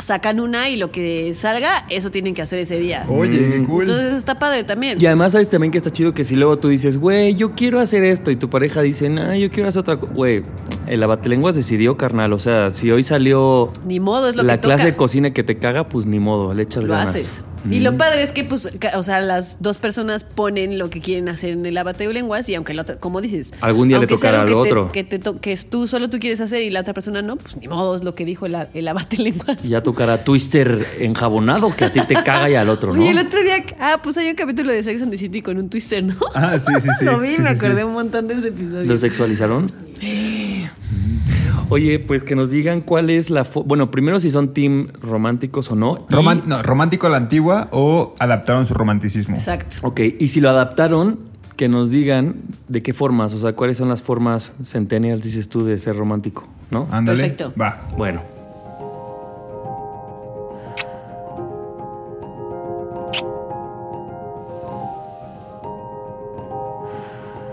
sacan 0.03 0.41
una 0.41 0.69
y 0.69 0.77
lo 0.77 0.91
que 0.91 1.33
salga, 1.35 1.87
eso 1.89 2.11
tienen 2.11 2.35
que 2.35 2.43
hacer 2.43 2.59
ese 2.59 2.79
día. 2.79 3.07
Oye, 3.09 3.39
qué 3.51 3.63
cool. 3.65 3.85
Entonces 3.85 4.09
eso 4.09 4.17
está 4.17 4.39
padre 4.39 4.65
también. 4.65 4.99
Y 5.01 5.07
además 5.07 5.33
sabes 5.33 5.49
también 5.49 5.71
que 5.71 5.79
está 5.79 5.91
chido 5.91 6.13
que 6.13 6.25
si 6.25 6.37
luego 6.37 6.59
tú 6.59 6.69
dices, 6.69 6.99
güey, 6.99 7.35
yo 7.35 7.53
quiero 7.53 7.81
hacer 7.81 8.03
esto 8.05 8.31
y 8.31 8.37
tu 8.37 8.51
pareja 8.51 8.83
dice, 8.83 9.09
no, 9.09 9.35
yo 9.35 9.51
quiero 9.51 9.69
hacer 9.69 9.81
otra 9.81 9.97
cosa, 9.99 10.13
güey, 10.13 10.43
el 10.87 11.03
abatelenguas 11.03 11.55
decidió, 11.55 11.97
carnal. 11.97 12.33
O 12.33 12.39
sea, 12.39 12.71
si 12.71 12.91
hoy 12.91 13.03
salió 13.05 13.73
Ni 13.87 14.01
modo, 14.01 14.29
es 14.29 14.37
lo 14.37 14.43
la 14.43 14.57
que 14.57 14.63
clase 14.63 14.83
toca. 14.85 14.91
de 14.91 14.97
cocina 14.97 15.31
que 15.33 15.45
te 15.45 15.59
caga, 15.59 15.89
pues 15.89 16.07
ni 16.07 16.19
modo, 16.19 16.53
le 16.53 16.63
echas 16.65 16.85
lo 16.85 16.93
ganas. 16.95 17.11
haces. 17.11 17.43
Y 17.71 17.81
lo 17.81 17.97
padre 17.97 18.23
es 18.23 18.33
que, 18.33 18.45
pues, 18.45 18.69
ca- 18.79 18.99
o 18.99 19.03
sea, 19.05 19.21
las 19.21 19.59
dos 19.61 19.79
personas 19.79 20.25
ponen 20.25 20.79
lo 20.79 20.91
que 20.91 21.01
quieren 21.01 21.29
hacer 21.29 21.51
en 21.51 21.65
el 21.65 21.77
abateo 21.79 22.09
de 22.09 22.15
lenguas 22.15 22.49
y 22.49 22.55
aunque 22.55 22.75
la 22.75 22.83
otra, 22.83 22.97
como 22.97 23.21
dices, 23.21 23.53
Algún 23.61 23.89
día 23.89 23.99
le 23.99 24.07
tocará 24.07 24.41
al 24.41 24.47
que 24.47 24.53
te- 24.53 24.59
otro. 24.59 24.93
que, 24.93 25.05
te 25.05 25.19
to- 25.19 25.41
que 25.41 25.53
es 25.53 25.67
tú 25.71 25.87
solo 25.87 26.11
tú 26.11 26.19
quieres 26.19 26.41
hacer 26.41 26.63
y 26.63 26.71
la 26.71 26.81
otra 26.81 26.93
persona 26.95 27.23
no, 27.23 27.37
pues 27.37 27.57
ni 27.57 27.69
modo, 27.69 27.95
es 27.95 28.03
lo 28.05 28.15
que 28.15 28.25
dijo 28.25 28.47
el, 28.47 28.57
el 28.75 28.89
abate 28.89 29.17
lenguas. 29.19 29.59
Y 29.65 29.69
Ya 29.69 29.81
tocará 29.81 30.25
twister 30.25 30.85
enjabonado 30.99 31.75
que 31.75 31.85
a 31.85 31.93
ti 31.93 32.01
te 32.01 32.15
caga 32.15 32.51
y 32.51 32.55
al 32.57 32.69
otro, 32.69 32.93
¿no? 32.95 33.01
Oye, 33.01 33.11
el 33.11 33.19
otro 33.19 33.41
día, 33.43 33.65
ah, 33.81 34.01
pues 34.03 34.17
hay 34.19 34.29
un 34.29 34.35
capítulo 34.35 34.73
de 34.73 34.83
Sex 34.83 35.03
and 35.03 35.11
the 35.13 35.19
City 35.19 35.41
con 35.43 35.57
un 35.59 35.69
twister, 35.69 36.03
¿no? 36.03 36.17
Ah, 36.35 36.59
sí, 36.59 36.73
sí, 36.81 36.89
sí. 36.99 37.05
Lo 37.05 37.19
vi, 37.21 37.31
Sí, 37.31 37.43
me 37.43 37.51
sí, 37.51 37.55
acordé 37.57 37.83
sí. 37.83 37.87
un 37.87 37.93
montón 37.93 38.27
de 38.29 38.35
ese 38.35 38.49
episodio. 38.49 38.85
¿Lo 38.85 38.97
sexualizaron? 38.97 39.71
Oye, 41.73 41.99
pues 41.99 42.23
que 42.23 42.37
nos 42.37 42.51
digan 42.51 42.81
cuál 42.83 43.11
es 43.11 43.31
la... 43.31 43.47
Bueno, 43.65 43.91
primero 43.91 44.21
si 44.21 44.31
son 44.31 44.53
team 44.55 44.89
románticos 45.01 45.71
o 45.71 45.77
no. 45.77 46.07
y- 46.09 46.13
Roman- 46.13 46.45
no, 46.47 46.63
¿Romántico 46.63 47.07
a 47.07 47.11
la 47.11 47.17
antigua 47.17 47.69
o 47.73 48.15
adaptaron 48.19 48.67
su 48.67 48.75
romanticismo? 48.75 49.35
Exacto. 49.37 49.77
Ok, 49.83 50.01
y 50.19 50.29
si 50.29 50.41
lo 50.41 50.51
adaptaron, 50.51 51.19
que 51.57 51.69
nos 51.69 51.91
digan 51.91 52.37
de 52.69 52.83
qué 52.83 52.93
formas, 52.93 53.35
o 53.35 53.39
sea, 53.39 53.55
cuáles 53.55 53.77
son 53.79 53.89
las 53.89 54.03
formas 54.03 54.53
centennials, 54.65 55.23
dices 55.23 55.49
tú, 55.49 55.65
de 55.65 55.79
ser 55.79 55.97
romántico, 55.97 56.45
¿no? 56.71 56.89
Ándale. 56.91 57.23
Perfecto. 57.23 57.53
Va. 57.61 57.87
Bueno. 57.97 58.21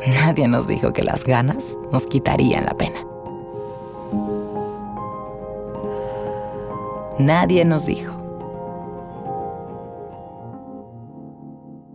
Nadie 0.07 0.47
nos 0.47 0.67
dijo 0.67 0.93
que 0.93 1.03
las 1.03 1.23
ganas 1.23 1.77
nos 1.91 2.07
quitarían 2.07 2.65
la 2.65 2.73
pena. 2.75 2.99
Nadie 7.19 7.65
nos 7.65 7.85
dijo. 7.85 8.15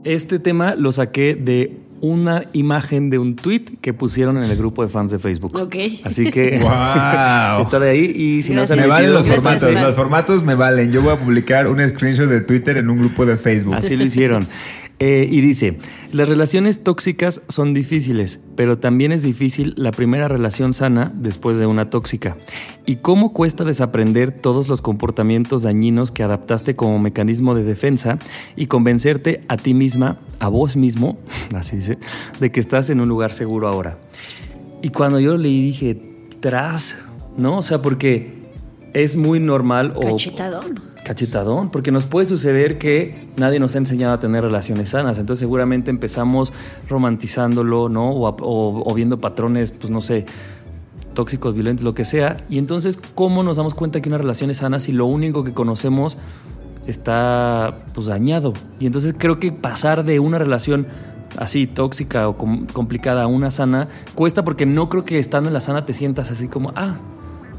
Este 0.05 0.39
tema 0.39 0.75
lo 0.75 0.93
saqué 0.93 1.35
de 1.35 1.79
una 2.03 2.45
imagen 2.53 3.09
de 3.09 3.19
un 3.19 3.35
tweet 3.35 3.65
que 3.81 3.95
pusieron 3.95 4.37
en 4.37 4.51
el 4.51 4.57
grupo 4.59 4.83
de 4.83 4.91
fans 4.91 5.11
de 5.11 5.19
Facebook. 5.19 5.57
Ok. 5.57 5.77
Así 6.05 6.31
que 6.31 6.59
Wow. 6.63 7.63
está 7.63 7.79
de 7.81 7.89
ahí 7.91 8.05
y 8.15 8.43
si 8.43 8.53
no 8.53 8.67
se. 8.67 8.77
Me 8.77 8.87
valen 8.87 9.15
los 9.15 9.27
Gracias, 9.27 9.63
formatos, 9.63 9.83
los 9.83 9.95
formatos 9.97 10.45
me 10.45 10.55
valen. 10.55 10.93
Yo 10.93 11.01
voy 11.01 11.15
a 11.15 11.17
publicar 11.17 11.67
un 11.69 11.81
screenshot 11.89 12.29
de 12.29 12.43
Twitter 12.43 12.77
en 12.77 12.91
un 12.91 12.99
grupo 12.99 13.25
de 13.25 13.39
Facebook. 13.39 13.75
Así 13.75 13.97
lo 13.97 14.05
hicieron. 14.05 14.47
Eh, 15.07 15.29
y 15.31 15.43
dice, 15.43 15.77
las 16.13 16.31
relaciones 16.31 16.83
tóxicas 16.83 17.43
son 17.49 17.75
difíciles, 17.75 18.41
pero 18.57 18.79
también 18.79 19.13
es 19.13 19.23
difícil 19.23 19.75
la 19.77 19.93
primera 19.93 20.29
relación 20.29 20.73
sana 20.73 21.13
después 21.15 21.59
de 21.59 21.67
una 21.67 21.91
tóxica. 21.91 22.39
¿Y 22.87 22.97
cómo 22.97 23.35
cuesta 23.35 23.65
desaprender 23.65 24.33
todos 24.33 24.67
los 24.67 24.81
comportamientos 24.81 25.65
dañinos 25.65 26.11
que 26.11 26.23
adaptaste 26.23 26.75
como 26.75 26.99
mecanismo 26.99 27.55
de 27.55 27.65
defensa 27.65 28.19
y 28.57 28.65
convencerte 28.65 29.45
a 29.49 29.59
ti 29.59 29.75
misma, 29.75 30.21
a 30.39 30.49
vos 30.49 30.75
mismo, 30.75 31.19
así 31.55 31.77
dice, 31.77 31.99
de 32.41 32.51
que 32.51 32.61
estás 32.61 32.89
en 32.89 33.03
un 33.03 33.09
lugar 33.11 33.35
seguro 33.35 33.69
ahora? 33.69 33.99
Y 34.81 34.89
cuando 34.89 35.21
yo 35.21 35.37
leí 35.37 35.61
dije, 35.61 36.01
tras, 36.41 36.97
¿no? 37.37 37.59
O 37.59 37.63
sea, 37.63 37.83
porque 37.83 38.33
es 38.95 39.17
muy 39.17 39.39
normal 39.39 39.93
o 39.97 40.17
Cachetadón. 41.05 41.71
porque 41.71 41.93
nos 41.93 42.07
puede 42.07 42.27
suceder 42.27 42.79
que 42.79 43.29
nadie 43.37 43.61
nos 43.61 43.75
ha 43.77 43.79
enseñado 43.79 44.15
a 44.15 44.19
tener 44.19 44.43
relaciones 44.43 44.91
sanas, 44.91 45.19
entonces 45.19 45.41
seguramente 45.41 45.91
empezamos 45.91 46.53
romantizándolo, 46.89 47.89
¿no? 47.89 48.11
O, 48.13 48.95
viendo 48.95 49.21
patrones, 49.21 49.71
pues 49.71 49.91
no 49.91 50.01
sé, 50.01 50.27
tóxicos, 51.13 51.55
violentos, 51.55 51.85
lo 51.85 51.95
que 51.95 52.05
sea, 52.05 52.39
y 52.49 52.59
entonces, 52.59 52.99
¿cómo 53.15 53.43
nos 53.45 53.59
damos 53.59 53.75
cuenta 53.75 54.01
que 54.03 54.09
una 54.09 54.19
relación 54.19 54.51
es 54.51 54.57
sana 54.57 54.81
si 54.81 54.91
lo 54.93 55.07
único 55.07 55.45
que 55.45 55.53
conocemos 55.53 56.17
está, 56.87 57.85
pues, 57.95 58.07
dañado? 58.07 58.53
Y 58.81 58.87
entonces 58.87 59.15
creo 59.17 59.39
que 59.39 59.53
pasar 59.53 60.05
de 60.05 60.19
una 60.21 60.39
relación 60.39 60.87
así 61.37 61.67
tóxica 61.67 62.29
o 62.29 62.37
com- 62.37 62.67
complicada 62.73 63.25
a 63.25 63.27
una 63.27 63.51
sana 63.51 63.89
cuesta 64.15 64.45
porque 64.45 64.67
no 64.67 64.89
creo 64.89 65.05
que 65.05 65.19
estando 65.19 65.49
en 65.51 65.55
la 65.55 65.61
sana 65.61 65.85
te 65.85 65.95
sientas 65.95 66.31
así 66.31 66.49
como, 66.49 66.73
ah, 66.77 66.99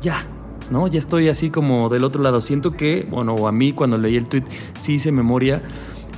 ya, 0.02 0.26
¿no? 0.72 0.88
Ya 0.88 1.00
estoy 1.00 1.30
así 1.30 1.50
como 1.50 1.90
del 1.90 2.04
otro 2.04 2.22
lado. 2.24 2.42
Siento 2.42 2.72
que, 2.72 3.08
bueno, 3.10 3.48
a 3.48 3.52
mí 3.52 3.72
cuando 3.74 3.98
leí 3.98 4.16
el 4.18 4.28
tweet 4.28 4.44
sí 4.78 4.94
hice 4.94 5.12
memoria 5.12 5.62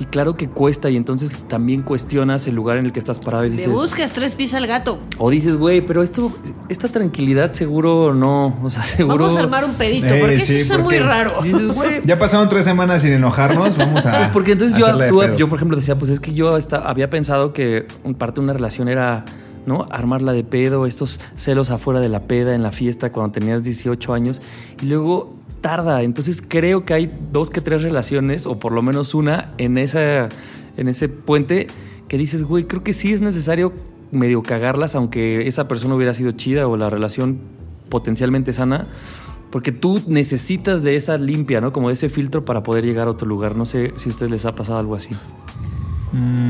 y 0.00 0.04
claro 0.04 0.36
que 0.36 0.48
cuesta 0.48 0.88
y 0.90 0.96
entonces 0.96 1.32
también 1.48 1.82
cuestionas 1.82 2.46
el 2.46 2.54
lugar 2.54 2.78
en 2.78 2.86
el 2.86 2.92
que 2.92 3.00
estás 3.00 3.18
parado 3.18 3.44
y 3.46 3.50
Te 3.50 3.56
dices... 3.56 3.72
buscas 3.72 4.12
tres 4.12 4.36
pies 4.36 4.54
al 4.54 4.64
gato. 4.68 5.00
O 5.18 5.28
dices, 5.28 5.56
güey, 5.56 5.80
pero 5.80 6.04
esto, 6.04 6.32
esta 6.68 6.88
tranquilidad 6.88 7.52
seguro 7.52 8.14
no, 8.14 8.56
o 8.62 8.70
sea, 8.70 8.82
seguro... 8.84 9.24
Vamos 9.24 9.36
a 9.40 9.42
armar 9.42 9.64
un 9.64 9.74
pedito, 9.74 10.06
Eh, 10.06 10.18
porque 10.20 10.38
sí, 10.38 10.54
eso 10.58 10.74
es 10.74 10.78
muy 10.84 10.98
porque- 10.98 11.00
raro. 11.00 11.42
Dices, 11.42 11.74
güey... 11.74 12.00
Ya 12.04 12.16
pasaron 12.16 12.48
tres 12.48 12.64
semanas 12.64 13.02
sin 13.02 13.10
enojarnos. 13.12 13.76
Vamos 13.76 14.06
a. 14.06 14.12
Pues 14.18 14.28
porque 14.28 14.52
entonces 14.52 14.78
yo, 14.78 14.86
tú- 15.08 15.20
yo, 15.36 15.48
por 15.48 15.58
ejemplo, 15.58 15.76
decía, 15.76 15.98
pues 15.98 16.12
es 16.12 16.20
que 16.20 16.32
yo 16.32 16.56
esta- 16.56 16.78
había 16.88 17.10
pensado 17.10 17.52
que 17.52 17.88
parte 18.18 18.40
de 18.40 18.44
una 18.44 18.52
relación 18.52 18.86
era, 18.86 19.24
¿no? 19.68 19.86
Armarla 19.90 20.32
de 20.32 20.42
pedo, 20.42 20.86
estos 20.86 21.20
celos 21.36 21.70
afuera 21.70 22.00
de 22.00 22.08
la 22.08 22.24
peda 22.24 22.54
en 22.54 22.62
la 22.64 22.72
fiesta 22.72 23.12
cuando 23.12 23.32
tenías 23.32 23.62
18 23.62 24.12
años 24.12 24.42
y 24.82 24.86
luego 24.86 25.36
tarda. 25.60 26.02
Entonces 26.02 26.42
creo 26.46 26.84
que 26.84 26.94
hay 26.94 27.12
dos 27.32 27.50
que 27.50 27.60
tres 27.60 27.82
relaciones, 27.82 28.46
o 28.46 28.58
por 28.58 28.72
lo 28.72 28.82
menos 28.82 29.14
una, 29.14 29.52
en, 29.58 29.78
esa, 29.78 30.28
en 30.76 30.88
ese 30.88 31.08
puente 31.08 31.68
que 32.08 32.18
dices, 32.18 32.42
güey, 32.42 32.64
creo 32.64 32.82
que 32.82 32.94
sí 32.94 33.12
es 33.12 33.20
necesario 33.20 33.72
medio 34.10 34.42
cagarlas, 34.42 34.94
aunque 34.94 35.46
esa 35.46 35.68
persona 35.68 35.94
hubiera 35.94 36.14
sido 36.14 36.30
chida 36.32 36.66
o 36.66 36.76
la 36.76 36.90
relación 36.90 37.38
potencialmente 37.88 38.52
sana. 38.52 38.88
Porque 39.50 39.72
tú 39.72 40.02
necesitas 40.06 40.82
de 40.82 40.96
esa 40.96 41.16
limpia, 41.16 41.62
¿no? 41.62 41.72
Como 41.72 41.88
de 41.88 41.94
ese 41.94 42.10
filtro 42.10 42.44
para 42.44 42.62
poder 42.62 42.84
llegar 42.84 43.08
a 43.08 43.12
otro 43.12 43.26
lugar. 43.26 43.56
No 43.56 43.64
sé 43.64 43.92
si 43.96 44.10
a 44.10 44.12
ustedes 44.12 44.30
les 44.30 44.44
ha 44.44 44.54
pasado 44.54 44.78
algo 44.78 44.94
así. 44.94 45.10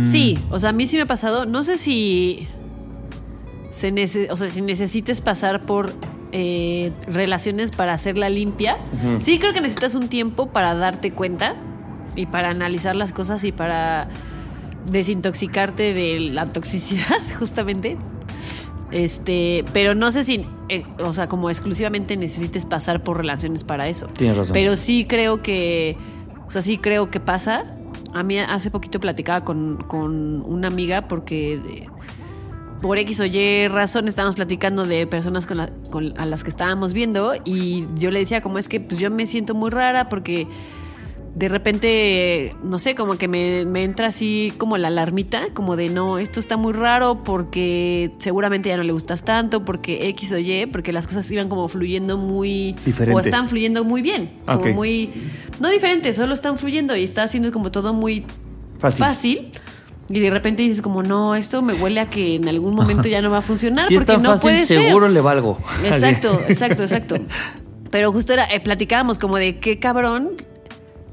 Sí, 0.04 0.38
o 0.50 0.58
sea, 0.58 0.70
a 0.70 0.72
mí 0.72 0.86
sí 0.86 0.96
me 0.96 1.02
ha 1.02 1.06
pasado. 1.06 1.46
No 1.46 1.62
sé 1.62 1.78
si. 1.78 2.48
Se 3.70 3.92
nece- 3.92 4.28
o 4.30 4.36
sea, 4.36 4.50
si 4.50 4.62
necesites 4.62 5.20
pasar 5.20 5.66
por 5.66 5.92
eh, 6.32 6.92
relaciones 7.06 7.70
para 7.70 7.94
hacerla 7.94 8.28
limpia. 8.28 8.76
Sí, 9.18 9.38
creo 9.38 9.52
que 9.54 9.60
necesitas 9.60 9.94
un 9.94 10.08
tiempo 10.08 10.46
para 10.50 10.74
darte 10.74 11.10
cuenta 11.12 11.54
y 12.16 12.26
para 12.26 12.50
analizar 12.50 12.96
las 12.96 13.12
cosas 13.12 13.44
y 13.44 13.52
para 13.52 14.08
desintoxicarte 14.90 15.94
de 15.94 16.20
la 16.20 16.46
toxicidad, 16.46 17.18
justamente. 17.38 17.96
Este, 18.90 19.64
pero 19.74 19.94
no 19.94 20.10
sé 20.10 20.24
si, 20.24 20.46
eh, 20.70 20.84
o 20.98 21.12
sea, 21.12 21.28
como 21.28 21.50
exclusivamente 21.50 22.16
necesites 22.16 22.64
pasar 22.64 23.02
por 23.02 23.18
relaciones 23.18 23.64
para 23.64 23.88
eso. 23.88 24.06
Tienes 24.08 24.36
razón. 24.38 24.54
Pero 24.54 24.76
sí 24.76 25.04
creo 25.06 25.42
que, 25.42 25.96
o 26.46 26.50
sea, 26.50 26.62
sí 26.62 26.78
creo 26.78 27.10
que 27.10 27.20
pasa. 27.20 27.74
A 28.14 28.22
mí 28.22 28.38
hace 28.38 28.70
poquito 28.70 28.98
platicaba 29.00 29.44
con, 29.44 29.76
con 29.86 30.40
una 30.42 30.68
amiga 30.68 31.06
porque 31.06 31.54
eh, 31.54 31.86
por 32.80 32.98
X 32.98 33.20
o 33.20 33.24
Y 33.24 33.68
razón 33.68 34.08
estábamos 34.08 34.36
platicando 34.36 34.86
de 34.86 35.06
personas 35.06 35.46
con 35.46 35.56
la- 35.56 35.70
con- 35.90 36.18
a 36.18 36.26
las 36.26 36.44
que 36.44 36.50
estábamos 36.50 36.92
viendo 36.92 37.32
y 37.44 37.84
yo 37.96 38.10
le 38.10 38.20
decía 38.20 38.40
como 38.40 38.58
es 38.58 38.68
que 38.68 38.80
pues 38.80 39.00
yo 39.00 39.10
me 39.10 39.26
siento 39.26 39.54
muy 39.54 39.70
rara 39.70 40.08
porque 40.08 40.46
de 41.34 41.48
repente, 41.48 42.56
no 42.64 42.80
sé, 42.80 42.96
como 42.96 43.16
que 43.16 43.28
me, 43.28 43.64
me 43.64 43.84
entra 43.84 44.08
así 44.08 44.52
como 44.58 44.76
la 44.76 44.88
alarmita, 44.88 45.52
como 45.54 45.76
de 45.76 45.88
no, 45.88 46.18
esto 46.18 46.40
está 46.40 46.56
muy 46.56 46.72
raro 46.72 47.22
porque 47.22 48.10
seguramente 48.18 48.70
ya 48.70 48.76
no 48.76 48.82
le 48.82 48.92
gustas 48.92 49.24
tanto, 49.24 49.64
porque 49.64 50.08
X 50.08 50.32
o 50.32 50.38
Y, 50.38 50.66
porque 50.66 50.92
las 50.92 51.06
cosas 51.06 51.30
iban 51.30 51.48
como 51.48 51.68
fluyendo 51.68 52.16
muy... 52.18 52.74
Diferente. 52.84 53.16
O 53.16 53.20
están 53.20 53.46
fluyendo 53.48 53.84
muy 53.84 54.02
bien, 54.02 54.30
como 54.46 54.58
Ok. 54.60 54.66
muy... 54.74 55.10
No 55.60 55.68
diferente, 55.70 56.12
solo 56.12 56.34
están 56.34 56.58
fluyendo 56.58 56.96
y 56.96 57.04
está 57.04 57.22
haciendo 57.22 57.52
como 57.52 57.70
todo 57.70 57.92
muy 57.94 58.24
Fácil. 58.80 59.04
fácil. 59.04 59.52
Y 60.10 60.20
de 60.20 60.30
repente 60.30 60.62
dices 60.62 60.80
como, 60.80 61.02
no, 61.02 61.34
esto 61.34 61.60
me 61.60 61.74
huele 61.74 62.00
a 62.00 62.08
que 62.08 62.36
en 62.36 62.48
algún 62.48 62.74
momento 62.74 63.08
ya 63.08 63.20
no 63.20 63.30
va 63.30 63.38
a 63.38 63.42
funcionar. 63.42 63.86
Si 63.86 63.94
es 63.94 64.00
porque 64.00 64.12
tan 64.14 64.22
no 64.22 64.30
fácil, 64.30 64.52
puede 64.52 64.64
ser. 64.66 64.82
seguro 64.82 65.08
le 65.08 65.20
valgo. 65.20 65.58
Exacto, 65.84 66.40
exacto, 66.48 66.82
exacto. 66.82 67.16
Pero 67.90 68.10
justo 68.12 68.32
era, 68.32 68.44
eh, 68.46 68.60
platicábamos 68.60 69.18
como 69.18 69.36
de 69.36 69.58
qué 69.58 69.78
cabrón 69.78 70.30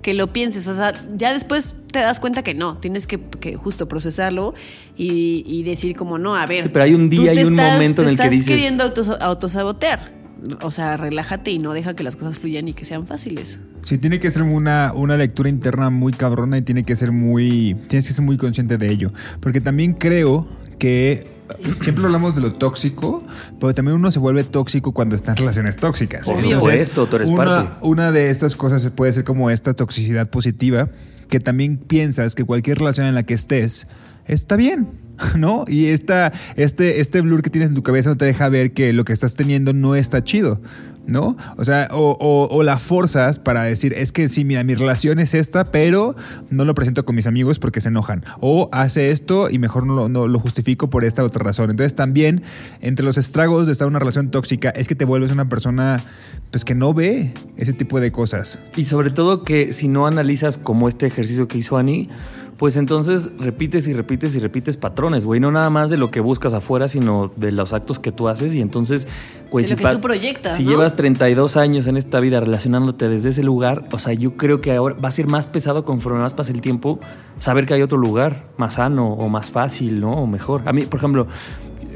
que 0.01 0.13
lo 0.13 0.27
pienses. 0.27 0.67
O 0.69 0.73
sea, 0.73 0.93
ya 1.17 1.33
después 1.33 1.75
te 1.91 1.99
das 1.99 2.19
cuenta 2.21 2.41
que 2.43 2.53
no, 2.53 2.77
tienes 2.77 3.05
que, 3.07 3.19
que 3.19 3.55
justo 3.55 3.87
procesarlo 3.87 4.53
y, 4.95 5.43
y 5.47 5.63
decir 5.63 5.95
como 5.97 6.17
no, 6.17 6.35
a 6.37 6.45
ver. 6.45 6.63
Sí, 6.63 6.69
pero 6.71 6.85
hay 6.85 6.93
un 6.93 7.09
día 7.09 7.33
y 7.33 7.43
un 7.43 7.55
momento 7.55 8.01
en 8.01 8.09
el 8.09 8.15
que 8.15 8.23
estás 8.23 8.31
dices- 8.31 8.47
queriendo 8.47 8.83
autos- 8.85 9.17
autosabotear. 9.19 10.14
O 10.61 10.71
sea, 10.71 10.97
relájate 10.97 11.51
y 11.51 11.59
no 11.59 11.73
deja 11.73 11.93
que 11.93 12.03
las 12.03 12.15
cosas 12.15 12.39
fluyan 12.39 12.67
y 12.67 12.73
que 12.73 12.85
sean 12.85 13.07
fáciles. 13.07 13.59
Sí, 13.81 13.97
tiene 13.97 14.19
que 14.19 14.31
ser 14.31 14.43
una, 14.43 14.93
una 14.93 15.17
lectura 15.17 15.49
interna 15.49 15.89
muy 15.89 16.13
cabrona 16.13 16.57
y 16.57 16.61
tiene 16.61 16.83
que 16.83 16.95
ser 16.95 17.11
muy. 17.11 17.75
Tienes 17.87 18.07
que 18.07 18.13
ser 18.13 18.23
muy 18.23 18.37
consciente 18.37 18.77
de 18.77 18.89
ello. 18.89 19.11
Porque 19.39 19.61
también 19.61 19.93
creo 19.93 20.47
que. 20.79 21.35
Siempre 21.81 22.03
hablamos 22.03 22.33
de 22.33 22.41
lo 22.41 22.53
tóxico, 22.53 23.23
pero 23.59 23.71
también 23.75 23.97
uno 23.97 24.11
se 24.11 24.17
vuelve 24.17 24.43
tóxico 24.43 24.93
cuando 24.93 25.15
está 25.15 25.33
en 25.33 25.37
relaciones 25.37 25.77
tóxicas. 25.77 26.25
Por 26.27 26.39
supuesto, 26.39 27.05
tú 27.05 27.17
eres 27.17 27.29
una, 27.29 27.45
parte. 27.45 27.73
Una 27.81 28.11
de 28.11 28.31
estas 28.31 28.55
cosas 28.55 28.89
puede 28.89 29.13
ser 29.13 29.25
como 29.25 29.51
esta 29.51 29.75
toxicidad 29.75 30.27
positiva, 30.27 30.89
que 31.29 31.39
también 31.39 31.77
piensas 31.77 32.33
que 32.33 32.43
cualquier 32.43 32.79
relación 32.79 33.05
en 33.05 33.13
la 33.13 33.21
que 33.21 33.35
estés 33.35 33.87
está 34.27 34.55
bien, 34.55 34.87
¿no? 35.37 35.63
Y 35.67 35.85
esta, 35.87 36.31
este, 36.55 36.99
este 36.99 37.21
blur 37.21 37.41
que 37.41 37.49
tienes 37.49 37.69
en 37.69 37.75
tu 37.75 37.83
cabeza 37.83 38.09
no 38.09 38.17
te 38.17 38.25
deja 38.25 38.49
ver 38.49 38.73
que 38.73 38.93
lo 38.93 39.05
que 39.05 39.13
estás 39.13 39.35
teniendo 39.35 39.73
no 39.73 39.95
está 39.95 40.23
chido. 40.23 40.61
¿No? 41.07 41.37
O 41.57 41.63
sea, 41.63 41.87
o, 41.91 42.17
o- 42.19 42.47
o 42.49 42.63
la 42.63 42.79
forzas 42.79 43.37
para 43.37 43.61
decir, 43.61 43.93
es 43.93 44.11
que 44.11 44.27
sí, 44.27 44.43
mira, 44.43 44.63
mi 44.63 44.73
relación 44.73 45.19
es 45.19 45.35
esta, 45.35 45.63
pero 45.63 46.15
no 46.49 46.65
lo 46.65 46.73
presento 46.73 47.05
con 47.05 47.15
mis 47.15 47.27
amigos 47.27 47.59
porque 47.59 47.79
se 47.79 47.89
enojan. 47.89 48.23
O 48.41 48.69
hace 48.71 49.11
esto 49.11 49.51
y 49.51 49.59
mejor 49.59 49.85
no 49.85 50.27
lo, 50.27 50.39
justifico 50.39 50.89
por 50.89 51.05
esta 51.05 51.23
otra 51.23 51.43
razón. 51.43 51.69
Entonces 51.69 51.93
también, 51.93 52.41
entre 52.81 53.05
los 53.05 53.19
estragos 53.19 53.67
de 53.67 53.73
estar 53.73 53.85
en 53.85 53.89
una 53.91 53.99
relación 53.99 54.31
tóxica, 54.31 54.71
es 54.71 54.87
que 54.87 54.95
te 54.95 55.05
vuelves 55.05 55.31
una 55.31 55.47
persona 55.47 56.01
pues 56.49 56.65
que 56.65 56.73
no 56.73 56.91
ve 56.95 57.35
ese 57.55 57.73
tipo 57.73 57.99
de 57.99 58.11
cosas. 58.11 58.57
Y 58.75 58.85
sobre 58.85 59.11
todo 59.11 59.43
que 59.43 59.73
si 59.73 59.87
no 59.87 60.07
analizas 60.07 60.57
como 60.57 60.89
este 60.89 61.05
ejercicio 61.05 61.47
que 61.47 61.59
hizo 61.59 61.77
Ani, 61.77 62.09
pues 62.57 62.77
entonces 62.77 63.31
repites 63.37 63.85
y 63.87 63.93
repites 63.93 64.33
y 64.35 64.39
repites 64.39 64.77
patrones, 64.77 65.25
güey. 65.25 65.41
No 65.41 65.51
nada 65.51 65.69
más 65.69 65.89
de 65.89 65.97
lo 65.97 66.09
que 66.09 66.21
buscas 66.21 66.53
afuera, 66.53 66.87
sino 66.87 67.29
de 67.35 67.51
los 67.51 67.73
actos 67.73 67.99
que 67.99 68.13
tú 68.13 68.29
haces. 68.29 68.55
Y 68.55 68.61
entonces, 68.61 69.07
güey, 69.51 69.65
si 69.65 69.75
que 69.75 69.83
pa- 69.83 69.91
tú 69.91 69.99
proyectas, 69.99 70.55
Si 70.55 70.63
¿no? 70.63 70.71
llevas 70.71 70.95
32 70.95 71.57
años 71.57 71.85
en 71.87 71.97
esta 71.97 72.19
vida 72.21 72.39
relacionándote 72.39 73.09
desde 73.09 73.29
ese 73.29 73.43
lugar, 73.43 73.89
o 73.91 73.99
sea, 73.99 74.13
yo 74.13 74.37
creo 74.37 74.61
que 74.61 74.73
ahora 74.73 74.95
va 75.03 75.09
a 75.09 75.11
ser 75.11 75.27
más 75.27 75.47
pesado 75.47 75.83
conforme 75.83 76.19
más 76.19 76.33
pasa 76.33 76.53
el 76.53 76.61
tiempo 76.61 76.99
saber 77.39 77.65
que 77.65 77.73
hay 77.73 77.81
otro 77.81 77.97
lugar 77.97 78.43
más 78.57 78.75
sano 78.75 79.09
o 79.13 79.27
más 79.27 79.51
fácil, 79.51 79.99
¿no? 79.99 80.13
O 80.13 80.25
mejor. 80.27 80.61
A 80.65 80.71
mí, 80.71 80.83
por 80.83 80.99
ejemplo, 80.99 81.27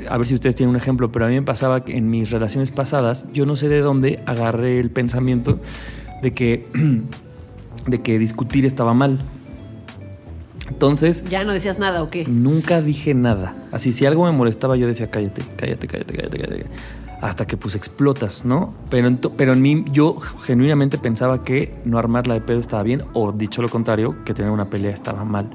a 0.09 0.17
ver 0.17 0.27
si 0.27 0.33
ustedes 0.33 0.55
tienen 0.55 0.71
un 0.71 0.75
ejemplo, 0.77 1.09
pero 1.11 1.25
a 1.25 1.29
mí 1.29 1.35
me 1.35 1.41
pasaba 1.43 1.85
que 1.85 1.95
en 1.95 2.09
mis 2.09 2.31
relaciones 2.31 2.71
pasadas, 2.71 3.25
yo 3.33 3.45
no 3.45 3.55
sé 3.55 3.69
de 3.69 3.79
dónde 3.79 4.21
agarré 4.25 4.79
el 4.81 4.91
pensamiento 4.91 5.59
de 6.21 6.33
que, 6.33 6.67
de 7.87 8.01
que 8.01 8.19
discutir 8.19 8.65
estaba 8.65 8.93
mal. 8.93 9.19
Entonces, 10.69 11.23
Ya 11.29 11.43
no 11.43 11.51
decías 11.53 11.79
nada 11.79 12.01
o 12.03 12.09
qué. 12.09 12.25
nunca 12.27 12.81
dije 12.81 13.13
nada. 13.13 13.55
Así, 13.71 13.91
si 13.91 14.05
algo 14.05 14.25
me 14.25 14.31
molestaba, 14.31 14.77
yo 14.77 14.87
decía, 14.87 15.09
cállate, 15.09 15.41
cállate, 15.57 15.87
cállate, 15.87 16.13
cállate, 16.15 16.37
cállate. 16.39 16.65
Hasta 17.21 17.45
que 17.45 17.57
pues 17.57 17.75
explotas, 17.75 18.45
¿no? 18.45 18.73
Pero 18.89 19.07
en, 19.07 19.17
pero 19.17 19.51
en 19.53 19.61
mí, 19.61 19.83
yo 19.91 20.15
genuinamente 20.19 20.97
pensaba 20.97 21.43
que 21.43 21.75
no 21.83 21.97
armarla 21.97 22.35
de 22.35 22.41
pedo 22.41 22.59
estaba 22.59 22.81
bien, 22.83 23.01
o 23.13 23.33
dicho 23.33 23.61
lo 23.61 23.67
contrario, 23.67 24.23
que 24.23 24.33
tener 24.33 24.51
una 24.51 24.69
pelea 24.69 24.91
estaba 24.93 25.25
mal. 25.25 25.49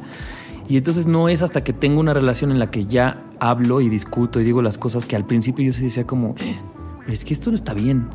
Y 0.68 0.76
entonces 0.76 1.06
no 1.06 1.28
es 1.28 1.40
hasta 1.42 1.62
que 1.64 1.72
tengo 1.72 2.00
una 2.00 2.12
relación 2.12 2.50
en 2.50 2.58
la 2.58 2.70
que 2.70 2.84
ya 2.86 3.22
hablo 3.38 3.80
y 3.80 3.88
discuto 3.88 4.40
y 4.40 4.44
digo 4.44 4.60
las 4.62 4.76
cosas 4.78 5.06
que 5.06 5.16
al 5.16 5.24
principio 5.26 5.64
yo 5.64 5.72
sí 5.72 5.84
decía 5.84 6.06
como, 6.06 6.34
"Eh, 6.38 6.56
pero 7.00 7.12
es 7.12 7.24
que 7.24 7.32
esto 7.34 7.50
no 7.50 7.56
está 7.56 7.72
bien. 7.74 8.08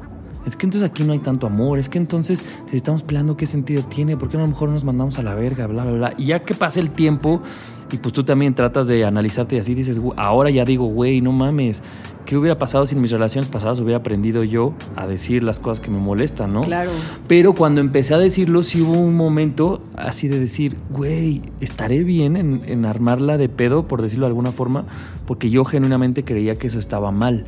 Es 0.45 0.55
que 0.55 0.65
entonces 0.65 0.89
aquí 0.89 1.03
no 1.03 1.13
hay 1.13 1.19
tanto 1.19 1.47
amor. 1.47 1.79
Es 1.79 1.89
que 1.89 1.97
entonces, 1.97 2.43
si 2.69 2.75
estamos 2.77 3.03
peleando, 3.03 3.37
¿qué 3.37 3.45
sentido 3.45 3.83
tiene? 3.83 4.17
¿Por 4.17 4.29
qué 4.29 4.37
no 4.37 4.43
a 4.43 4.47
lo 4.47 4.51
mejor 4.53 4.69
nos 4.69 4.83
mandamos 4.83 5.19
a 5.19 5.23
la 5.23 5.35
verga? 5.35 5.67
Bla, 5.67 5.83
bla, 5.83 5.93
bla. 5.93 6.13
Y 6.17 6.25
ya 6.27 6.43
que 6.43 6.55
pasa 6.55 6.79
el 6.79 6.89
tiempo 6.89 7.41
y 7.91 7.97
pues 7.97 8.13
tú 8.13 8.23
también 8.23 8.53
tratas 8.55 8.87
de 8.87 9.03
analizarte 9.05 9.55
y 9.55 9.59
así 9.59 9.73
dices, 9.75 10.01
"Gu- 10.01 10.13
ahora 10.15 10.49
ya 10.51 10.63
digo, 10.65 10.85
güey, 10.85 11.21
no 11.21 11.31
mames. 11.31 11.81
¿Qué 12.25 12.37
hubiera 12.37 12.59
pasado 12.59 12.85
si 12.85 12.93
en 12.93 13.01
mis 13.01 13.09
relaciones 13.09 13.47
pasadas 13.49 13.79
hubiera 13.79 13.97
aprendido 13.97 14.43
yo 14.43 14.73
a 14.95 15.07
decir 15.07 15.43
las 15.43 15.59
cosas 15.59 15.79
que 15.79 15.89
me 15.89 15.97
molestan, 15.97 16.51
no? 16.51 16.61
Claro. 16.61 16.91
Pero 17.27 17.53
cuando 17.55 17.81
empecé 17.81 18.13
a 18.13 18.19
decirlo, 18.19 18.61
sí 18.61 18.81
hubo 18.81 18.93
un 18.93 19.15
momento 19.17 19.81
así 19.95 20.27
de 20.27 20.39
decir, 20.39 20.77
güey, 20.91 21.41
estaré 21.59 22.03
bien 22.03 22.37
en, 22.37 22.61
en 22.67 22.85
armarla 22.85 23.37
de 23.39 23.49
pedo, 23.49 23.87
por 23.87 24.03
decirlo 24.03 24.25
de 24.27 24.29
alguna 24.29 24.51
forma, 24.51 24.85
porque 25.25 25.49
yo 25.49 25.65
genuinamente 25.65 26.23
creía 26.23 26.55
que 26.55 26.67
eso 26.67 26.77
estaba 26.77 27.09
mal. 27.11 27.45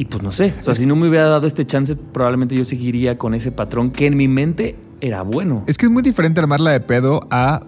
Y 0.00 0.06
pues 0.06 0.22
no 0.22 0.32
sé, 0.32 0.54
o 0.58 0.62
sea, 0.62 0.72
si 0.72 0.86
no 0.86 0.96
me 0.96 1.08
hubiera 1.08 1.26
dado 1.26 1.46
este 1.46 1.66
chance, 1.66 1.94
probablemente 1.94 2.54
yo 2.56 2.64
seguiría 2.64 3.18
con 3.18 3.34
ese 3.34 3.52
patrón 3.52 3.90
que 3.90 4.06
en 4.06 4.16
mi 4.16 4.28
mente 4.28 4.76
era 5.02 5.20
bueno. 5.20 5.62
Es 5.66 5.76
que 5.76 5.84
es 5.84 5.92
muy 5.92 6.02
diferente 6.02 6.40
armarla 6.40 6.70
de 6.72 6.80
pedo 6.80 7.20
a 7.30 7.60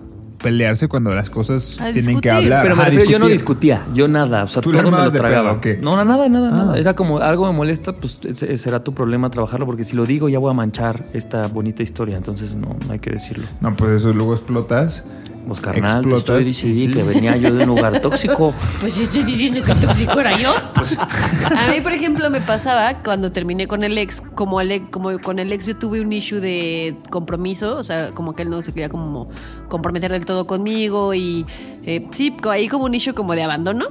pelearse 0.43 0.89
cuando 0.89 1.15
las 1.15 1.29
cosas 1.29 1.79
A 1.79 1.93
tienen 1.93 2.21
que 2.21 2.31
hablar. 2.31 2.63
Pero 2.63 2.75
me 2.75 2.81
Ajá, 2.83 2.91
refiero, 2.91 3.11
yo 3.11 3.19
no 3.19 3.27
discutía, 3.29 3.85
yo 3.93 4.09
nada, 4.09 4.45
o 4.45 4.49
sea, 4.49 4.63
¿Tú 4.63 4.73
todo 4.73 4.83
me 4.83 4.91
lo 4.91 4.97
pedo 4.97 5.11
tragaba. 5.13 5.53
o 5.53 5.61
qué? 5.61 5.77
No, 5.83 5.95
no, 5.95 6.07
nada, 6.07 6.27
nada, 6.31 6.49
Ah. 6.49 6.53
nada. 6.57 6.79
Era 6.79 6.97
como 6.97 7.19
algo 7.19 7.47
me 7.47 7.53
molesta, 7.53 7.93
pues 7.93 8.19
ese 8.25 8.57
será 8.57 8.83
tu 8.83 8.95
problema 8.95 9.29
trabajarlo, 9.31 9.67
porque 9.67 9.85
si 9.85 9.95
lo 9.95 10.07
digo 10.07 10.31
ya 10.31 10.39
voy 10.39 10.51
a 10.51 10.55
manchar 10.55 11.05
esta 11.13 11.49
bonita 11.49 11.83
historia, 11.83 12.17
entonces 12.17 12.57
no, 12.57 12.77
no 12.87 12.93
hay 12.95 12.99
que 12.99 13.11
decirlo. 13.11 13.45
No, 13.61 13.77
pues 13.77 13.91
eso 14.01 14.13
luego 14.15 14.33
explotas. 14.33 15.05
Pues 15.47 15.61
carnal, 15.61 16.03
te 16.03 16.09
Explotas, 16.15 16.19
estoy 16.19 16.45
diciendo 16.45 16.79
sí, 16.79 16.87
sí. 16.87 16.93
que 16.93 17.03
venía 17.03 17.37
yo 17.37 17.53
de 17.53 17.63
un 17.65 17.69
lugar 17.69 18.01
tóxico. 18.01 18.55
Pues 18.81 18.97
yo 18.97 19.05
estoy 19.05 19.25
diciendo 19.25 19.61
que 19.65 19.75
tóxico 19.75 20.21
era 20.21 20.39
yo. 20.39 20.53
A 20.55 21.71
mí, 21.71 21.81
por 21.83 21.93
ejemplo, 21.93 22.31
me 22.31 22.41
pasaba 22.41 23.03
cuando 23.03 23.33
terminé 23.33 23.67
con 23.67 23.83
el 23.85 23.99
ex, 23.99 24.21
como, 24.21 24.61
el 24.61 24.71
ex- 24.73 24.89
como 24.91 25.19
con 25.21 25.39
el 25.39 25.53
ex 25.53 25.67
yo 25.67 25.77
tuve 25.77 26.01
un 26.01 26.13
issue 26.13 26.41
de 26.41 26.97
compromiso, 27.11 27.77
o 27.77 27.83
sea, 27.83 28.11
como 28.13 28.35
que 28.35 28.43
él 28.43 28.51
no 28.51 28.63
se 28.63 28.73
quería 28.73 28.89
como 28.89 29.29
comprometer 29.69 30.13
del 30.13 30.25
todo 30.25 30.47
conmigo 30.47 31.13
y 31.15 31.45
eh, 31.85 32.07
sí, 32.13 32.37
ahí 32.51 32.69
como 32.69 32.85
un 32.85 32.95
issue 32.95 33.15
como 33.15 33.35
de 33.35 33.43
abandono. 33.43 33.87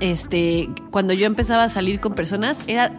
Este, 0.00 0.68
cuando 0.90 1.12
yo 1.12 1.26
empezaba 1.26 1.64
a 1.64 1.68
salir 1.68 2.00
con 2.00 2.12
personas, 2.14 2.62
era 2.68 2.92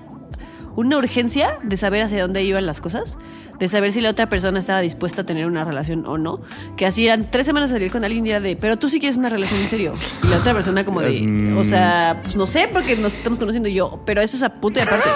una 0.76 0.98
urgencia 0.98 1.58
de 1.64 1.78
saber 1.78 2.04
hacia 2.04 2.22
dónde 2.22 2.44
iban 2.44 2.66
las 2.66 2.82
cosas, 2.82 3.18
de 3.60 3.68
saber 3.68 3.92
si 3.92 4.02
la 4.02 4.12
otra 4.12 4.30
persona 4.30 4.60
estaba 4.60 4.82
dispuesta 4.82 5.22
a 5.22 5.26
tener 5.26 5.46
una 5.46 5.66
relación 5.66 6.06
o 6.06 6.18
no. 6.18 6.42
Que 6.78 6.86
así 6.86 7.06
eran 7.06 7.30
tres 7.30 7.46
semanas 7.46 7.70
salir 7.70 7.92
con 7.92 8.06
alguien 8.06 8.26
y 8.26 8.30
era 8.30 8.40
de, 8.40 8.56
pero 8.56 8.78
tú 8.78 8.90
sí 8.90 9.00
quieres 9.00 9.18
una 9.18 9.30
relación 9.30 9.60
en 9.60 9.68
serio. 9.68 9.94
Y 10.24 10.28
la 10.28 10.38
otra 10.38 10.54
persona 10.54 10.86
como 10.86 11.02
de, 11.02 11.54
o 11.58 11.64
sea, 11.64 12.22
pues 12.24 12.36
no 12.36 12.48
sé, 12.48 12.70
porque 12.72 12.96
nos 12.96 13.18
estamos 13.18 13.38
conociendo 13.38 13.70
yo, 13.70 14.02
pero 14.06 14.22
eso 14.22 14.38
es 14.38 14.44
a 14.44 14.50
punto 14.50 14.80
y 14.80 14.84
aparte. 14.84 15.10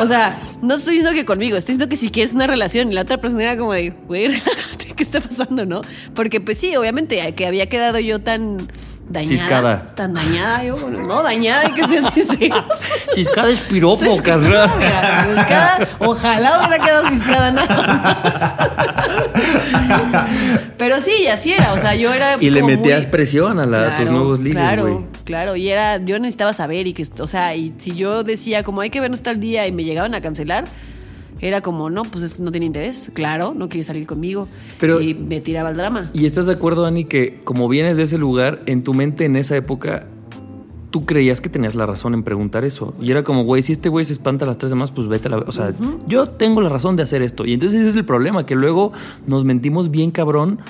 O 0.00 0.06
sea, 0.06 0.40
no 0.62 0.74
estoy 0.74 0.96
diciendo 0.96 1.14
que 1.14 1.24
conmigo, 1.24 1.56
estoy 1.56 1.74
diciendo 1.74 1.90
que 1.90 1.96
si 1.96 2.10
quieres 2.10 2.34
una 2.34 2.46
relación. 2.46 2.90
Y 2.90 2.94
la 2.94 3.02
otra 3.02 3.18
persona 3.20 3.42
era 3.42 3.56
como 3.56 3.72
de, 3.72 3.90
güey, 4.06 4.28
¿qué 4.96 5.02
está 5.02 5.20
pasando, 5.20 5.66
no? 5.66 5.82
Porque 6.14 6.40
pues 6.40 6.58
sí, 6.58 6.74
obviamente, 6.76 7.34
que 7.34 7.46
había 7.46 7.68
quedado 7.68 7.98
yo 7.98 8.20
tan 8.20 8.68
dañada. 9.08 9.28
Ciscada. 9.36 9.86
Tan 9.94 10.12
dañada, 10.14 10.64
yo, 10.64 10.76
bueno, 10.76 11.00
no, 11.02 11.22
dañada, 11.22 11.62
hay 11.62 11.72
que 11.72 11.86
ser 11.86 12.02
sinceros. 12.14 12.64
Chiscada 13.14 13.50
es 13.50 13.60
piropo, 13.60 14.16
carnal. 14.22 14.68
ciscada, 14.70 15.26
ciscada. 15.34 15.88
Ojalá 16.00 16.58
hubiera 16.58 16.84
quedado 16.84 17.08
ciscada 17.10 17.50
nada 17.50 17.86
más. 17.86 18.54
Pero 20.78 21.00
sí, 21.00 21.26
así 21.28 21.52
era. 21.52 21.72
O 21.72 21.78
sea, 21.78 21.94
yo 21.94 22.12
era. 22.12 22.36
Y 22.40 22.50
le 22.50 22.62
metías 22.62 23.02
muy- 23.02 23.10
presión 23.10 23.58
a, 23.58 23.66
la- 23.66 23.94
a 23.94 23.96
tus 23.96 24.10
nuevos 24.10 24.40
ligues, 24.40 24.56
Claro, 24.58 25.06
claro. 25.24 25.56
Y 25.56 25.68
era, 25.68 25.98
yo 25.98 26.18
necesitaba 26.18 26.52
saber 26.52 26.86
y 26.86 26.92
que, 26.94 27.06
o 27.20 27.26
sea, 27.26 27.54
y 27.54 27.74
si 27.78 27.94
yo 27.94 28.22
decía 28.24 28.62
como 28.62 28.80
hay 28.80 28.90
que 28.90 29.00
vernos 29.00 29.22
tal 29.22 29.40
día 29.40 29.66
y 29.66 29.72
me 29.72 29.84
llegaban 29.84 30.14
a 30.14 30.20
cancelar, 30.20 30.64
era 31.40 31.60
como, 31.60 31.90
no, 31.90 32.04
pues 32.04 32.24
es 32.24 32.34
que 32.34 32.42
no 32.42 32.50
tiene 32.50 32.66
interés. 32.66 33.10
Claro, 33.12 33.54
no 33.56 33.68
quiere 33.68 33.84
salir 33.84 34.06
conmigo. 34.06 34.48
Pero- 34.80 35.00
y 35.00 35.14
me 35.14 35.40
tiraba 35.40 35.70
el 35.70 35.76
drama. 35.76 36.10
¿Y 36.14 36.26
estás 36.26 36.46
de 36.46 36.52
acuerdo, 36.52 36.86
Ani, 36.86 37.04
que 37.04 37.40
como 37.44 37.68
vienes 37.68 37.96
de 37.96 38.04
ese 38.04 38.18
lugar, 38.18 38.62
en 38.66 38.82
tu 38.82 38.94
mente 38.94 39.24
en 39.24 39.36
esa 39.36 39.56
época, 39.56 40.06
tú 40.90 41.04
creías 41.04 41.40
que 41.40 41.48
tenías 41.48 41.74
la 41.74 41.86
razón 41.86 42.14
en 42.14 42.22
preguntar 42.22 42.64
eso? 42.64 42.94
Y 43.00 43.10
era 43.10 43.24
como, 43.24 43.44
güey, 43.44 43.62
si 43.62 43.72
este 43.72 43.88
güey 43.88 44.04
se 44.04 44.12
espanta 44.12 44.44
a 44.44 44.48
las 44.48 44.58
tres 44.58 44.70
demás, 44.70 44.92
pues 44.92 45.08
vete 45.08 45.28
a 45.28 45.32
la... 45.32 45.38
O 45.38 45.52
sea, 45.52 45.74
yo 46.06 46.26
tengo 46.28 46.60
la 46.60 46.68
razón 46.68 46.96
de 46.96 47.02
hacer 47.02 47.20
esto. 47.20 47.44
Y 47.44 47.52
entonces 47.54 47.80
ese 47.80 47.90
es 47.90 47.96
el 47.96 48.04
problema, 48.04 48.46
que 48.46 48.54
luego 48.54 48.92
nos 49.26 49.44
mentimos 49.44 49.90
bien 49.90 50.10
cabrón 50.12 50.60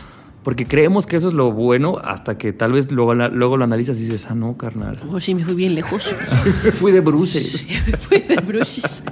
porque 0.45 0.67
creemos 0.67 1.07
que 1.07 1.17
eso 1.17 1.29
es 1.29 1.35
lo 1.35 1.51
bueno 1.51 1.99
hasta 2.05 2.37
que 2.39 2.53
tal 2.53 2.73
vez 2.73 2.93
luego, 2.93 3.15
luego 3.15 3.57
lo 3.57 3.65
analizas 3.65 3.97
y 3.97 4.03
dices, 4.03 4.27
ah, 4.31 4.35
no, 4.35 4.57
carnal. 4.57 5.01
Oh, 5.09 5.19
sí, 5.19 5.35
me 5.35 5.45
fui 5.45 5.55
bien 5.55 5.75
lejos. 5.75 6.03
Fui 6.79 6.93
de 6.93 7.01
bruces. 7.01 7.67
me 7.87 7.97
fui 7.97 8.19
de 8.21 8.37
bruces. 8.37 9.03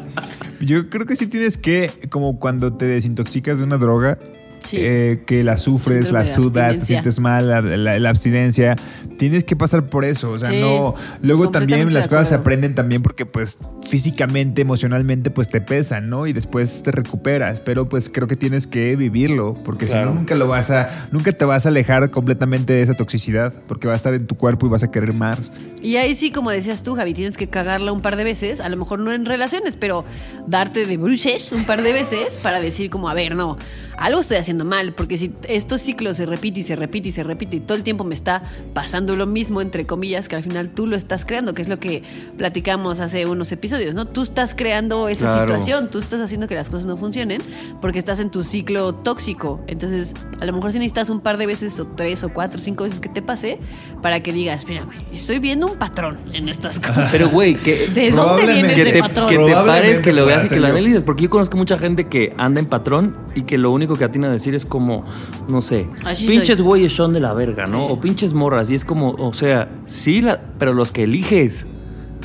Yo 0.60 0.90
creo 0.90 1.06
que 1.06 1.16
sí 1.16 1.26
tienes 1.26 1.56
que, 1.56 1.90
como 2.10 2.38
cuando 2.38 2.74
te 2.74 2.84
desintoxicas 2.84 3.58
de 3.58 3.64
una 3.64 3.78
droga, 3.78 4.18
Sí. 4.64 4.76
eh, 4.80 5.22
que 5.26 5.44
la 5.44 5.56
sufres, 5.56 6.06
Síndrome 6.06 6.24
la 6.26 6.32
sudas, 6.34 6.74
te 6.78 6.84
sientes 6.86 7.18
mal, 7.20 7.48
la, 7.48 7.60
la- 7.60 7.98
la 7.98 8.08
abstinencia, 8.10 8.76
tienes 9.18 9.44
que 9.44 9.56
pasar 9.56 9.84
por 9.84 10.04
eso. 10.04 10.32
O 10.32 10.38
sea, 10.38 10.50
Sí, 10.50 10.60
no. 10.60 10.94
Luego 11.22 11.50
también 11.50 11.92
las 11.92 12.08
cosas 12.08 12.28
se 12.30 12.34
aprenden 12.34 12.74
también 12.74 13.02
porque, 13.02 13.26
pues, 13.26 13.58
físicamente, 13.86 14.62
emocionalmente, 14.62 15.30
pues 15.30 15.48
te 15.48 15.60
pesan, 15.60 16.08
¿no? 16.08 16.26
Y 16.26 16.32
después 16.32 16.82
te 16.82 16.90
recuperas. 16.92 17.60
Pero, 17.60 17.88
pues, 17.88 18.08
creo 18.08 18.26
que 18.28 18.36
tienes 18.36 18.66
que 18.66 18.96
vivirlo, 18.96 19.54
porque 19.64 19.86
si 19.86 19.94
no, 19.94 20.14
nunca 20.14 20.34
lo 20.34 20.48
vas 20.48 20.70
a, 20.70 21.08
nunca 21.12 21.32
te 21.32 21.44
vas 21.44 21.66
a 21.66 21.68
alejar 21.68 22.10
completamente 22.10 22.72
de 22.72 22.82
esa 22.82 22.94
toxicidad, 22.94 23.52
porque 23.68 23.86
va 23.86 23.92
a 23.92 23.96
estar 23.96 24.14
en 24.14 24.26
tu 24.26 24.36
cuerpo 24.36 24.66
y 24.66 24.70
vas 24.70 24.82
a 24.82 24.90
querer 24.90 25.12
más. 25.12 25.52
Y 25.82 25.96
ahí 25.96 26.14
sí, 26.14 26.30
como 26.30 26.50
decías 26.50 26.82
tú, 26.82 26.94
Javi, 26.94 27.12
tienes 27.14 27.36
que 27.36 27.48
cagarla 27.48 27.92
un 27.92 28.00
par 28.00 28.16
de 28.16 28.24
veces, 28.24 28.60
a 28.60 28.68
lo 28.68 28.76
mejor 28.76 29.00
no 29.00 29.12
en 29.12 29.24
relaciones, 29.26 29.76
pero 29.76 30.04
darte 30.46 30.86
de 30.86 30.96
bruces 30.96 31.52
un 31.52 31.64
par 31.64 31.82
de 31.82 31.92
veces 31.92 32.38
para 32.42 32.60
decir 32.60 32.88
como, 32.90 33.08
a 33.08 33.14
ver, 33.14 33.34
no, 33.34 33.56
algo 33.98 34.20
estoy 34.20 34.36
haciendo 34.38 34.64
mal, 34.64 34.92
porque 34.94 35.18
si 35.18 35.32
estos 35.48 35.80
ciclos 35.80 36.16
se 36.16 36.26
repite 36.26 36.60
y 36.60 36.62
se 36.62 36.76
repite 36.76 37.08
y 37.08 37.12
se 37.12 37.22
repite 37.22 37.56
y 37.56 37.60
todo 37.60 37.76
el 37.76 37.84
tiempo 37.84 38.04
me 38.04 38.14
está 38.14 38.42
pasando 38.74 39.16
lo 39.16 39.26
mismo, 39.26 39.60
entre 39.60 39.84
comillas, 39.86 40.28
que 40.28 40.36
al 40.36 40.42
final 40.42 40.70
tú 40.70 40.86
lo 40.86 40.96
estás 40.96 41.24
creando, 41.24 41.54
que 41.54 41.62
es 41.62 41.68
lo 41.68 41.78
que 41.78 42.02
platicamos 42.38 43.00
hace 43.00 43.26
unos 43.26 43.52
episodios, 43.52 43.94
¿no? 43.94 44.06
Tú 44.06 44.22
estás 44.22 44.54
creando 44.54 45.08
esa 45.08 45.26
Claro. 45.26 45.46
situación, 45.46 45.90
tú 45.90 45.98
estás 45.98 46.20
haciendo 46.20 46.48
que 46.48 46.54
las 46.54 46.70
cosas 46.70 46.86
no 46.86 46.96
funcionen 46.96 47.42
porque 47.80 47.98
estás 47.98 48.20
en 48.20 48.30
tu 48.30 48.44
ciclo 48.44 48.94
tóxico. 48.94 49.60
Entonces, 49.66 50.14
a 50.40 50.44
lo 50.44 50.52
mejor 50.52 50.72
si 50.72 50.78
necesitas 50.78 51.10
un 51.10 51.20
par 51.20 51.36
de 51.36 51.46
veces 51.46 51.78
o 51.80 51.84
tres 51.84 52.24
o 52.24 52.28
cuatro 52.30 52.58
o 52.60 52.62
cinco 52.62 52.84
veces 52.84 53.00
que 53.00 53.08
te 53.08 53.22
pase 53.22 53.58
para 54.02 54.20
que 54.20 54.32
digas, 54.32 54.60
espérame, 54.60 54.90
estoy 55.12 55.38
viendo 55.38 55.66
un 55.66 55.76
patrón 55.78 56.18
en 56.32 56.48
estas 56.48 56.78
cosas. 56.80 57.08
Pero, 57.12 57.28
güey, 57.28 57.54
que... 57.54 57.88
¿De 57.88 58.10
dónde 58.10 58.46
viene 58.46 58.74
que 58.74 58.82
ese 58.82 58.92
te, 58.92 58.98
patrón? 59.00 59.28
que 59.28 59.38
te 59.38 59.52
pares, 59.52 60.00
que 60.00 60.12
lo 60.12 60.26
veas 60.26 60.44
y 60.46 60.48
que 60.48 60.60
lo 60.60 60.66
analices. 60.68 61.02
Porque 61.02 61.24
yo 61.24 61.30
conozco 61.30 61.56
mucha 61.56 61.78
gente 61.78 62.08
que 62.08 62.32
anda 62.38 62.60
en 62.60 62.66
patrón 62.66 63.16
y 63.34 63.42
que 63.42 63.58
lo 63.58 63.70
único 63.70 63.81
único 63.82 63.96
que 63.96 64.04
atina 64.04 64.28
a 64.28 64.30
decir 64.32 64.54
es 64.54 64.64
como, 64.66 65.04
no 65.48 65.62
sé, 65.62 65.88
Así 66.04 66.26
pinches 66.26 66.56
soy. 66.58 66.66
güeyes 66.66 66.92
son 66.92 67.12
de 67.12 67.20
la 67.20 67.32
verga, 67.34 67.66
¿no? 67.66 67.86
O 67.86 68.00
pinches 68.00 68.32
morras. 68.34 68.70
Y 68.70 68.74
es 68.74 68.84
como, 68.84 69.10
o 69.10 69.32
sea, 69.32 69.68
sí, 69.86 70.20
la- 70.20 70.40
pero 70.58 70.72
los 70.74 70.90
que 70.92 71.04
eliges. 71.04 71.66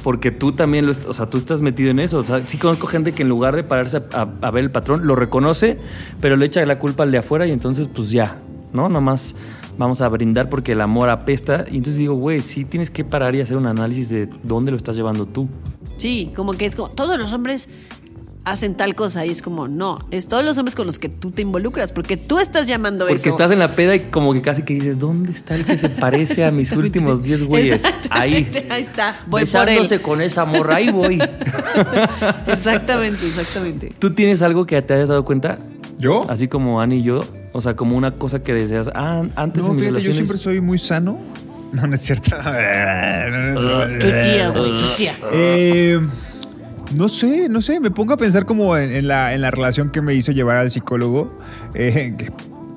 Porque 0.03 0.31
tú 0.31 0.53
también 0.53 0.85
lo, 0.85 0.93
o 1.07 1.13
sea, 1.13 1.25
tú 1.29 1.37
estás 1.37 1.61
metido 1.61 1.89
en 1.91 1.99
eso. 1.99 2.19
O 2.19 2.23
sea, 2.23 2.47
sí 2.47 2.57
conozco 2.57 2.87
gente 2.87 3.11
que 3.11 3.23
en 3.23 3.29
lugar 3.29 3.55
de 3.55 3.63
pararse 3.63 3.97
a, 3.97 4.03
a- 4.21 4.29
a 4.41 4.51
ver 4.51 4.63
el 4.63 4.71
patrón, 4.71 5.05
lo 5.05 5.15
reconoce, 5.15 5.79
pero 6.21 6.35
le 6.37 6.45
echa 6.45 6.65
la 6.65 6.79
culpa 6.79 7.03
al 7.03 7.11
de 7.11 7.17
afuera 7.17 7.45
y 7.47 7.51
entonces, 7.51 7.89
pues 7.89 8.11
ya, 8.11 8.39
¿no? 8.71 8.87
Nomás 8.89 9.35
vamos 9.77 10.01
a 10.01 10.07
brindar 10.07 10.49
porque 10.49 10.71
el 10.73 10.81
amor 10.81 11.09
apesta. 11.09 11.65
Y 11.69 11.77
entonces 11.77 11.97
digo, 11.97 12.13
güey, 12.15 12.41
sí 12.41 12.63
tienes 12.63 12.89
que 12.89 13.03
parar 13.03 13.35
y 13.35 13.41
hacer 13.41 13.57
un 13.57 13.65
análisis 13.65 14.07
de 14.09 14.29
dónde 14.43 14.71
lo 14.71 14.77
estás 14.77 14.95
llevando 14.95 15.25
tú. 15.25 15.49
Sí, 15.97 16.31
como 16.35 16.53
que 16.53 16.65
es 16.67 16.75
como, 16.75 16.89
todos 16.89 17.17
los 17.19 17.33
hombres 17.33 17.67
hacen 18.45 18.75
tal 18.75 18.95
cosa 18.95 19.25
y 19.25 19.31
es 19.31 19.41
como, 19.41 19.67
no, 19.67 19.97
es 20.09 20.27
todos 20.27 20.43
los 20.43 20.57
hombres 20.57 20.73
con 20.75 20.87
los 20.87 20.99
que 20.99 21.09
tú 21.09 21.31
te 21.31 21.41
involucras, 21.41 21.91
porque 21.91 22.15
tú 22.15 22.39
estás 22.39 22.65
llamando 22.65 23.05
Porque 23.05 23.15
eso. 23.21 23.29
estás 23.29 23.51
en 23.51 23.59
la 23.59 23.69
peda 23.75 23.95
y 23.95 23.99
como 24.09 24.33
que 24.33 24.41
casi 24.41 24.63
que 24.63 24.73
dices, 24.73 24.99
¿dónde 24.99 25.31
está 25.31 25.55
el 25.55 25.65
que 25.65 25.77
se 25.77 25.89
parece 25.89 26.45
a 26.45 26.51
mis 26.51 26.71
últimos 26.77 27.23
10 27.23 27.43
güeyes? 27.43 27.83
Ahí. 28.09 28.49
Ahí 28.69 28.81
está, 28.83 29.15
voy 29.27 29.45
por 29.45 29.69
él. 29.69 30.01
Con 30.01 30.21
esa 30.21 30.45
morra, 30.45 30.75
ahí 30.77 30.89
voy. 30.91 31.19
Exactamente, 32.47 33.27
exactamente. 33.27 33.93
¿Tú 33.99 34.13
tienes 34.13 34.41
algo 34.41 34.65
que 34.65 34.81
te 34.81 34.93
hayas 34.93 35.09
dado 35.09 35.25
cuenta? 35.25 35.59
¿Yo? 35.97 36.25
Así 36.29 36.47
como 36.47 36.81
Ani 36.81 36.97
y 36.97 37.03
yo. 37.03 37.23
O 37.53 37.61
sea, 37.61 37.75
como 37.75 37.97
una 37.97 38.11
cosa 38.11 38.43
que 38.43 38.53
deseas. 38.53 38.89
Ah, 38.93 39.23
antes 39.35 39.63
No, 39.63 39.71
en 39.71 39.75
mis 39.77 39.85
fíjate, 39.87 40.03
yo 40.03 40.13
siempre 40.13 40.37
soy 40.37 40.61
muy 40.61 40.77
sano. 40.77 41.17
No, 41.73 41.87
no 41.87 41.95
es 41.95 42.01
cierto. 42.01 42.29
Tu 42.31 42.35
tía, 44.07 44.49
güey, 44.55 44.71
tu 44.79 44.87
tía. 44.95 45.15
Eh, 45.31 45.99
no 46.95 47.09
sé, 47.09 47.49
no 47.49 47.61
sé, 47.61 47.79
me 47.79 47.91
pongo 47.91 48.13
a 48.13 48.17
pensar 48.17 48.45
como 48.45 48.77
en, 48.77 49.07
la, 49.07 49.33
en 49.33 49.41
la 49.41 49.51
relación 49.51 49.89
que 49.89 50.01
me 50.01 50.13
hizo 50.13 50.31
llevar 50.31 50.57
al 50.57 50.71
psicólogo, 50.71 51.35
eh, 51.73 52.15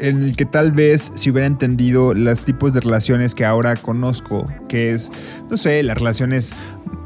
en 0.01 0.22
el 0.22 0.36
que 0.36 0.46
tal 0.46 0.72
vez 0.72 1.12
si 1.14 1.30
hubiera 1.30 1.46
entendido 1.46 2.14
los 2.14 2.40
tipos 2.42 2.72
de 2.72 2.80
relaciones 2.80 3.34
que 3.34 3.44
ahora 3.44 3.76
conozco, 3.76 4.44
que 4.68 4.92
es, 4.92 5.12
no 5.51 5.57
sé, 5.57 5.82
las 5.82 5.98
relaciones, 5.98 6.55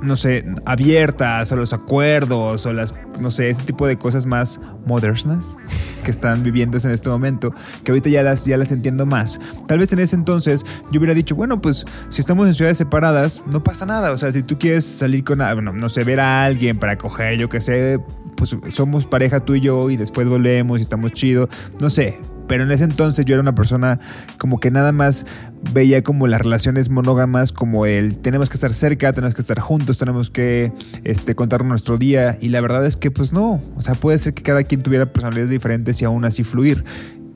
no 0.03 0.17
sé, 0.17 0.45
abiertas 0.65 1.51
o 1.53 1.57
los 1.57 1.73
acuerdos 1.73 2.65
o 2.67 2.73
las, 2.73 2.95
no 3.21 3.31
sé, 3.31 3.51
ese 3.51 3.63
tipo 3.63 3.87
de 3.87 3.97
cosas 3.97 4.27
más 4.27 4.61
modernas 4.87 5.57
que 6.05 6.11
están 6.11 6.43
viviendo 6.43 6.79
en 6.79 6.91
este 6.91 7.09
momento, 7.09 7.53
que 7.83 7.93
ahorita 7.93 8.09
ya 8.09 8.23
las, 8.23 8.45
ya 8.45 8.57
las 8.57 8.71
entiendo 8.73 9.07
más. 9.07 9.41
Tal 9.67 9.79
vez 9.79 9.93
en 9.93 9.99
ese 9.99 10.17
entonces 10.17 10.65
yo 10.91 10.99
hubiera 11.01 11.15
dicho, 11.15 11.35
bueno, 11.35 11.61
pues 11.61 11.85
si 12.11 12.21
estamos 12.21 12.47
en 12.47 12.55
ciudades 12.55 12.79
separadas, 12.79 13.43
no 13.51 13.63
pasa 13.63 13.87
nada. 13.87 14.13
O 14.13 14.19
sea, 14.19 14.33
si 14.33 14.43
tú 14.43 14.59
quieres 14.59 14.85
salir 14.85 15.25
con, 15.25 15.39
bueno, 15.39 15.73
no 15.73 15.89
sé, 15.89 16.05
ver 16.05 16.21
a 16.21 16.45
alguien 16.45 16.79
para 16.79 16.97
coger, 16.97 17.39
yo 17.39 17.49
qué 17.49 17.61
sé, 17.61 18.01
pues 18.37 18.57
somos 18.71 19.07
pareja 19.07 19.41
tú 19.41 19.55
y 19.55 19.61
yo 19.61 19.91
y 19.91 19.97
después 19.97 20.29
volvemos 20.29 20.79
y 20.79 20.83
estamos 20.83 21.13
chido, 21.13 21.49
no 21.81 21.91
sé. 21.91 22.21
Pero 22.47 22.65
en 22.65 22.71
ese 22.71 22.85
entonces 22.85 23.25
yo 23.25 23.35
era 23.35 23.43
una 23.43 23.55
persona 23.55 23.99
como 24.39 24.61
que 24.61 24.71
nada 24.71 24.93
más 24.93 25.27
veía 25.73 26.03
como 26.03 26.27
las 26.27 26.43
relaciones 26.43 26.91
monógamas 26.91 27.53
como 27.53 27.87
el 27.87 28.19
tenemos 28.19 28.49
que 28.51 28.55
estar 28.55 28.73
cerca, 28.73 29.13
tenemos 29.13 29.35
que 29.35 29.41
estar 29.41 29.61
juntos, 29.61 29.97
tenemos 29.97 30.31
que 30.31 30.73
este, 31.05 31.35
contar 31.35 31.65
nuestro 31.65 31.97
día 31.97 32.37
y 32.41 32.51
la 32.51 32.61
verdad 32.61 32.85
es 32.85 32.97
que 32.97 33.11
pues 33.11 33.33
no, 33.33 33.63
o 33.77 33.83
sea, 33.83 33.95
puede 33.95 34.19
ser 34.19 34.35
que 34.35 34.43
cada 34.43 34.63
quien 34.63 34.83
tuviera 34.83 35.13
personalidades 35.13 35.51
diferentes 35.51 36.01
y 36.03 36.05
aún 36.05 36.25
así 36.25 36.45
fluir. 36.45 36.85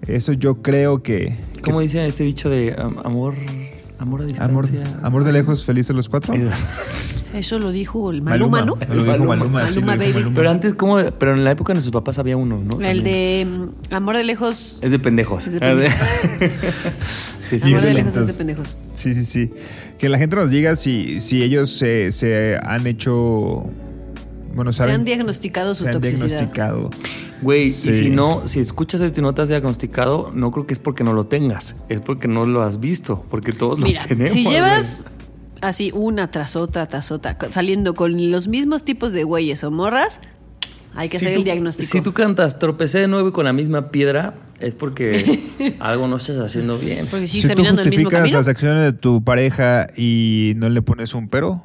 Eso 0.07 0.33
yo 0.33 0.63
creo 0.63 1.03
que... 1.03 1.37
¿Cómo 1.63 1.81
dice 1.81 2.07
ese 2.07 2.23
dicho 2.25 2.49
de 2.49 2.77
am- 2.79 2.99
amor, 3.05 3.35
amor 3.99 4.21
a 4.23 4.25
amor, 4.25 4.67
distancia? 4.69 4.99
amor 5.03 5.25
de 5.25 5.33
lejos, 5.33 5.65
felices 5.65 5.95
los 5.95 6.09
cuatro. 6.09 6.35
Eso 7.35 7.59
lo 7.59 7.71
dijo 7.73 8.11
el 8.11 8.23
Maluma, 8.23 8.63
¿no? 8.63 8.77
Lo 8.77 8.95
dijo 9.05 9.07
Maluma. 9.07 9.37
Maluma, 9.37 9.69
sí, 9.69 9.81
lo 9.81 9.87
Maluma, 9.87 10.05
dijo 10.05 10.13
baby. 10.13 10.13
Maluma. 10.25 10.35
Pero 10.37 10.51
antes, 10.51 10.75
¿cómo? 10.75 10.99
Pero 11.19 11.35
en 11.35 11.45
la 11.45 11.51
época 11.51 11.73
de 11.73 11.75
nuestros 11.75 11.93
papás 11.93 12.19
había 12.19 12.37
uno, 12.37 12.57
¿no? 12.57 12.81
El 12.81 13.03
También. 13.03 13.05
de 13.05 13.47
mm, 13.91 13.95
Amor 13.95 14.17
de 14.17 14.25
Lejos. 14.25 14.79
Es 14.81 14.91
de 14.93 14.99
pendejos. 14.99 15.47
Es 15.47 15.53
de 15.55 15.61
pendejos. 15.61 15.99
sí, 17.49 17.61
sí. 17.61 17.73
Amor 17.73 17.85
de 17.85 17.95
Lejos 17.95 18.17
es 18.17 18.27
de 18.29 18.35
pendejos. 18.35 18.77
Sí, 18.95 19.15
sí, 19.15 19.25
sí. 19.25 19.51
Que 19.99 20.09
la 20.09 20.19
gente 20.19 20.37
nos 20.37 20.51
diga 20.51 20.75
si, 20.75 21.21
si 21.21 21.43
ellos 21.43 21.71
se, 21.71 22.13
se 22.13 22.59
han 22.63 22.87
hecho... 22.87 23.65
Bueno, 24.55 24.73
Se 24.73 24.79
saben... 24.79 24.95
han 24.97 25.05
diagnosticado 25.05 25.75
su 25.75 25.83
se 25.85 25.91
han 25.91 25.95
toxicidad. 25.95 26.27
diagnosticado. 26.29 26.91
Güey, 27.43 27.71
Sí. 27.71 27.91
y 27.91 27.93
si 27.95 28.11
no, 28.11 28.47
si 28.47 28.61
escuchas 28.61 29.01
esto 29.01 29.21
y 29.21 29.23
no 29.23 29.33
te 29.35 29.43
has 29.43 29.49
diagnosticado, 29.49 30.31
no 30.35 30.51
creo 30.51 30.67
que 30.67 30.73
es 30.75 30.79
porque 30.81 31.05
no 31.05 31.13
lo 31.13 31.27
tengas, 31.27 31.77
es 31.89 32.01
porque 32.01 32.27
no 32.29 32.47
lo 32.47 32.63
has 32.63 32.81
visto, 32.81 33.25
porque 33.31 33.53
todos 33.53 33.79
Mira, 33.79 34.03
lo 34.03 34.09
tenemos. 34.09 34.33
si 34.33 34.45
llevas 34.45 35.05
así 35.61 35.91
una 35.95 36.31
tras 36.31 36.57
otra, 36.57 36.87
tras 36.89 37.11
otra, 37.13 37.37
saliendo 37.51 37.95
con 37.95 38.31
los 38.31 38.49
mismos 38.49 38.85
tipos 38.85 39.13
de 39.13 39.25
güeyes 39.25 39.63
o 39.65 39.71
morras, 39.71 40.21
hay 40.95 41.09
que 41.09 41.19
Si 41.19 41.27
hacer 41.27 41.35
tú- 41.35 41.41
el 41.41 41.45
diagnóstico. 41.45 41.89
Si 41.89 42.01
tú 42.01 42.13
cantas 42.13 42.59
tropecé 42.59 42.99
de 43.01 43.09
nuevo 43.09 43.29
y 43.29 43.33
con 43.33 43.45
la 43.45 43.53
misma 43.53 43.91
piedra, 43.91 44.35
es 44.59 44.75
porque 44.75 45.39
algo 45.79 46.09
no 46.09 46.17
estás 46.17 46.39
haciendo 46.39 46.77
bien. 46.77 47.07
Porque 47.09 47.29
Si 47.29 47.43
tú 47.43 47.49
caminando 47.49 47.83
el 47.83 47.91
mismo 47.91 48.05
justificas 48.07 48.21
camino. 48.23 48.39
las 48.39 48.49
acciones 48.49 48.83
de 48.85 48.93
tu 48.99 49.23
pareja 49.23 49.87
y 49.97 50.55
no 50.57 50.69
le 50.69 50.83
pones 50.83 51.15
un 51.15 51.29
pero, 51.29 51.63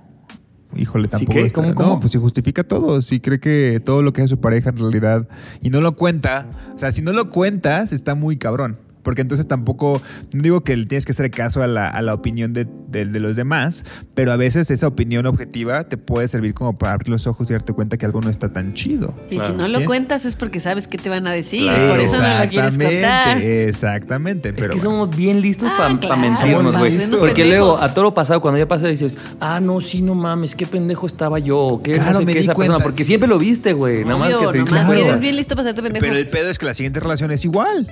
híjole, 0.75 1.05
¿Sí 1.05 1.11
tampoco. 1.11 1.39
está- 1.39 1.61
¿Cómo, 1.61 1.75
cómo? 1.75 1.89
No, 1.89 1.99
pues 1.99 2.11
si 2.11 2.17
justifica 2.17 2.63
todo, 2.63 3.01
si 3.01 3.19
cree 3.19 3.39
que 3.39 3.81
todo 3.83 4.01
lo 4.01 4.13
que 4.13 4.21
hace 4.21 4.29
su 4.29 4.39
pareja 4.39 4.69
en 4.69 4.77
realidad 4.77 5.27
y 5.61 5.69
no 5.69 5.81
lo 5.81 5.95
cuenta, 5.95 6.47
o 6.75 6.79
sea, 6.79 6.91
si 6.91 7.01
no 7.01 7.11
lo 7.13 7.29
cuentas, 7.29 7.91
está 7.93 8.15
muy 8.15 8.37
cabrón. 8.37 8.77
Porque 9.03 9.21
entonces 9.21 9.47
tampoco, 9.47 10.01
no 10.33 10.41
digo 10.41 10.61
que 10.63 10.75
tienes 10.77 11.05
que 11.05 11.11
hacer 11.11 11.29
caso 11.29 11.61
a 11.61 11.67
la, 11.67 11.89
a 11.89 12.01
la 12.01 12.13
opinión 12.13 12.53
de, 12.53 12.65
de- 12.89 13.05
de 13.05 13.19
los 13.19 13.35
demás, 13.35 13.83
pero 14.15 14.31
a 14.31 14.37
veces 14.37 14.71
esa 14.71 14.87
opinión 14.87 15.25
objetiva 15.25 15.83
te 15.83 15.97
puede 15.97 16.27
servir 16.27 16.53
como 16.53 16.77
para 16.77 16.93
abrir 16.93 17.09
los 17.09 17.27
ojos 17.27 17.49
y 17.49 17.53
darte 17.53 17.73
cuenta 17.73 17.97
que 17.97 18.05
algo 18.05 18.21
no 18.21 18.29
está 18.29 18.51
tan 18.53 18.73
chido. 18.73 19.13
Y 19.29 19.39
si 19.39 19.51
no 19.51 19.67
lo 19.67 19.83
cuentas 19.85 20.25
es 20.25 20.35
porque 20.35 20.59
sabes 20.59 20.87
qué 20.87 20.97
te 20.97 21.09
van 21.09 21.27
a 21.27 21.31
decir. 21.31 21.61
Claro. 21.61 21.89
Por 21.91 21.99
eso 21.99 22.21
no 22.21 22.39
lo 22.43 22.49
quieres 22.49 22.77
contar. 22.77 23.41
Exactamente, 23.41 24.49
Es 24.49 24.55
pero 24.55 24.69
que 24.69 24.77
bueno. 24.77 24.91
somos 24.91 25.15
bien 25.17 25.41
listos 25.41 25.69
Ah, 25.71 25.77
para 25.77 25.99
claro, 25.99 26.21
mentirnos, 26.21 26.77
güey. 26.77 26.97
Porque 27.19 27.45
luego, 27.45 27.77
a 27.77 27.93
todo 27.93 28.05
lo 28.05 28.13
pasado, 28.13 28.39
cuando 28.41 28.57
ya 28.59 28.67
pasa, 28.67 28.87
dices, 28.87 29.17
ah, 29.39 29.59
no, 29.59 29.81
sí, 29.81 30.01
no 30.01 30.15
mames, 30.15 30.55
qué 30.55 30.65
pendejo 30.65 31.07
estaba 31.07 31.39
yo, 31.39 31.81
qué 31.83 31.93
Claro, 31.93 32.11
no 32.13 32.19
sé 32.19 32.25
me 32.25 32.33
qué 32.33 32.39
di 32.39 32.43
esa 32.45 32.53
persona. 32.55 32.75
cuenta, 32.75 32.83
Porque 32.83 32.97
sí. 32.99 33.05
siempre 33.05 33.27
lo 33.27 33.37
viste, 33.39 33.73
güey. 33.73 34.05
Nada 34.05 34.17
más 34.17 34.29
que 34.29 34.35
te 34.35 34.57
nomás 34.59 34.79
que 34.79 34.85
cuenta. 34.85 35.07
eres 35.09 35.19
bien 35.19 35.35
listo 35.35 35.55
para 35.55 35.69
hacerte 35.69 35.81
pendejo. 35.83 36.05
Pero 36.05 36.15
el 36.17 36.27
pedo 36.29 36.49
es 36.49 36.57
que 36.59 36.65
la 36.65 36.73
siguiente 36.73 36.99
relación 36.99 37.31
es 37.31 37.43
igual. 37.43 37.91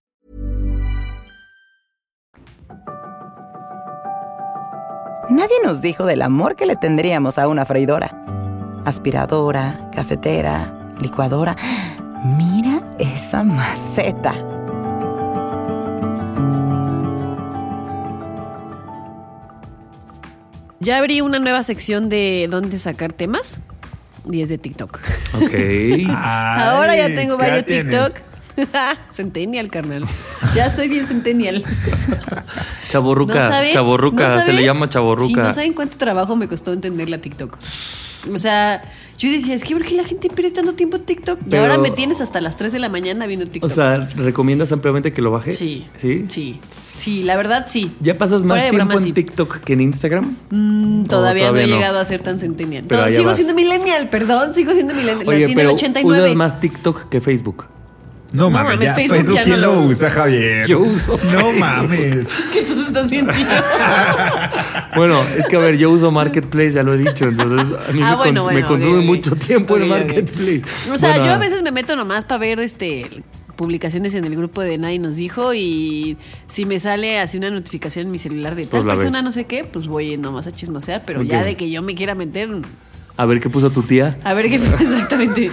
Nadie 5.29 5.55
nos 5.63 5.81
dijo 5.81 6.05
del 6.05 6.23
amor 6.23 6.55
que 6.55 6.65
le 6.65 6.75
tendríamos 6.75 7.37
a 7.37 7.47
una 7.47 7.65
freidora. 7.65 8.09
Aspiradora, 8.85 9.89
cafetera, 9.93 10.93
licuadora. 10.99 11.55
Mira 12.37 12.81
esa 12.97 13.43
maceta. 13.43 14.33
Ya 20.79 20.97
abrí 20.97 21.21
una 21.21 21.37
nueva 21.37 21.61
sección 21.61 22.09
de 22.09 22.47
dónde 22.49 22.79
sacar 22.79 23.13
temas 23.13 23.59
y 24.29 24.41
es 24.41 24.49
de 24.49 24.57
TikTok. 24.57 24.99
Ok. 25.35 25.53
Ahora 26.09 26.95
ya 26.97 27.07
tengo 27.07 27.37
¿qué 27.37 27.43
varios? 27.43 27.65
TikTok. 27.65 28.31
centennial, 29.13 29.69
carnal. 29.69 30.05
Ya 30.55 30.65
estoy 30.65 30.87
bien 30.87 31.05
centennial. 31.05 31.63
Chaborruca, 32.91 33.33
No 33.35 33.55
saben- 33.55 33.73
chaborruca, 33.73 34.35
no 34.35 34.45
se 34.45 34.53
le 34.53 34.63
llama 34.63 34.85
Sí, 34.87 34.91
chaborruca. 34.93 35.43
no 35.43 35.53
saben 35.53 35.73
cuánto 35.73 35.97
trabajo 35.97 36.35
me 36.35 36.47
costó 36.47 36.73
entender 36.73 37.09
la 37.09 37.19
TikTok. 37.19 37.57
O 38.31 38.37
sea, 38.37 38.83
yo 39.17 39.31
decía, 39.31 39.55
es 39.55 39.63
que 39.63 39.73
¿por 39.75 39.83
qué 39.83 39.95
la 39.95 40.03
gente 40.03 40.29
pierde 40.29 40.51
tanto 40.51 40.73
tiempo 40.73 40.97
en 40.97 41.03
TikTok? 41.05 41.39
Y 41.49 41.55
ahora 41.55 41.77
me 41.79 41.89
tienes 41.89 42.21
hasta 42.21 42.39
las 42.39 42.55
3 42.55 42.71
de 42.71 42.77
la 42.79 42.89
mañana 42.89 43.25
viendo 43.25 43.47
TikTok. 43.47 43.71
o 43.71 43.73
sea, 43.73 43.97
¿recomiendas 44.15 44.71
ampliamente 44.71 45.11
que 45.13 45.21
lo 45.23 45.31
baje? 45.31 45.51
sí. 45.51 45.87
¿Sí? 45.97 46.25
Sí. 46.29 46.59
Sí, 46.97 47.23
la 47.23 47.35
verdad 47.35 47.65
sí. 47.67 47.91
¿Ya 47.99 48.15
pasas 48.15 48.43
más 48.43 48.59
tiempo 48.61 48.75
broma, 48.77 48.93
en 48.95 48.99
sí. 49.01 49.13
TikTok 49.13 49.61
que 49.61 49.73
en 49.73 49.81
Instagram? 49.81 50.35
Mm, 50.51 51.05
todavía, 51.05 51.47
todavía 51.47 51.51
no 51.51 51.57
he 51.57 51.67
no. 51.67 51.75
llegado 51.77 51.99
a 51.99 52.05
ser 52.05 52.21
tan 52.21 52.37
centennial. 52.37 52.83
Pero 52.87 53.01
No, 53.01 53.07
allá 53.07 53.15
sigo 53.15 53.27
vas. 53.29 53.37
siendo 53.37 53.55
millennial, 53.55 54.07
perdón, 54.09 54.53
sigo 54.53 54.71
siendo 54.73 54.93
millennial. 54.93 55.27
Oye, 55.27 55.39
Nací 55.39 55.53
en 55.53 55.59
el 55.59 55.65
pero 55.65 55.73
89. 55.73 56.23
usas 56.25 56.35
más 56.35 56.59
TikTok 56.59 57.09
que 57.09 57.19
Facebook. 57.21 57.65
No, 58.33 58.43
No 58.43 58.49
mames, 58.51 58.79
ya 58.79 58.95
Facebook 58.95 59.17
Facebook, 59.17 59.35
ya 59.35 59.43
¿quién 59.43 59.59
no 59.61 59.67
lo 59.75 59.81
usa, 59.83 60.09
Javier? 60.09 60.65
Yo 60.65 60.79
uso 60.79 61.19
No 61.33 61.51
mames. 61.53 62.27
que 62.53 62.61
tú 62.63 62.81
estás 62.81 63.09
bien 63.09 63.27
tío. 63.27 63.45
Bueno, 64.95 65.21
es 65.37 65.47
que 65.47 65.55
a 65.55 65.59
ver, 65.59 65.77
yo 65.77 65.89
uso 65.89 66.11
Marketplace, 66.11 66.71
ya 66.73 66.83
lo 66.83 66.93
he 66.93 66.97
dicho, 66.97 67.25
entonces 67.25 67.61
a 67.87 67.91
mí 67.93 68.01
Ah, 68.03 68.11
me, 68.11 68.15
bueno, 68.17 68.41
cons- 68.41 68.43
bueno, 68.43 68.59
me 68.61 68.65
consume 68.65 69.01
mucho 69.01 69.35
tiempo 69.35 69.73
Ok, 69.75 69.79
en 69.81 69.83
ok. 69.85 69.97
Marketplace. 69.97 70.61
O 70.91 70.97
sea, 70.97 71.11
Bueno, 71.11 71.25
yo 71.27 71.31
a 71.33 71.37
veces 71.37 71.63
me 71.63 71.71
meto 71.71 71.95
nomás 71.95 72.25
para 72.25 72.39
ver 72.39 72.59
este 72.59 73.23
publicaciones 73.55 74.15
en 74.15 74.25
el 74.25 74.35
grupo 74.35 74.61
de 74.61 74.77
Nadie 74.77 74.97
nos 74.99 75.15
dijo 75.17 75.53
y 75.53 76.17
si 76.47 76.65
me 76.65 76.79
sale 76.79 77.19
así 77.19 77.37
una 77.37 77.51
notificación 77.51 78.07
en 78.07 78.11
mi 78.11 78.17
celular 78.19 78.55
de 78.55 78.65
tal 78.65 78.81
Pues 78.81 78.93
persona 78.95 79.19
ves. 79.19 79.23
no 79.23 79.31
sé 79.31 79.45
qué, 79.45 79.63
pues 79.63 79.87
voy 79.87 80.17
nomás 80.17 80.47
a 80.47 80.51
chismosear, 80.51 81.03
pero 81.05 81.21
ya 81.21 81.43
de 81.43 81.55
que 81.55 81.69
yo 81.69 81.81
me 81.83 81.93
quiera 81.95 82.15
meter, 82.15 82.49
A 83.17 83.25
ver 83.25 83.39
qué 83.39 83.49
puso 83.49 83.69
tu 83.69 83.83
tía. 83.83 84.17
a 84.23 84.33
ver 84.33 84.49
qué 84.49 84.55
exactamente. 84.79 85.51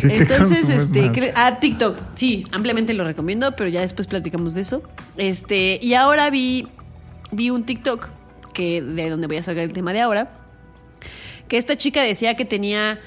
¿Qué- 0.00 0.08
qué 0.08 0.16
Entonces, 0.18 0.68
este, 0.68 1.02
más? 1.02 1.32
ah, 1.34 1.58
TikTok, 1.60 1.96
sí, 2.14 2.44
ampliamente 2.52 2.92
lo 2.94 3.04
recomiendo, 3.04 3.52
pero 3.56 3.68
ya 3.68 3.80
después 3.80 4.06
platicamos 4.06 4.54
de 4.54 4.60
eso. 4.62 4.82
Este, 5.16 5.78
y 5.82 5.94
ahora 5.94 6.30
vi, 6.30 6.68
vi 7.32 7.50
un 7.50 7.64
TikTok 7.64 8.08
que 8.52 8.80
de 8.82 9.10
donde 9.10 9.26
voy 9.26 9.36
a 9.36 9.42
sacar 9.42 9.62
el 9.64 9.72
tema 9.72 9.92
de 9.92 10.00
ahora, 10.00 10.32
que 11.48 11.58
esta 11.58 11.76
chica 11.76 12.02
decía 12.02 12.34
que 12.34 12.44
tenía 12.44 12.98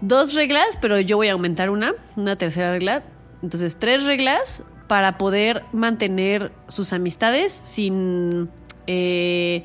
dos 0.00 0.34
reglas, 0.34 0.66
pero 0.80 0.98
yo 1.00 1.16
voy 1.16 1.28
a 1.28 1.32
aumentar 1.32 1.70
una, 1.70 1.92
una 2.16 2.36
tercera 2.36 2.70
regla. 2.72 3.02
Entonces, 3.42 3.78
tres 3.78 4.04
reglas 4.06 4.62
para 4.88 5.18
poder 5.18 5.64
mantener 5.72 6.50
sus 6.68 6.92
amistades 6.92 7.52
sin 7.52 8.48
eh, 8.86 9.64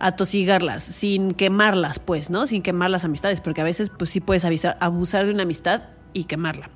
atosigarlas, 0.00 0.82
sin 0.82 1.32
quemarlas, 1.34 1.98
pues, 1.98 2.30
¿no? 2.30 2.46
Sin 2.46 2.62
quemar 2.62 2.90
las 2.90 3.04
amistades, 3.04 3.40
porque 3.40 3.60
a 3.60 3.64
veces, 3.64 3.90
pues 3.90 4.10
sí 4.10 4.20
puedes 4.20 4.44
abusar 4.80 5.26
de 5.26 5.32
una 5.32 5.42
amistad 5.42 5.82
y 6.12 6.24
quemarla. 6.24 6.70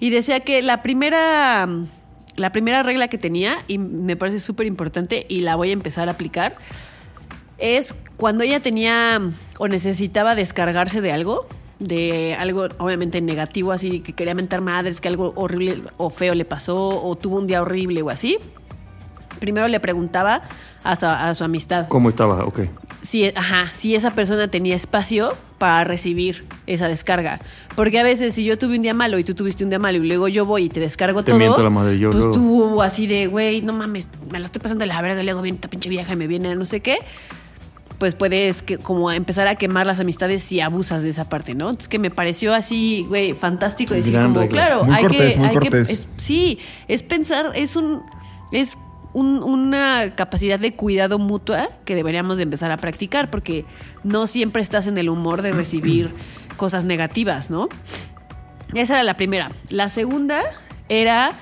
Y 0.00 0.10
decía 0.10 0.40
que 0.40 0.62
la 0.62 0.82
primera, 0.82 1.68
la 2.36 2.52
primera 2.52 2.82
regla 2.82 3.08
que 3.08 3.18
tenía, 3.18 3.64
y 3.68 3.78
me 3.78 4.16
parece 4.16 4.40
súper 4.40 4.66
importante, 4.66 5.26
y 5.28 5.40
la 5.40 5.56
voy 5.56 5.70
a 5.70 5.72
empezar 5.72 6.08
a 6.08 6.12
aplicar, 6.12 6.56
es 7.58 7.94
cuando 8.16 8.42
ella 8.42 8.60
tenía 8.60 9.20
o 9.58 9.68
necesitaba 9.68 10.34
descargarse 10.34 11.00
de 11.00 11.12
algo, 11.12 11.46
de 11.78 12.34
algo 12.38 12.68
obviamente 12.78 13.20
negativo, 13.20 13.72
así 13.72 14.00
que 14.00 14.12
quería 14.12 14.34
mentar 14.34 14.60
madres, 14.60 15.00
que 15.00 15.08
algo 15.08 15.32
horrible 15.36 15.82
o 15.96 16.10
feo 16.10 16.34
le 16.34 16.44
pasó, 16.44 17.02
o 17.04 17.16
tuvo 17.16 17.38
un 17.38 17.46
día 17.46 17.62
horrible 17.62 18.02
o 18.02 18.10
así. 18.10 18.38
Primero 19.42 19.66
le 19.66 19.80
preguntaba 19.80 20.42
a 20.84 20.94
su, 20.94 21.04
a 21.06 21.34
su 21.34 21.42
amistad 21.42 21.88
¿Cómo 21.88 22.08
estaba? 22.08 22.44
Ok. 22.44 22.60
si, 23.02 23.26
ajá, 23.34 23.68
si 23.72 23.96
esa 23.96 24.12
persona 24.12 24.46
tenía 24.46 24.76
espacio 24.76 25.34
para 25.58 25.82
recibir 25.82 26.44
esa 26.68 26.86
descarga. 26.86 27.40
Porque 27.74 27.98
a 27.98 28.04
veces 28.04 28.34
si 28.34 28.44
yo 28.44 28.56
tuve 28.56 28.76
un 28.76 28.82
día 28.82 28.94
malo 28.94 29.18
y 29.18 29.24
tú 29.24 29.34
tuviste 29.34 29.64
un 29.64 29.70
día 29.70 29.80
malo 29.80 29.98
y 29.98 30.06
luego 30.06 30.28
yo 30.28 30.46
voy 30.46 30.64
y 30.64 30.68
te 30.68 30.78
descargo 30.78 31.24
Te 31.24 31.30
todo, 31.32 31.38
miento 31.40 31.60
la 31.62 31.70
madre, 31.70 31.98
yo 31.98 32.10
pues 32.10 32.24
luego. 32.24 32.34
tú 32.38 32.82
así 32.82 33.08
de, 33.08 33.26
güey, 33.26 33.62
no 33.62 33.72
mames, 33.72 34.08
me 34.30 34.38
la 34.38 34.46
estoy 34.46 34.62
pasando 34.62 34.82
de 34.82 34.86
la 34.86 35.02
verga 35.02 35.20
y 35.20 35.24
luego 35.24 35.42
viene 35.42 35.56
esta 35.56 35.68
pinche 35.68 35.88
vieja 35.88 36.12
y 36.12 36.16
me 36.16 36.28
viene 36.28 36.54
no 36.54 36.64
sé 36.66 36.80
qué. 36.80 36.98
Pues 37.98 38.16
puedes 38.16 38.62
que, 38.62 38.78
como 38.78 39.12
empezar 39.12 39.46
a 39.46 39.54
quemar 39.54 39.86
las 39.86 40.00
amistades 40.00 40.42
si 40.42 40.60
abusas 40.60 41.04
de 41.04 41.10
esa 41.10 41.28
parte, 41.28 41.54
¿no? 41.54 41.66
Entonces 41.70 41.88
que 41.88 42.00
me 42.00 42.10
pareció 42.10 42.52
así, 42.54 43.04
güey, 43.08 43.32
fantástico 43.34 43.94
decir 43.94 44.12
Gran 44.14 44.28
como, 44.28 44.40
regla. 44.40 44.52
claro, 44.66 44.84
Muy 44.84 44.94
hay 44.94 45.02
cortés, 45.02 45.32
que, 45.34 45.38
muy 45.38 45.48
hay 45.48 45.54
que- 45.54 45.60
cortés. 45.60 45.90
es- 45.90 46.08
sí, 46.16 46.58
es 46.88 47.02
pensar, 47.04 47.52
es 47.54 47.76
un, 47.76 48.02
es 48.50 48.76
un- 49.14 49.42
una 49.42 50.14
capacidad 50.16 50.58
de 50.58 50.74
cuidado 50.74 51.18
mutua 51.18 51.68
que 51.84 51.94
deberíamos 51.94 52.36
de 52.38 52.44
empezar 52.44 52.70
a 52.70 52.76
practicar 52.78 53.30
porque 53.30 53.64
no 54.04 54.26
siempre 54.26 54.62
estás 54.62 54.86
en 54.86 54.96
el 54.98 55.08
humor 55.08 55.42
de 55.42 55.52
recibir 55.52 56.10
cosas 56.56 56.84
negativas, 56.84 57.50
¿no? 57.50 57.68
Esa 58.74 58.94
era 58.94 59.02
la 59.02 59.14
primera. 59.16 59.50
La 59.68 59.88
segunda 59.90 60.40
era 60.88 61.32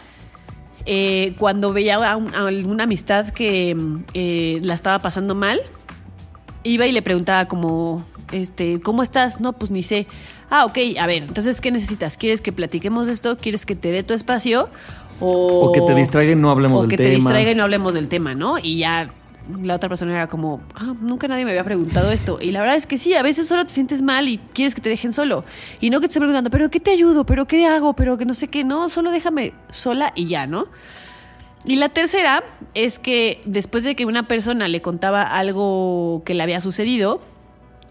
eh, 0.87 1.35
cuando 1.39 1.73
veía 1.73 1.97
a, 1.97 2.17
un- 2.17 2.35
a 2.35 2.47
alguna 2.49 2.85
amistad 2.85 3.29
que 3.29 3.77
eh, 4.15 4.59
la 4.63 4.75
estaba 4.75 4.99
pasando 4.99 5.35
mal, 5.35 5.61
iba 6.65 6.87
y 6.87 6.93
le 6.93 7.03
preguntaba 7.03 7.47
como, 7.47 8.05
este, 8.33 8.81
¿cómo 8.81 9.03
estás? 9.03 9.41
No, 9.41 9.53
pues 9.53 9.71
ni 9.71 9.83
sé. 9.83 10.07
Ah, 10.51 10.65
ok, 10.65 10.79
a 10.99 11.07
ver, 11.07 11.23
entonces, 11.23 11.61
¿qué 11.61 11.71
necesitas? 11.71 12.17
¿Quieres 12.17 12.41
que 12.41 12.51
platiquemos 12.53 13.07
de 13.07 13.13
esto? 13.13 13.37
¿Quieres 13.37 13.65
que 13.67 13.77
te 13.77 13.93
dé 13.93 14.03
tu 14.03 14.15
espacio? 14.15 14.69
O, 15.21 15.69
O 15.69 15.73
que 15.73 15.81
te 15.81 15.95
distraiga 15.95 16.33
y 16.33 16.37
no 16.37 16.51
hablemos 16.51 16.79
o 16.79 16.83
del 16.83 16.91
que 16.91 16.97
te 16.97 17.05
tema. 17.05 17.17
distraiga 17.17 17.51
y 17.51 17.55
no 17.55 17.63
hablemos 17.65 17.95
del 17.95 18.09
tema, 18.09 18.35
¿no? 18.35 18.59
Y 18.59 18.79
ya 18.79 19.13
la 19.63 19.75
otra 19.75 19.89
persona 19.89 20.13
era 20.13 20.29
como, 20.29 20.61
ah, 20.77 20.95
nunca 21.01 21.27
nadie 21.29 21.45
me 21.45 21.51
había 21.51 21.65
preguntado 21.65 22.11
esto. 22.11 22.39
Y 22.41 22.53
la 22.53 22.61
verdad 22.61 22.77
es 22.77 22.87
que 22.87 22.99
sí, 22.99 23.15
a 23.15 23.23
veces 23.23 23.49
solo 23.49 23.65
te 23.65 23.71
sientes 23.71 24.03
mal 24.03 24.29
y 24.29 24.39
quieres 24.39 24.75
que 24.75 24.81
te 24.81 24.89
dejen 24.89 25.13
solo. 25.13 25.45
Y 25.81 25.91
no 25.91 25.99
que 26.01 26.07
te 26.07 26.13
estén 26.13 26.21
preguntando, 26.21 26.51
¿pero 26.51 26.71
qué 26.71 26.81
te 26.81 26.91
ayudo? 26.91 27.25
¿pero 27.25 27.47
qué 27.47 27.67
hago? 27.67 27.95
¿pero 27.95 28.17
que 28.17 28.25
no 28.25 28.35
sé 28.35 28.49
qué? 28.49 28.65
No, 28.65 28.89
solo 28.89 29.11
déjame 29.11 29.53
sola 29.71 30.13
y 30.15 30.27
ya, 30.27 30.47
¿no? 30.47 30.67
Y 31.65 31.77
la 31.77 31.91
tercera 31.91 32.43
es 32.75 32.99
que 32.99 33.43
después 33.45 33.85
de 33.85 33.95
que 33.95 34.07
una 34.07 34.27
persona 34.27 34.69
le 34.69 34.81
contaba 34.81 35.23
algo 35.23 36.23
que 36.25 36.35
le 36.35 36.43
había 36.43 36.61
sucedido, 36.61 37.21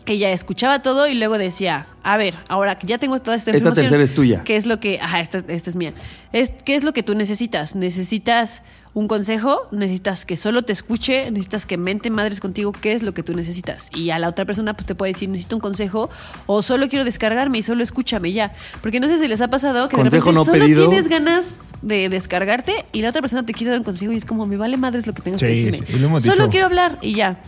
ella 0.05 0.31
escuchaba 0.31 0.81
todo 0.81 1.07
y 1.07 1.13
luego 1.13 1.37
decía, 1.37 1.85
a 2.03 2.17
ver, 2.17 2.35
ahora 2.47 2.77
que 2.77 2.87
ya 2.87 2.97
tengo 2.97 3.19
toda 3.19 3.37
esta 3.37 3.51
Esta 3.51 3.57
información. 3.59 3.83
tercera 3.85 4.03
es 4.03 4.13
tuya. 4.13 4.43
¿Qué 4.43 4.55
es 4.55 4.65
lo 4.65 4.79
que, 4.79 4.99
ajá, 4.99 5.19
esta, 5.19 5.39
esta 5.47 5.69
es 5.69 5.75
mía. 5.75 5.93
Es, 6.33 6.51
¿Qué 6.65 6.75
es 6.75 6.83
lo 6.83 6.93
que 6.93 7.03
tú 7.03 7.13
necesitas? 7.15 7.75
¿Necesitas 7.75 8.61
un 8.95 9.07
consejo? 9.07 9.67
¿Necesitas 9.71 10.25
que 10.25 10.35
solo 10.35 10.63
te 10.63 10.73
escuche? 10.73 11.29
¿Necesitas 11.29 11.65
que 11.67 11.77
mente 11.77 12.09
madres 12.09 12.39
contigo? 12.39 12.71
¿Qué 12.71 12.93
es 12.93 13.03
lo 13.03 13.13
que 13.13 13.21
tú 13.21 13.33
necesitas? 13.35 13.91
Y 13.93 14.09
a 14.09 14.17
la 14.17 14.29
otra 14.29 14.45
persona 14.45 14.73
pues 14.73 14.87
te 14.87 14.95
puede 14.95 15.11
decir, 15.13 15.29
necesito 15.29 15.55
un 15.55 15.61
consejo 15.61 16.09
o 16.47 16.63
solo 16.63 16.87
quiero 16.89 17.05
descargarme 17.05 17.59
y 17.59 17.61
solo 17.63 17.83
escúchame 17.83 18.31
ya. 18.33 18.53
Porque 18.81 18.99
no 18.99 19.07
sé 19.07 19.19
si 19.19 19.27
les 19.27 19.41
ha 19.41 19.47
pasado 19.49 19.89
que 19.89 19.95
Consejo 19.95 20.31
de 20.31 20.31
repente 20.31 20.39
no 20.39 20.45
solo 20.45 20.59
pedido. 20.65 20.87
tienes 20.89 21.07
ganas 21.07 21.57
de 21.83 22.09
descargarte 22.09 22.85
y 22.91 23.01
la 23.03 23.09
otra 23.09 23.21
persona 23.21 23.45
te 23.45 23.53
quiere 23.53 23.69
dar 23.69 23.79
un 23.79 23.85
consejo 23.85 24.11
y 24.11 24.15
es 24.15 24.25
como, 24.25 24.45
me 24.47 24.57
vale 24.57 24.75
madres 24.77 25.05
lo 25.05 25.13
que 25.13 25.21
tengas 25.21 25.39
que 25.41 25.47
decirme. 25.47 25.77
sí, 25.79 25.93
y 25.95 25.99
lo 25.99 26.07
hemos 26.07 26.23
Solo 26.23 26.35
dicho. 26.43 26.49
quiero 26.49 26.65
hablar 26.65 26.97
y 27.01 27.13
ya. 27.13 27.39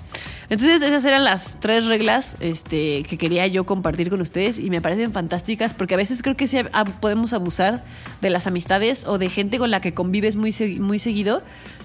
Entonces 0.52 0.82
esas 0.82 1.06
eran 1.06 1.24
las 1.24 1.56
tres 1.62 1.86
reglas 1.86 2.36
este, 2.42 3.04
que 3.04 3.18
quería 3.18 3.48
yo 3.48 3.66
compartir 3.66 4.10
con 4.10 4.20
ustedes 4.20 4.60
y 4.60 4.70
me 4.70 4.82
parecen 4.82 5.14
fantásticas 5.14 5.74
porque 5.74 5.94
a 5.94 5.98
veces 5.98 6.22
creo 6.22 6.36
que 6.36 6.46
sí 6.46 6.58
podemos 7.00 7.32
abusar 7.32 7.86
de 8.20 8.30
las 8.30 8.48
amistades 8.48 9.08
o 9.08 9.18
de 9.18 9.30
gente 9.30 9.60
con 9.60 9.72
la 9.72 9.80
que 9.80 9.94
convives 9.94 10.36
muy, 10.36 10.54
muy 10.82 11.00
seguido. 11.00 11.42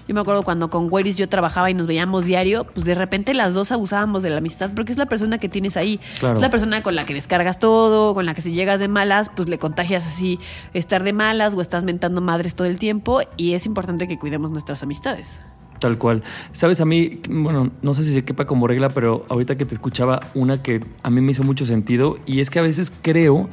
Yo 0.09 0.15
me 0.15 0.19
acuerdo 0.19 0.43
cuando 0.43 0.69
con 0.69 0.91
Weris 0.91 1.15
yo 1.15 1.29
trabajaba 1.29 1.69
y 1.69 1.75
nos 1.75 1.87
veíamos 1.87 2.25
diario, 2.25 2.65
pues 2.65 2.85
de 2.85 2.93
repente 2.93 3.33
las 3.33 3.53
dos 3.53 3.71
abusábamos 3.71 4.21
de 4.21 4.31
la 4.31 4.39
amistad 4.39 4.71
porque 4.75 4.91
es 4.91 4.97
la 4.97 5.05
persona 5.05 5.37
que 5.37 5.47
tienes 5.47 5.77
ahí. 5.77 6.01
Claro. 6.19 6.35
Es 6.35 6.41
la 6.41 6.51
persona 6.51 6.83
con 6.83 6.93
la 6.93 7.05
que 7.05 7.13
descargas 7.13 7.59
todo, 7.59 8.13
con 8.13 8.25
la 8.25 8.33
que 8.33 8.41
si 8.41 8.51
llegas 8.51 8.81
de 8.81 8.89
malas, 8.89 9.31
pues 9.33 9.47
le 9.47 9.59
contagias 9.59 10.05
así 10.05 10.39
estar 10.73 11.05
de 11.05 11.13
malas 11.13 11.53
o 11.53 11.61
estás 11.61 11.85
mentando 11.85 12.19
madres 12.19 12.53
todo 12.53 12.67
el 12.67 12.79
tiempo 12.79 13.21
y 13.37 13.53
es 13.53 13.65
importante 13.65 14.09
que 14.09 14.19
cuidemos 14.19 14.51
nuestras 14.51 14.83
amistades. 14.83 15.39
Tal 15.79 15.97
cual. 15.97 16.23
Sabes, 16.53 16.81
a 16.81 16.85
mí, 16.85 17.19
bueno, 17.29 17.71
no 17.81 17.93
sé 17.93 18.03
si 18.03 18.11
se 18.11 18.23
quepa 18.23 18.45
como 18.45 18.67
regla, 18.67 18.89
pero 18.89 19.25
ahorita 19.29 19.57
que 19.57 19.65
te 19.65 19.73
escuchaba 19.73 20.21
una 20.33 20.63
que 20.63 20.81
a 21.03 21.09
mí 21.09 21.21
me 21.21 21.31
hizo 21.31 21.43
mucho 21.43 21.65
sentido 21.65 22.17
y 22.25 22.39
es 22.39 22.49
que 22.49 22.59
a 22.59 22.63
veces 22.63 22.91
creo 23.01 23.47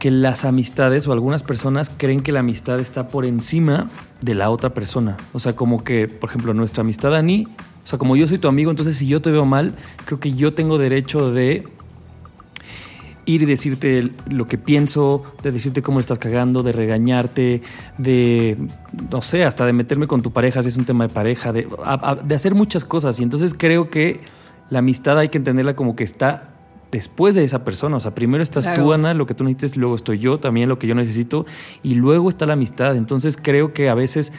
que 0.00 0.10
las 0.10 0.44
amistades 0.44 1.06
o 1.06 1.12
algunas 1.12 1.42
personas 1.42 1.90
creen 1.96 2.20
que 2.20 2.30
la 2.30 2.40
amistad 2.40 2.78
está 2.78 3.08
por 3.08 3.24
encima 3.24 3.88
de 4.20 4.34
la 4.34 4.50
otra 4.50 4.74
persona. 4.74 5.16
O 5.32 5.38
sea, 5.38 5.56
como 5.56 5.82
que, 5.82 6.08
por 6.08 6.28
ejemplo, 6.28 6.52
nuestra 6.52 6.82
amistad, 6.82 7.14
Ani, 7.14 7.46
o 7.84 7.86
sea, 7.86 7.98
como 7.98 8.16
yo 8.16 8.28
soy 8.28 8.38
tu 8.38 8.48
amigo, 8.48 8.70
entonces 8.70 8.96
si 8.96 9.06
yo 9.06 9.22
te 9.22 9.30
veo 9.30 9.46
mal, 9.46 9.74
creo 10.04 10.20
que 10.20 10.34
yo 10.34 10.52
tengo 10.52 10.78
derecho 10.78 11.30
de 11.32 11.66
ir 13.26 13.42
y 13.42 13.44
decirte 13.46 14.10
lo 14.28 14.46
que 14.46 14.58
pienso, 14.58 15.22
de 15.42 15.50
decirte 15.52 15.82
cómo 15.82 15.98
le 15.98 16.02
estás 16.02 16.18
cagando, 16.18 16.62
de 16.62 16.72
regañarte, 16.72 17.62
de, 17.98 18.56
no 19.10 19.22
sé, 19.22 19.44
hasta 19.44 19.64
de 19.66 19.72
meterme 19.72 20.06
con 20.06 20.22
tu 20.22 20.32
pareja 20.32 20.62
si 20.62 20.68
es 20.68 20.76
un 20.76 20.84
tema 20.84 21.06
de 21.08 21.12
pareja, 21.14 21.52
de, 21.52 21.68
a- 21.84 22.10
a- 22.10 22.14
de 22.16 22.34
hacer 22.34 22.54
muchas 22.54 22.84
cosas. 22.84 23.18
Y 23.20 23.22
entonces 23.22 23.54
creo 23.56 23.90
que 23.90 24.20
la 24.70 24.80
amistad 24.80 25.18
hay 25.18 25.28
que 25.28 25.38
entenderla 25.38 25.74
como 25.76 25.96
que 25.96 26.04
está 26.04 26.50
después 26.92 27.34
de 27.34 27.44
esa 27.44 27.64
persona. 27.64 27.96
O 27.96 28.00
sea, 28.00 28.14
primero 28.14 28.42
estás 28.42 28.64
Claro. 28.66 28.82
tú, 28.84 28.92
Ana, 28.92 29.14
lo 29.14 29.26
que 29.26 29.34
tú 29.34 29.42
necesites, 29.44 29.76
luego 29.76 29.94
estoy 29.96 30.18
yo, 30.18 30.38
también 30.38 30.68
lo 30.68 30.78
que 30.78 30.86
yo 30.86 30.94
necesito, 30.94 31.44
y 31.82 31.94
luego 31.94 32.28
está 32.28 32.46
la 32.46 32.52
amistad. 32.52 32.96
Entonces 32.96 33.36
creo 33.40 33.72
que 33.72 33.88
a 33.88 33.94
veces 33.94 34.32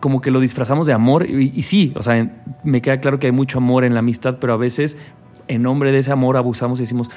como 0.00 0.20
que 0.20 0.30
lo 0.30 0.40
disfrazamos 0.40 0.86
de 0.86 0.92
amor 0.92 1.26
y, 1.28 1.50
y 1.54 1.62
sí, 1.62 1.92
o 1.96 2.02
sea, 2.02 2.44
me 2.62 2.82
queda 2.82 3.00
claro 3.00 3.18
que 3.18 3.26
hay 3.26 3.32
mucho 3.32 3.58
amor 3.58 3.82
en 3.84 3.94
la 3.94 4.00
amistad, 4.00 4.36
pero 4.40 4.52
a 4.52 4.56
veces 4.56 4.98
en 5.48 5.62
nombre 5.62 5.90
de 5.90 5.98
ese 5.98 6.12
amor 6.12 6.36
abusamos 6.36 6.78
y 6.78 6.82
decimos, 6.82 7.10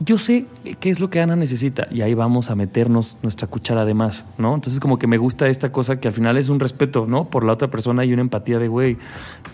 yo 0.00 0.18
sé 0.18 0.46
qué 0.80 0.90
es 0.90 1.00
lo 1.00 1.10
que 1.10 1.20
Ana 1.20 1.36
necesita 1.36 1.86
y 1.90 2.02
ahí 2.02 2.14
vamos 2.14 2.50
a 2.50 2.54
meternos 2.54 3.16
nuestra 3.22 3.48
cuchara 3.48 3.84
de 3.84 3.94
más, 3.94 4.24
¿no? 4.38 4.54
Entonces 4.54 4.80
como 4.80 4.98
que 4.98 5.06
me 5.06 5.18
gusta 5.18 5.48
esta 5.48 5.72
cosa 5.72 6.00
que 6.00 6.08
al 6.08 6.14
final 6.14 6.36
es 6.36 6.48
un 6.48 6.60
respeto, 6.60 7.06
¿no? 7.06 7.30
Por 7.30 7.44
la 7.44 7.52
otra 7.52 7.70
persona 7.70 8.04
y 8.04 8.12
una 8.12 8.22
empatía 8.22 8.58
de, 8.58 8.68
güey, 8.68 8.96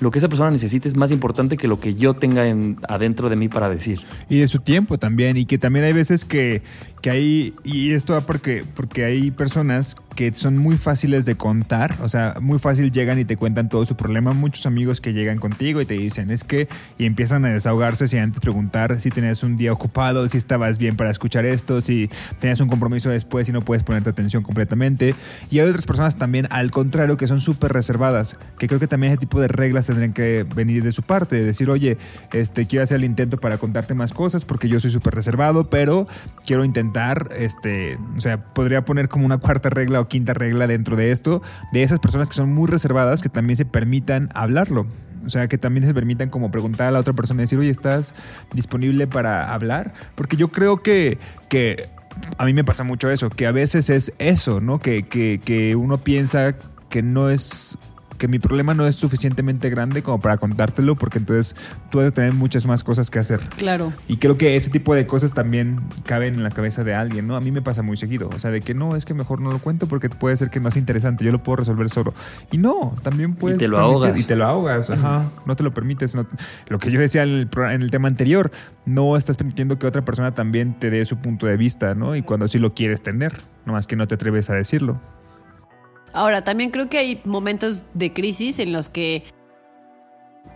lo 0.00 0.10
que 0.10 0.18
esa 0.18 0.28
persona 0.28 0.50
necesita 0.50 0.88
es 0.88 0.96
más 0.96 1.10
importante 1.10 1.56
que 1.56 1.68
lo 1.68 1.80
que 1.80 1.94
yo 1.94 2.14
tenga 2.14 2.46
en, 2.46 2.78
adentro 2.88 3.28
de 3.28 3.36
mí 3.36 3.48
para 3.48 3.68
decir. 3.68 4.00
Y 4.28 4.38
de 4.38 4.48
su 4.48 4.60
tiempo 4.60 4.98
también. 4.98 5.36
Y 5.36 5.46
que 5.46 5.58
también 5.58 5.84
hay 5.84 5.92
veces 5.92 6.24
que, 6.24 6.62
que 7.02 7.10
hay. 7.10 7.54
Y 7.64 7.92
esto 7.92 8.14
va 8.14 8.22
porque, 8.22 8.64
porque 8.74 9.04
hay 9.04 9.30
personas 9.30 9.96
que 10.14 10.32
son 10.34 10.56
muy 10.56 10.76
fáciles 10.76 11.24
de 11.24 11.36
contar. 11.36 11.96
O 12.02 12.08
sea, 12.08 12.34
muy 12.40 12.58
fácil 12.58 12.92
llegan 12.92 13.18
y 13.18 13.24
te 13.24 13.36
cuentan 13.36 13.68
todo 13.68 13.86
su 13.86 13.96
problema. 13.96 14.32
Muchos 14.32 14.66
amigos 14.66 15.00
que 15.00 15.12
llegan 15.12 15.38
contigo 15.38 15.80
y 15.80 15.86
te 15.86 15.94
dicen, 15.94 16.30
es 16.30 16.44
que. 16.44 16.68
Y 16.98 17.06
empiezan 17.06 17.44
a 17.44 17.48
desahogarse 17.48 18.08
sin 18.08 18.20
antes 18.20 18.40
preguntar 18.40 19.00
si 19.00 19.10
tenías 19.10 19.42
un 19.42 19.56
día 19.56 19.72
ocupado, 19.72 20.26
si 20.28 20.38
estabas 20.38 20.78
bien 20.78 20.96
para 20.96 21.10
escuchar 21.10 21.44
esto, 21.44 21.80
si 21.80 22.10
tenías 22.38 22.60
un 22.60 22.68
compromiso 22.68 23.10
después 23.10 23.48
y 23.48 23.52
no 23.52 23.62
puedes 23.62 23.82
ponerte 23.82 24.10
atención 24.10 24.42
completamente. 24.42 25.14
Y 25.50 25.58
hay 25.58 25.68
otras 25.68 25.86
personas 25.86 26.16
también, 26.16 26.46
al 26.50 26.70
contrario, 26.70 27.16
que 27.16 27.26
son 27.26 27.40
súper 27.40 27.72
reservadas. 27.72 28.36
Que 28.58 28.66
creo 28.66 28.80
que 28.80 28.86
también 28.86 29.12
ese 29.12 29.20
tipo 29.20 29.40
de 29.40 29.48
reglas 29.48 29.86
tendrían 29.86 30.12
que 30.12 30.46
venir 30.54 30.82
de 30.82 30.92
su 30.92 31.02
parte. 31.02 31.36
De 31.36 31.44
decir, 31.44 31.70
oye, 31.70 31.98
este, 32.32 32.66
quiero 32.66 32.82
hacer 32.82 32.96
el 32.96 33.04
intento 33.04 33.36
para 33.36 33.58
contarte 33.58 33.94
más 33.94 34.12
cosas 34.12 34.44
porque 34.44 34.68
yo 34.68 34.80
soy 34.80 34.90
súper 34.90 35.14
reservado, 35.14 35.70
pero 35.70 36.06
quiero 36.44 36.64
intentar, 36.64 37.30
este, 37.36 37.98
o 38.16 38.20
sea, 38.20 38.42
podría 38.52 38.84
poner 38.84 39.08
como 39.08 39.26
una 39.26 39.38
cuarta 39.38 39.70
regla 39.70 39.99
o 40.00 40.08
quinta 40.08 40.34
regla 40.34 40.66
dentro 40.66 40.96
de 40.96 41.10
esto, 41.10 41.42
de 41.72 41.82
esas 41.82 42.00
personas 42.00 42.28
que 42.28 42.34
son 42.34 42.52
muy 42.52 42.68
reservadas, 42.68 43.22
que 43.22 43.28
también 43.28 43.56
se 43.56 43.64
permitan 43.64 44.28
hablarlo. 44.34 44.86
O 45.24 45.28
sea, 45.28 45.48
que 45.48 45.58
también 45.58 45.86
se 45.86 45.92
permitan 45.92 46.30
como 46.30 46.50
preguntar 46.50 46.88
a 46.88 46.90
la 46.90 47.00
otra 47.00 47.12
persona 47.12 47.42
y 47.42 47.44
decir, 47.44 47.58
oye, 47.58 47.70
¿estás 47.70 48.14
disponible 48.54 49.06
para 49.06 49.52
hablar? 49.52 49.92
Porque 50.14 50.36
yo 50.36 50.50
creo 50.50 50.82
que, 50.82 51.18
que 51.48 51.88
a 52.38 52.44
mí 52.44 52.54
me 52.54 52.64
pasa 52.64 52.84
mucho 52.84 53.10
eso, 53.10 53.28
que 53.28 53.46
a 53.46 53.52
veces 53.52 53.90
es 53.90 54.12
eso, 54.18 54.60
¿no? 54.60 54.78
Que, 54.78 55.02
que, 55.02 55.38
que 55.44 55.76
uno 55.76 55.98
piensa 55.98 56.54
que 56.88 57.02
no 57.02 57.30
es 57.30 57.78
que 58.20 58.28
mi 58.28 58.38
problema 58.38 58.74
no 58.74 58.86
es 58.86 58.94
suficientemente 58.94 59.68
grande 59.70 60.02
como 60.04 60.20
para 60.20 60.36
contártelo, 60.36 60.94
porque 60.94 61.18
entonces 61.18 61.56
tú 61.90 61.98
vas 61.98 62.06
a 62.06 62.10
tener 62.12 62.34
muchas 62.34 62.66
más 62.66 62.84
cosas 62.84 63.10
que 63.10 63.18
hacer. 63.18 63.40
Claro. 63.56 63.92
Y 64.06 64.18
creo 64.18 64.36
que 64.38 64.54
ese 64.54 64.70
tipo 64.70 64.94
de 64.94 65.06
cosas 65.06 65.34
también 65.34 65.76
caben 66.04 66.34
en 66.34 66.42
la 66.44 66.50
cabeza 66.50 66.84
de 66.84 66.94
alguien, 66.94 67.26
¿no? 67.26 67.34
A 67.34 67.40
mí 67.40 67.50
me 67.50 67.62
pasa 67.62 67.82
muy 67.82 67.96
seguido. 67.96 68.28
O 68.32 68.38
sea, 68.38 68.50
de 68.52 68.60
que 68.60 68.74
no, 68.74 68.94
es 68.94 69.04
que 69.04 69.14
mejor 69.14 69.40
no 69.40 69.50
lo 69.50 69.58
cuento 69.58 69.86
porque 69.88 70.08
puede 70.10 70.36
ser 70.36 70.50
que 70.50 70.60
no 70.60 70.70
sea 70.70 70.78
interesante, 70.78 71.24
yo 71.24 71.32
lo 71.32 71.42
puedo 71.42 71.56
resolver 71.56 71.88
solo. 71.90 72.14
Y 72.52 72.58
no, 72.58 72.94
también 73.02 73.34
puedes. 73.34 73.58
te 73.58 73.66
lo 73.66 73.78
permitir- 73.78 73.94
ahogas. 73.94 74.20
Y 74.20 74.24
te 74.24 74.36
lo 74.36 74.44
ahogas, 74.46 74.90
ajá. 74.90 75.24
No 75.46 75.56
te 75.56 75.64
lo 75.64 75.72
permites. 75.74 76.14
no- 76.14 76.26
lo 76.68 76.78
que 76.78 76.90
yo 76.92 77.00
decía 77.00 77.22
en 77.22 77.30
el, 77.30 77.46
pro- 77.48 77.70
en 77.70 77.80
el 77.82 77.90
tema 77.90 78.06
anterior, 78.08 78.50
no 78.84 79.16
estás 79.16 79.36
permitiendo 79.38 79.78
que 79.78 79.86
otra 79.86 80.04
persona 80.04 80.34
también 80.34 80.78
te 80.78 80.90
dé 80.90 81.04
su 81.06 81.16
punto 81.16 81.46
de 81.46 81.56
vista, 81.56 81.94
¿no? 81.94 82.14
Y 82.16 82.22
cuando 82.22 82.46
sí 82.48 82.58
lo 82.58 82.74
quieres 82.74 83.02
tener, 83.02 83.40
nomás 83.64 83.86
que 83.86 83.96
no 83.96 84.06
te 84.06 84.14
atreves 84.16 84.50
a 84.50 84.54
decirlo. 84.54 85.00
Ahora, 86.12 86.42
también 86.42 86.70
creo 86.70 86.88
que 86.88 86.98
hay 86.98 87.20
momentos 87.24 87.84
de 87.94 88.12
crisis 88.12 88.58
en 88.58 88.72
los 88.72 88.88
que, 88.88 89.24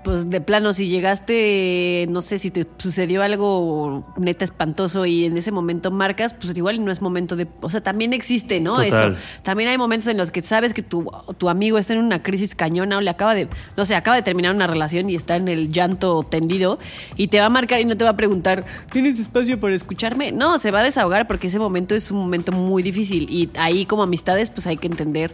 pues 0.04 0.30
de 0.30 0.40
plano, 0.40 0.74
si 0.74 0.86
llegaste, 0.86 2.06
no 2.10 2.22
sé, 2.22 2.38
si 2.38 2.50
te 2.50 2.66
sucedió 2.76 3.22
algo 3.22 4.04
neta 4.18 4.44
espantoso 4.44 5.06
y 5.06 5.24
en 5.24 5.36
ese 5.36 5.50
momento 5.50 5.90
marcas, 5.90 6.34
pues 6.34 6.56
igual 6.56 6.84
no 6.84 6.92
es 6.92 7.02
momento 7.02 7.34
de... 7.34 7.48
O 7.62 7.70
sea, 7.70 7.80
también 7.80 8.12
existe, 8.12 8.60
¿no? 8.60 8.76
Total. 8.76 9.14
Eso. 9.14 9.22
También 9.42 9.70
hay 9.70 9.78
momentos 9.78 10.06
en 10.08 10.18
los 10.18 10.30
que 10.30 10.42
sabes 10.42 10.74
que 10.74 10.82
tu, 10.82 11.10
tu 11.38 11.48
amigo 11.48 11.78
está 11.78 11.94
en 11.94 12.00
una 12.00 12.22
crisis 12.22 12.54
cañona 12.54 12.98
o 12.98 13.00
le 13.00 13.10
acaba 13.10 13.34
de, 13.34 13.48
no 13.76 13.86
sé, 13.86 13.96
acaba 13.96 14.16
de 14.16 14.22
terminar 14.22 14.54
una 14.54 14.66
relación 14.66 15.08
y 15.08 15.16
está 15.16 15.36
en 15.36 15.48
el 15.48 15.72
llanto 15.72 16.22
tendido 16.22 16.78
y 17.16 17.28
te 17.28 17.40
va 17.40 17.46
a 17.46 17.50
marcar 17.50 17.80
y 17.80 17.84
no 17.86 17.96
te 17.96 18.04
va 18.04 18.10
a 18.10 18.16
preguntar, 18.16 18.64
¿tienes 18.92 19.18
espacio 19.18 19.58
para 19.58 19.74
escucharme? 19.74 20.30
No, 20.30 20.58
se 20.58 20.70
va 20.70 20.80
a 20.80 20.82
desahogar 20.84 21.26
porque 21.26 21.46
ese 21.46 21.58
momento 21.58 21.94
es 21.94 22.10
un 22.10 22.18
momento 22.18 22.52
muy 22.52 22.82
difícil 22.82 23.26
y 23.30 23.48
ahí 23.56 23.86
como 23.86 24.02
amistades 24.02 24.50
pues 24.50 24.66
hay 24.66 24.76
que 24.76 24.86
entender 24.86 25.32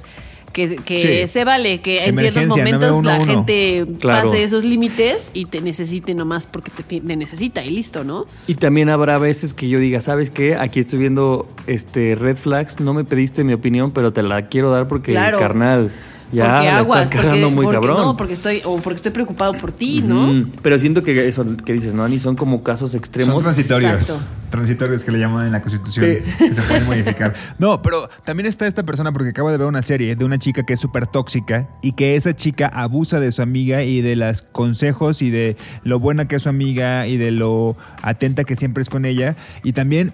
que, 0.52 0.76
que 0.76 0.98
Sí. 0.98 1.32
se 1.32 1.44
vale 1.44 1.80
que 1.80 2.04
en 2.06 2.18
ciertos 2.18 2.46
momentos 2.46 3.04
la 3.04 3.18
911. 3.18 3.32
gente 3.32 3.98
Claro. 4.00 4.24
pase 4.30 4.42
esos 4.42 4.64
límites 4.64 5.30
y 5.34 5.44
te 5.46 5.60
necesite 5.60 6.14
nomás 6.14 6.46
porque 6.46 6.70
te, 6.70 7.00
te 7.00 7.16
necesita 7.16 7.64
y 7.64 7.70
listo, 7.70 8.04
¿no? 8.04 8.26
Y 8.46 8.54
también 8.54 8.88
habrá 8.88 9.18
veces 9.18 9.54
que 9.54 9.68
yo 9.68 9.78
diga, 9.78 10.00
¿sabes 10.00 10.30
qué? 10.30 10.56
Aquí 10.56 10.80
estoy 10.80 10.98
viendo 10.98 11.48
este 11.66 12.14
red 12.14 12.36
flags, 12.36 12.80
no 12.80 12.94
me 12.94 13.04
pediste 13.04 13.44
mi 13.44 13.52
opinión, 13.52 13.90
pero 13.92 14.12
te 14.12 14.22
la 14.22 14.48
quiero 14.48 14.70
dar 14.70 14.88
porque, 14.88 15.12
Claro. 15.12 15.38
carnal, 15.38 15.90
ya 16.32 16.54
porque 16.54 16.68
aguas, 16.68 17.02
estás 17.02 17.20
cagando 17.20 17.46
porque, 17.46 17.54
muy 17.54 17.64
porque 17.64 17.86
cabrón. 17.86 18.06
no, 18.06 18.16
porque 18.16 18.32
estoy 18.34 18.62
o 18.64 18.76
porque 18.78 18.96
estoy 18.96 19.12
preocupado 19.12 19.52
por 19.54 19.72
ti, 19.72 20.02
¿no? 20.02 20.32
Mm, 20.32 20.52
Pero 20.62 20.78
siento 20.78 21.02
que 21.02 21.26
eso 21.26 21.44
que 21.64 21.72
dices, 21.72 21.94
¿no, 21.94 22.04
Ani? 22.04 22.18
Son 22.18 22.36
como 22.36 22.62
casos 22.62 22.94
extremos. 22.94 23.34
Son 23.34 23.42
transitorios. 23.42 23.92
Exacto. 23.92 24.24
Transitorios 24.50 25.04
que 25.04 25.12
le 25.12 25.18
llaman 25.18 25.46
en 25.46 25.52
la 25.52 25.60
Constitución. 25.60 26.06
Sí. 26.06 26.34
Que 26.38 26.54
se 26.54 26.62
pueden 26.62 26.86
modificar. 26.86 27.34
No, 27.58 27.82
pero 27.82 28.08
también 28.24 28.46
está 28.46 28.66
esta 28.66 28.82
persona 28.84 29.12
porque 29.12 29.30
acabo 29.30 29.50
de 29.50 29.56
ver 29.56 29.66
una 29.66 29.82
serie 29.82 30.16
de 30.16 30.24
una 30.24 30.38
chica 30.38 30.64
que 30.64 30.72
es 30.74 30.80
súper 30.80 31.06
tóxica 31.06 31.68
y 31.82 31.92
que 31.92 32.16
esa 32.16 32.34
chica 32.34 32.66
abusa 32.66 33.20
de 33.20 33.30
su 33.32 33.42
amiga 33.42 33.82
y 33.82 34.00
de 34.00 34.16
los 34.16 34.42
consejos 34.42 35.22
y 35.22 35.30
de 35.30 35.56
lo 35.84 36.00
buena 36.00 36.26
que 36.26 36.36
es 36.36 36.42
su 36.42 36.48
amiga 36.48 37.06
y 37.06 37.16
de 37.16 37.30
lo 37.30 37.76
atenta 38.02 38.44
que 38.44 38.56
siempre 38.56 38.82
es 38.82 38.88
con 38.88 39.04
ella. 39.04 39.36
Y 39.62 39.72
también 39.72 40.12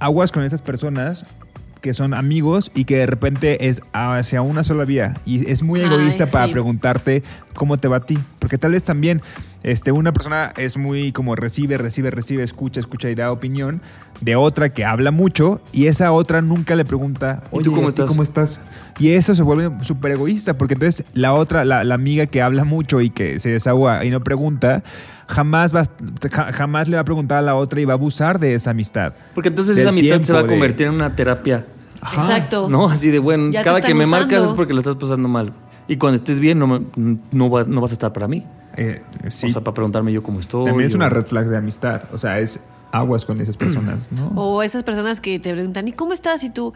aguas 0.00 0.32
con 0.32 0.44
esas 0.44 0.62
personas 0.62 1.24
que 1.80 1.94
son 1.94 2.14
amigos 2.14 2.70
y 2.74 2.84
que 2.84 2.96
de 2.98 3.06
repente 3.06 3.68
es 3.68 3.82
hacia 3.92 4.42
una 4.42 4.64
sola 4.64 4.84
vía 4.84 5.14
y 5.24 5.50
es 5.50 5.62
muy 5.62 5.80
Ay, 5.80 5.86
egoísta 5.86 6.26
para 6.26 6.46
sí. 6.46 6.52
preguntarte 6.52 7.22
cómo 7.58 7.76
te 7.76 7.88
va 7.88 7.96
a 7.96 8.00
ti, 8.00 8.16
porque 8.38 8.56
tal 8.56 8.70
vez 8.72 8.84
también 8.84 9.20
este, 9.64 9.90
una 9.90 10.12
persona 10.12 10.52
es 10.56 10.76
muy 10.76 11.10
como 11.10 11.34
recibe, 11.34 11.76
recibe, 11.76 12.10
recibe, 12.12 12.44
escucha, 12.44 12.78
escucha 12.78 13.10
y 13.10 13.16
da 13.16 13.32
opinión 13.32 13.82
de 14.20 14.36
otra 14.36 14.68
que 14.72 14.84
habla 14.84 15.10
mucho 15.10 15.60
y 15.72 15.86
esa 15.86 16.12
otra 16.12 16.40
nunca 16.40 16.76
le 16.76 16.84
pregunta, 16.84 17.42
¿Y 17.52 17.56
oye, 17.56 17.64
tú 17.64 17.72
cómo 17.72 17.88
¿a 17.88 17.90
ti 17.90 17.94
estás? 17.94 18.06
¿cómo 18.08 18.22
estás? 18.22 18.60
Y 19.00 19.10
eso 19.10 19.34
se 19.34 19.42
vuelve 19.42 19.72
súper 19.84 20.12
egoísta 20.12 20.56
porque 20.56 20.74
entonces 20.74 21.04
la 21.14 21.34
otra, 21.34 21.64
la, 21.64 21.82
la 21.82 21.94
amiga 21.96 22.26
que 22.26 22.42
habla 22.42 22.64
mucho 22.64 23.00
y 23.00 23.10
que 23.10 23.40
se 23.40 23.50
desahoga 23.50 24.04
y 24.04 24.10
no 24.10 24.20
pregunta, 24.20 24.84
jamás, 25.26 25.74
va, 25.74 25.82
jamás 26.52 26.88
le 26.88 26.94
va 26.94 27.00
a 27.02 27.04
preguntar 27.04 27.38
a 27.38 27.42
la 27.42 27.56
otra 27.56 27.80
y 27.80 27.84
va 27.84 27.94
a 27.94 27.96
abusar 27.96 28.38
de 28.38 28.54
esa 28.54 28.70
amistad. 28.70 29.14
Porque 29.34 29.48
entonces 29.48 29.76
esa 29.76 29.88
amistad 29.88 30.22
se 30.22 30.32
va 30.32 30.38
a 30.38 30.42
de- 30.42 30.48
convertir 30.48 30.86
en 30.86 30.94
una 30.94 31.16
terapia. 31.16 31.66
Ajá. 32.00 32.20
Exacto. 32.20 32.68
¿No? 32.68 32.88
Así 32.88 33.10
de, 33.10 33.18
bueno, 33.18 33.50
Ya 33.50 33.62
cada 33.62 33.80
que 33.80 33.92
me 33.94 34.06
marcas 34.06 34.44
es 34.44 34.52
porque 34.52 34.72
lo 34.72 34.78
estás 34.78 34.94
pasando 34.94 35.28
mal. 35.28 35.52
Y 35.88 35.96
cuando 35.96 36.16
estés 36.16 36.38
bien, 36.38 36.58
no, 36.58 36.66
me- 36.66 37.18
no, 37.32 37.48
vas, 37.50 37.66
no 37.66 37.80
vas 37.80 37.90
a 37.90 37.94
estar 37.94 38.12
para 38.12 38.28
mí. 38.28 38.44
Eh, 38.76 39.02
sí. 39.30 39.46
O 39.46 39.50
sea, 39.50 39.62
para 39.62 39.74
preguntarme 39.74 40.12
yo 40.12 40.22
cómo 40.22 40.38
estoy. 40.40 40.66
También 40.66 40.88
es 40.90 40.94
una 40.94 41.08
red 41.08 41.26
flag 41.26 41.48
de 41.48 41.56
amistad. 41.56 42.02
O 42.12 42.18
sea, 42.18 42.38
es 42.40 42.60
aguas 42.92 43.24
con 43.24 43.40
esas 43.40 43.56
personas, 43.56 44.10
¿no? 44.12 44.28
O 44.36 44.62
esas 44.62 44.82
personas 44.84 45.20
que 45.20 45.38
te 45.38 45.52
preguntan, 45.52 45.88
¿y 45.88 45.92
cómo 45.92 46.12
estás? 46.12 46.44
Y 46.44 46.50
tú, 46.50 46.72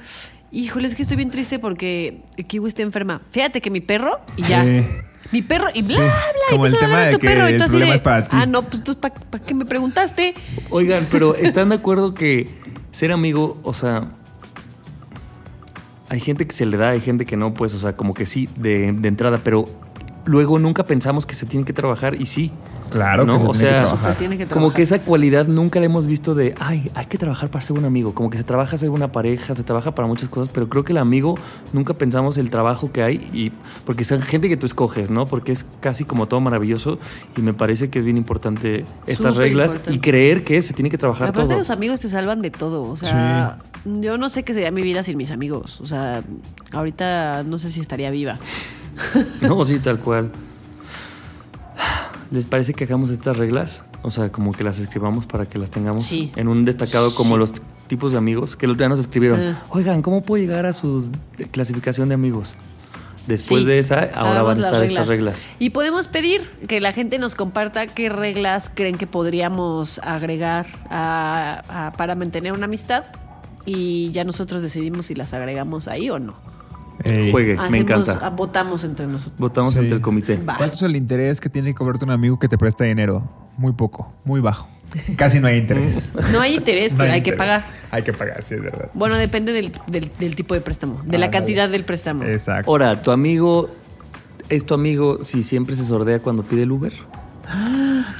híjole, 0.50 0.86
es 0.88 0.94
que 0.94 1.02
estoy 1.02 1.16
bien 1.16 1.30
triste 1.30 1.58
porque 1.58 2.22
Kiwi 2.48 2.68
está 2.68 2.82
enferma. 2.82 3.22
Fíjate 3.30 3.60
que 3.60 3.70
mi 3.70 3.80
perro, 3.80 4.20
y 4.36 4.42
ya. 4.42 4.62
Sí. 4.64 4.84
Mi 5.30 5.40
perro, 5.40 5.68
y 5.72 5.80
bla, 5.82 5.88
Sí, 5.88 5.94
bla, 5.96 6.06
y 6.48 6.50
como 6.50 6.66
el 6.66 6.72
empiezan 6.72 6.74
a 6.76 6.80
tema 6.80 6.92
hablar 6.94 7.06
de 7.06 7.12
tu 7.12 7.18
que 7.20 7.26
perro. 7.26 7.48
Y 7.48 7.52
el 7.52 7.58
tú 7.58 7.64
así 7.64 7.70
problema 7.70 7.94
es 7.94 8.00
para 8.00 8.28
ti. 8.28 8.36
ah, 8.38 8.46
no, 8.46 8.62
pues 8.62 8.82
tú, 8.84 8.96
¿para 8.98 9.14
qué 9.44 9.54
me 9.54 9.64
preguntaste? 9.64 10.34
Oigan, 10.70 11.06
pero 11.10 11.34
¿están 11.36 11.68
de 11.68 11.76
acuerdo 11.76 12.12
que 12.14 12.48
ser 12.90 13.12
amigo, 13.12 13.58
o 13.62 13.72
sea, 13.72 14.10
hay 16.12 16.20
gente 16.20 16.46
que 16.46 16.54
se 16.54 16.66
le 16.66 16.76
da, 16.76 16.90
hay 16.90 17.00
gente 17.00 17.24
que 17.24 17.38
no, 17.38 17.54
pues, 17.54 17.72
o 17.72 17.78
sea, 17.78 17.96
como 17.96 18.12
que 18.12 18.26
sí, 18.26 18.46
de, 18.56 18.92
de 18.92 19.08
entrada, 19.08 19.40
pero 19.42 19.64
luego 20.24 20.58
nunca 20.58 20.84
pensamos 20.84 21.26
que 21.26 21.34
se 21.34 21.46
tiene 21.46 21.64
que 21.64 21.72
trabajar 21.72 22.14
y 22.20 22.26
sí. 22.26 22.52
Claro 22.90 23.24
¿no? 23.24 23.38
que 23.38 23.40
se 23.40 23.46
o 23.46 23.52
tiene 23.52 23.68
que 23.70 23.74
sea, 23.74 23.82
trabajar. 23.86 24.12
Se 24.12 24.18
tiene 24.18 24.36
que 24.38 24.46
como 24.46 24.74
que 24.74 24.82
esa 24.82 24.98
cualidad 25.00 25.46
nunca 25.46 25.80
la 25.80 25.86
hemos 25.86 26.06
visto 26.06 26.34
de, 26.34 26.54
ay, 26.60 26.90
hay 26.94 27.06
que 27.06 27.16
trabajar 27.16 27.48
para 27.48 27.64
ser 27.64 27.78
un 27.78 27.86
amigo, 27.86 28.14
como 28.14 28.28
que 28.28 28.36
se 28.36 28.44
trabaja 28.44 28.76
ser 28.76 28.90
una 28.90 29.10
pareja, 29.12 29.54
se 29.54 29.62
trabaja 29.62 29.94
para 29.94 30.06
muchas 30.06 30.28
cosas, 30.28 30.50
pero 30.52 30.68
creo 30.68 30.84
que 30.84 30.92
el 30.92 30.98
amigo 30.98 31.38
nunca 31.72 31.94
pensamos 31.94 32.36
el 32.36 32.50
trabajo 32.50 32.92
que 32.92 33.02
hay 33.02 33.30
y 33.32 33.50
porque 33.86 34.02
es 34.02 34.10
gente 34.26 34.50
que 34.50 34.58
tú 34.58 34.66
escoges, 34.66 35.10
¿no? 35.10 35.24
Porque 35.24 35.52
es 35.52 35.64
casi 35.80 36.04
como 36.04 36.28
todo 36.28 36.40
maravilloso 36.40 36.98
y 37.34 37.40
me 37.40 37.54
parece 37.54 37.88
que 37.88 37.98
es 37.98 38.04
bien 38.04 38.18
importante 38.18 38.84
estas 39.06 39.34
Súper 39.34 39.48
reglas 39.48 39.72
importante. 39.72 39.96
y 39.96 40.00
creer 40.00 40.44
que 40.44 40.60
se 40.60 40.74
tiene 40.74 40.90
que 40.90 40.98
trabajar 40.98 41.28
Aparte, 41.28 41.48
todo. 41.48 41.58
los 41.58 41.70
amigos 41.70 42.00
te 42.00 42.10
salvan 42.10 42.42
de 42.42 42.50
todo. 42.50 42.82
O 42.82 42.96
sea, 42.96 43.56
yo 43.86 44.18
no 44.18 44.28
sé 44.28 44.42
qué 44.42 44.52
sería 44.52 44.70
mi 44.70 44.82
vida 44.82 45.02
sin 45.02 45.16
mis 45.16 45.30
amigos. 45.30 45.80
O 45.80 45.86
sea, 45.86 46.22
ahorita 46.72 47.42
no 47.44 47.58
sé 47.58 47.70
si 47.70 47.80
estaría 47.80 48.10
viva. 48.10 48.38
No, 49.40 49.64
sí, 49.64 49.78
tal 49.78 50.00
cual. 50.00 50.30
¿Les 52.30 52.46
parece 52.46 52.72
que 52.72 52.84
hagamos 52.84 53.10
estas 53.10 53.36
reglas? 53.36 53.84
O 54.02 54.10
sea, 54.10 54.32
como 54.32 54.52
que 54.52 54.64
las 54.64 54.78
escribamos 54.78 55.26
para 55.26 55.44
que 55.46 55.58
las 55.58 55.70
tengamos 55.70 56.02
Sí. 56.02 56.32
en 56.36 56.48
un 56.48 56.64
destacado 56.64 57.14
como 57.14 57.34
Sí. 57.34 57.38
los 57.40 57.52
tipos 57.88 58.12
de 58.12 58.18
amigos 58.18 58.56
que 58.56 58.66
los 58.66 58.78
ya 58.78 58.88
nos 58.88 59.00
escribieron. 59.00 59.38
Ah. 59.40 59.62
Oigan, 59.68 60.00
¿cómo 60.00 60.22
puedo 60.22 60.42
llegar 60.42 60.64
a 60.64 60.72
su 60.72 61.10
clasificación 61.50 62.08
de 62.08 62.14
amigos? 62.14 62.54
Después 63.26 63.62
Sí. 63.62 63.68
de 63.68 63.78
esa, 63.78 63.96
ahora 64.14 64.40
Hagamos 64.40 64.46
van 64.46 64.64
a 64.64 64.66
estar 64.66 64.82
estas 64.84 65.06
reglas. 65.08 65.46
Y 65.58 65.70
podemos 65.70 66.08
pedir 66.08 66.40
que 66.66 66.80
la 66.80 66.90
gente 66.92 67.18
nos 67.18 67.34
comparta 67.34 67.86
qué 67.86 68.08
reglas 68.08 68.70
creen 68.74 68.96
que 68.96 69.06
podríamos 69.06 69.98
agregar 70.00 70.66
a- 70.90 71.62
a- 71.68 71.92
para 71.92 72.14
mantener 72.14 72.52
una 72.54 72.64
amistad. 72.64 73.04
Y 73.66 74.10
ya 74.10 74.24
nosotros 74.24 74.62
decidimos 74.62 75.06
si 75.06 75.14
las 75.14 75.34
agregamos 75.34 75.86
ahí 75.86 76.08
o 76.10 76.18
no. 76.18 76.34
Ey. 77.04 77.30
Juegue, 77.30 77.56
me 77.70 77.78
encanta. 77.78 78.18
ah, 78.22 78.30
Votamos 78.30 78.84
entre 78.84 79.06
nosotros. 79.06 79.38
Votamos 79.38 79.72
Sí. 79.74 79.80
ante 79.80 79.94
el 79.94 80.00
comité. 80.00 80.36
Va. 80.36 80.56
¿Cuánto 80.56 80.76
es 80.76 80.82
el 80.82 80.96
interés 80.96 81.40
que 81.40 81.48
tiene 81.48 81.68
que 81.70 81.74
cobrarte 81.74 82.04
un 82.04 82.10
amigo 82.10 82.38
que 82.38 82.48
te 82.48 82.58
presta 82.58 82.84
dinero? 82.84 83.28
Muy 83.56 83.72
poco, 83.72 84.12
muy 84.24 84.40
bajo. 84.40 84.68
Casi 85.16 85.40
no 85.40 85.46
hay 85.48 85.58
interés. 85.58 86.10
No 86.32 86.40
hay 86.40 86.54
interés, 86.56 86.92
No 86.92 86.98
pero 86.98 87.12
hay 87.12 87.22
que 87.22 87.30
interés. 87.30 87.38
pagar. 87.38 87.64
Hay 87.90 88.02
que 88.02 88.12
pagar, 88.12 88.44
sí, 88.44 88.54
es 88.54 88.62
verdad. 88.62 88.90
Bueno, 88.94 89.16
depende 89.16 89.52
del, 89.52 89.72
del- 89.86 90.10
del 90.18 90.34
tipo 90.36 90.54
de 90.54 90.60
préstamo, 90.60 91.00
de 91.04 91.18
la 91.18 91.30
cantidad 91.30 91.64
vale. 91.64 91.72
del 91.72 91.84
préstamo. 91.84 92.24
Exacto. 92.24 92.70
Ahora, 92.70 93.00
¿tu 93.02 93.10
amigo 93.10 93.70
es 94.48 94.66
tu 94.66 94.74
amigo 94.74 95.22
si 95.22 95.42
siempre 95.42 95.74
se 95.74 95.84
sordea 95.84 96.18
cuando 96.20 96.42
pide 96.42 96.62
el 96.64 96.72
Uber? 96.72 96.92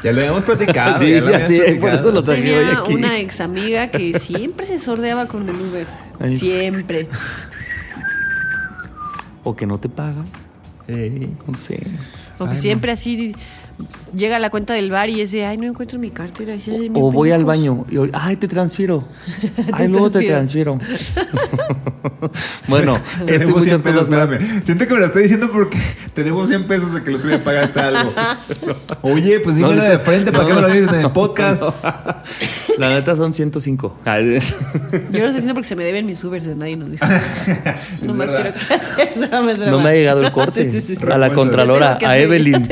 Ya 0.02 0.12
lo 0.12 0.20
habíamos 0.20 0.44
platicado. 0.44 0.98
Sí, 0.98 1.10
ya 1.12 1.20
lo 1.20 1.30
ya 1.30 1.36
habíamos 1.44 1.66
sé, 1.66 1.74
por 1.80 1.90
eso 1.94 2.10
lo 2.10 2.22
traje 2.24 2.40
hoy 2.58 2.64
Tenía 2.64 2.78
aquí. 2.80 2.94
una 2.94 3.18
ex 3.20 3.40
amiga 3.40 3.88
que 3.88 4.18
siempre 4.18 4.66
se 4.66 4.78
sordeaba 4.78 5.26
con 5.26 5.48
el 5.48 5.54
Uber. 5.54 5.86
Ay. 6.20 6.36
Siempre. 6.36 7.08
¿O 9.44 9.54
que 9.56 9.66
no 9.66 9.78
te 9.78 9.88
paga? 9.88 10.24
Ey. 10.88 11.36
No 11.46 11.54
sé. 11.54 11.80
O 12.38 12.44
que 12.44 12.52
Ay, 12.52 12.56
siempre 12.56 12.92
así 12.92 13.34
llega 14.14 14.36
a 14.36 14.38
la 14.38 14.50
cuenta 14.50 14.74
del 14.74 14.90
bar 14.90 15.08
y 15.10 15.14
dice, 15.16 15.44
ay, 15.44 15.56
no 15.58 15.66
encuentro 15.66 15.98
mi 15.98 16.10
cartera. 16.10 16.54
O 16.94 17.10
voy 17.12 17.30
al 17.30 17.44
pendejo". 17.44 17.46
baño 17.46 17.86
y 17.90 18.10
ay, 18.12 18.36
te 18.36 18.48
transfiero. 18.48 19.04
Ay, 19.72 19.88
luego 19.88 20.10
te 20.10 20.22
transfiero. 20.22 20.78
bueno, 22.68 22.98
Te 23.26 23.34
esto 23.36 23.44
y 23.44 23.46
debo 23.46 23.60
100 23.60 23.64
muchas 23.64 23.82
pesos, 23.82 24.08
cosas 24.08 24.08
más. 24.08 24.30
espérame. 24.30 24.64
Siento 24.64 24.86
que 24.86 24.94
me 24.94 25.00
lo 25.00 25.06
estoy 25.06 25.22
diciendo 25.22 25.50
porque 25.52 25.78
te 26.14 26.24
debo 26.24 26.46
100 26.46 26.64
pesos 26.66 26.94
de 26.94 27.02
que 27.02 27.10
el 27.10 27.16
otro 27.16 27.28
día 27.28 27.42
pagaste 27.42 27.80
algo. 27.80 28.10
Oye, 29.02 29.40
pues 29.40 29.56
No, 29.56 29.70
dímelo 29.70 29.88
de 29.88 29.98
frente, 29.98 30.32
¿para 30.32 30.44
qué 30.46 30.50
no, 30.50 30.56
me 30.56 30.62
lo 30.62 30.68
dices 30.68 30.88
en 30.88 30.94
el 30.96 31.02
no, 31.02 31.12
podcast? 31.12 31.62
La 32.78 32.90
neta 32.90 33.16
son 33.16 33.32
105. 33.32 33.98
Ay, 34.04 34.24
Yo 34.24 34.30
lo 34.30 34.98
estoy 34.98 35.26
diciendo 35.26 35.54
porque 35.54 35.68
se 35.68 35.76
me 35.76 35.84
deben 35.84 36.06
mis 36.06 36.22
Ubers, 36.24 36.48
nadie 36.56 36.76
nos 36.76 36.90
dijo. 36.90 37.04
Nomás 38.02 38.32
quiero 38.32 38.52
que 38.52 39.02
es 39.02 39.58
No 39.58 39.80
me 39.80 39.90
ha 39.90 39.92
llegado 39.94 40.20
el 40.22 40.32
corte. 40.32 40.70
Sí, 40.70 40.80
sí, 40.80 40.86
sí, 40.86 40.96
sí. 40.96 41.06
A 41.10 41.18
la. 41.18 41.32
Contralora, 41.32 41.98
que 41.98 42.06
a 42.06 42.18
Evelyn. 42.18 42.68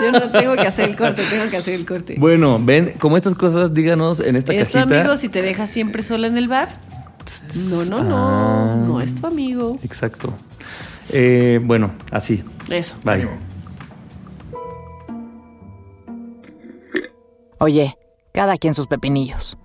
Yo 0.00 0.12
no 0.12 0.30
tengo 0.30 0.54
que 0.54 0.66
hacer 0.66 0.88
el 0.88 0.96
corte, 0.96 1.22
tengo 1.28 1.48
que 1.50 1.56
hacer 1.56 1.74
el 1.74 1.86
corte. 1.86 2.16
Bueno, 2.18 2.58
ven, 2.60 2.94
como 2.98 3.16
estas 3.16 3.34
cosas, 3.34 3.74
díganos 3.74 4.20
en 4.20 4.36
esta 4.36 4.52
¿Es 4.54 4.70
tu 4.70 4.78
cajita. 4.78 5.00
amigo 5.00 5.16
si 5.16 5.28
te 5.28 5.42
deja 5.42 5.66
siempre 5.66 6.02
sola 6.02 6.26
en 6.26 6.36
el 6.36 6.48
bar? 6.48 6.80
No, 7.70 7.84
no, 7.84 8.02
no. 8.02 8.16
Ah. 8.28 8.84
No 8.86 9.00
es 9.00 9.14
tu 9.14 9.26
amigo. 9.26 9.78
Exacto. 9.84 10.32
Eh, 11.10 11.60
bueno, 11.62 11.92
así. 12.10 12.42
Eso. 12.68 12.96
Bye. 13.04 13.28
Oye, 17.58 17.96
cada 18.32 18.58
quien 18.58 18.74
sus 18.74 18.86
pepinillos. 18.86 19.56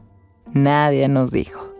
Nadie 0.54 1.08
nos 1.08 1.32
dijo. 1.32 1.74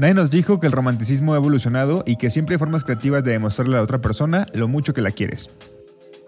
Nadie 0.00 0.14
nos 0.14 0.30
dijo 0.30 0.60
que 0.60 0.66
el 0.66 0.72
romanticismo 0.72 1.34
ha 1.34 1.36
evolucionado 1.36 2.04
y 2.06 2.16
que 2.16 2.30
siempre 2.30 2.54
hay 2.54 2.58
formas 2.58 2.84
creativas 2.84 3.22
de 3.22 3.32
demostrarle 3.32 3.74
a 3.74 3.76
la 3.80 3.82
otra 3.82 4.00
persona 4.00 4.46
lo 4.54 4.66
mucho 4.66 4.94
que 4.94 5.02
la 5.02 5.10
quieres. 5.10 5.50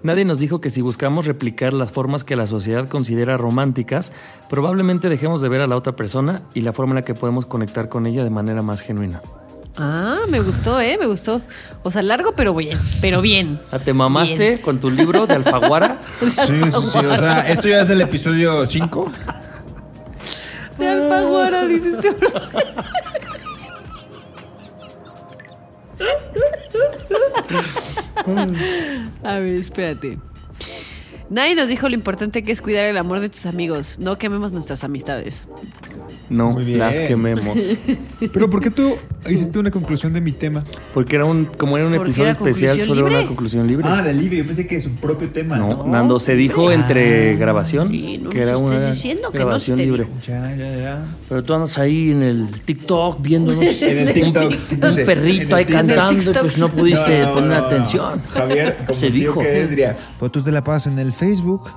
Nadie 0.02 0.26
nos 0.26 0.38
dijo 0.38 0.60
que 0.60 0.68
si 0.68 0.82
buscamos 0.82 1.24
replicar 1.24 1.72
las 1.72 1.90
formas 1.90 2.22
que 2.22 2.36
la 2.36 2.46
sociedad 2.46 2.86
considera 2.86 3.38
románticas, 3.38 4.12
probablemente 4.50 5.08
dejemos 5.08 5.40
de 5.40 5.48
ver 5.48 5.62
a 5.62 5.66
la 5.66 5.76
otra 5.76 5.96
persona 5.96 6.42
y 6.52 6.60
la 6.60 6.74
forma 6.74 6.90
en 6.92 6.96
la 6.96 7.02
que 7.02 7.14
podemos 7.14 7.46
conectar 7.46 7.88
con 7.88 8.06
ella 8.06 8.24
de 8.24 8.28
manera 8.28 8.60
más 8.60 8.82
genuina. 8.82 9.22
Ah, 9.78 10.18
me 10.28 10.40
gustó, 10.40 10.78
¿eh? 10.78 10.98
Me 11.00 11.06
gustó. 11.06 11.40
O 11.82 11.90
sea, 11.90 12.02
largo, 12.02 12.34
pero 12.36 12.54
bien. 12.54 12.78
Pero 13.00 13.22
bien. 13.22 13.58
Ah, 13.70 13.78
¿Te 13.78 13.94
mamaste 13.94 14.36
Bien. 14.50 14.58
con 14.58 14.80
tu 14.80 14.90
libro 14.90 15.26
de 15.26 15.32
Alfaguara? 15.32 15.98
Sí, 16.20 16.60
sí, 16.62 16.70
sí. 16.70 16.98
O 17.06 17.16
sea, 17.16 17.48
esto 17.48 17.68
ya 17.68 17.80
es 17.80 17.88
el 17.88 18.02
episodio 18.02 18.66
5. 18.66 19.12
De 20.76 20.88
Alfaguara, 20.88 21.64
dices 21.64 21.96
tú. 22.02 22.08
A 29.24 29.38
ver, 29.38 29.54
espérate. 29.54 30.18
Nadie 31.30 31.54
nos 31.54 31.68
dijo 31.68 31.88
lo 31.88 31.94
importante 31.94 32.42
que 32.42 32.52
es 32.52 32.60
cuidar 32.60 32.84
el 32.84 32.98
amor 32.98 33.20
de 33.20 33.28
tus 33.30 33.46
amigos. 33.46 33.98
No 33.98 34.18
quememos 34.18 34.52
nuestras 34.52 34.84
amistades. 34.84 35.44
No, 36.28 36.50
Muy 36.50 36.64
bien. 36.64 36.78
las 36.80 37.00
quememos. 37.00 37.56
Pero 38.32 38.50
¿por 38.50 38.60
qué 38.60 38.70
tú 38.70 38.96
hiciste 39.30 39.58
una 39.58 39.70
conclusión 39.70 40.12
de 40.12 40.20
mi 40.20 40.32
tema? 40.32 40.64
Porque 40.94 41.16
era 41.16 41.24
un, 41.24 41.44
como 41.44 41.76
era 41.78 41.86
un 41.86 41.92
Porque 41.92 42.10
episodio 42.10 42.30
era 42.30 42.38
especial, 42.38 42.80
solo 42.80 42.92
era 42.94 43.02
libre. 43.08 43.18
una 43.18 43.26
conclusión 43.28 43.66
libre. 43.66 43.86
Ah, 43.88 44.02
del 44.02 44.18
libro. 44.20 44.36
Yo 44.38 44.46
pensé 44.46 44.66
que 44.66 44.76
es 44.76 44.84
su 44.84 44.90
propio 44.92 45.28
tema. 45.30 45.56
no, 45.56 45.86
Nando, 45.86 46.18
se 46.18 46.34
dijo 46.34 46.70
entre 46.72 47.36
grabación 47.36 47.88
Sí, 47.90 48.18
no 48.22 48.30
que 48.30 48.42
era 48.42 48.56
una 48.58 48.88
diciendo 48.88 49.30
que 49.30 49.38
no 49.38 49.44
grabación 49.46 49.76
se 49.78 49.82
te 49.84 49.90
libre. 49.90 50.06
Ya, 50.26 50.54
ya, 50.56 50.76
ya. 50.76 51.04
Pero 51.28 51.42
tú 51.44 51.54
andas 51.54 51.78
ahí 51.78 52.10
en 52.12 52.22
el 52.22 52.48
TikTok 52.64 53.20
viéndonos 53.22 53.62
En 53.82 54.08
el 54.08 54.14
TikTok. 54.14 54.52
un 54.82 55.06
perrito 55.06 55.56
ahí 55.56 55.64
cantando 55.64 56.30
y 56.30 56.34
pues 56.34 56.58
no 56.58 56.68
pudiste 56.72 57.20
No, 57.20 57.26
no, 57.26 57.34
poner 57.34 57.50
no, 57.50 57.60
no. 57.60 57.66
atención. 57.66 58.22
Javier, 58.30 58.76
como 58.86 58.98
se 58.98 59.10
dijo. 59.10 59.40
que 59.40 59.62
es, 59.62 59.70
diría, 59.70 59.96
pues 60.18 60.32
tú 60.32 60.42
te 60.42 60.52
la 60.52 60.62
pasas 60.62 60.92
en 60.92 60.98
el 60.98 61.12
Facebook. 61.12 61.70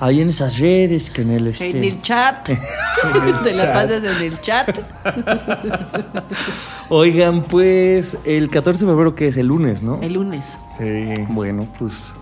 Ahí 0.00 0.20
en 0.20 0.30
esas 0.30 0.58
redes 0.58 1.10
que 1.10 1.22
en 1.22 1.30
el 1.30 1.46
este. 1.48 1.70
En 1.70 1.84
el 1.84 2.00
chat. 2.02 2.44
Te 3.44 3.54
la 3.54 3.72
pasas 3.72 4.02
en 4.04 4.22
el 4.24 4.40
chat. 4.40 4.68
Oigan, 6.88 7.42
pues 7.42 8.18
el 8.24 8.48
14 8.48 8.84
de 8.86 8.90
febrero 8.90 9.14
que 9.14 9.28
es 9.28 9.36
el 9.36 9.46
lunes, 9.48 9.82
¿no? 9.82 10.00
El 10.02 10.14
lunes. 10.14 10.58
Sí. 10.78 11.12
Bueno, 11.28 11.68
pues 11.78 12.14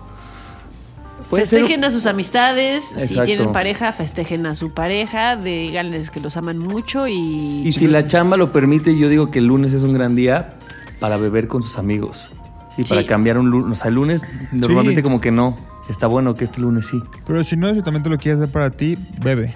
ser 1.29 1.39
Festejen 1.41 1.83
a 1.83 1.91
sus 1.91 2.05
amistades. 2.05 2.85
Si 2.97 3.19
tienen 3.21 3.51
pareja, 3.51 3.91
festejen 3.91 4.45
a 4.45 4.55
su 4.55 4.73
pareja. 4.73 5.35
Díganles 5.35 6.09
que 6.09 6.19
los 6.19 6.37
aman 6.37 6.57
mucho 6.57 7.07
y. 7.07 7.63
y 7.65 7.71
si 7.73 7.87
la 7.87 8.07
chamba 8.07 8.37
lo 8.37 8.51
permite, 8.51 8.97
yo 8.97 9.09
digo 9.09 9.29
que 9.29 9.39
el 9.39 9.45
lunes 9.45 9.73
es 9.73 9.83
un 9.83 9.93
gran 9.93 10.15
día 10.15 10.55
para 10.99 11.17
beber 11.17 11.47
con 11.47 11.61
sus 11.61 11.77
amigos 11.77 12.29
y 12.77 12.83
Sí. 12.83 12.89
para 12.89 13.05
cambiar 13.05 13.37
un 13.37 13.49
lunes, 13.49 13.77
o 13.77 13.81
sea, 13.81 13.89
el 13.89 13.95
lunes 13.95 14.23
normalmente 14.51 15.03
como 15.03 15.19
que 15.19 15.31
no. 15.31 15.57
Está 15.89 16.07
bueno 16.07 16.35
que 16.35 16.43
este 16.43 16.59
lunes 16.59 16.87
sí. 16.87 17.01
Pero 17.25 17.43
si 17.45 17.55
no, 17.55 17.73
si 17.73 17.81
también 17.81 18.03
te 18.03 18.09
lo 18.09 18.17
quieres 18.17 18.39
dar 18.41 18.49
para 18.49 18.69
ti, 18.71 18.97
bebe. 19.21 19.53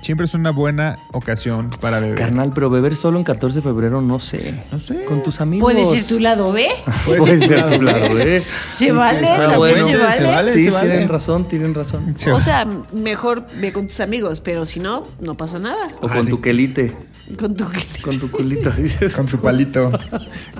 Siempre 0.00 0.24
es 0.24 0.32
una 0.34 0.50
buena 0.52 0.96
ocasión 1.12 1.68
para 1.80 2.00
beber. 2.00 2.14
Carnal, 2.16 2.52
pero 2.54 2.70
beber 2.70 2.96
solo 2.96 3.18
en 3.18 3.24
14 3.24 3.58
de 3.58 3.62
febrero, 3.62 4.00
no 4.00 4.18
sé. 4.20 4.62
No 4.72 4.78
sé. 4.80 5.04
Con 5.04 5.22
tus 5.22 5.40
amigos. 5.40 5.70
Puedes 5.70 5.92
ir 5.94 6.06
tu 6.06 6.18
lado 6.20 6.50
B. 6.52 6.66
Puede 7.04 7.38
ser 7.46 7.66
tu 7.66 7.82
lado, 7.82 8.18
¿eh? 8.18 8.42
Se 8.64 8.90
vale, 8.92 9.26
también 9.26 9.56
bueno. 9.58 9.84
se 9.84 9.96
vale. 9.96 10.16
Se 10.18 10.24
vale, 10.24 10.50
Sí, 10.52 10.64
se 10.64 10.70
vale. 10.70 10.88
tienen 10.88 11.08
razón, 11.08 11.44
tienen 11.48 11.74
razón. 11.74 12.14
O 12.32 12.40
sea, 12.40 12.66
mejor 12.92 13.44
ve 13.60 13.72
con 13.72 13.86
tus 13.86 14.00
amigos, 14.00 14.40
pero 14.40 14.64
si 14.64 14.80
no, 14.80 15.04
no 15.20 15.36
pasa 15.36 15.58
nada. 15.58 15.88
O 16.00 16.08
Ah, 16.08 16.14
con 16.14 16.24
sí. 16.24 16.30
tu 16.30 16.40
quelite, 16.40 16.94
Con 17.38 17.54
tu 17.54 17.66
con 18.00 18.18
tu 18.18 18.30
culito, 18.30 18.70
dices. 18.70 19.14
Con 19.14 19.26
tu 19.26 19.38
palito. 19.38 19.90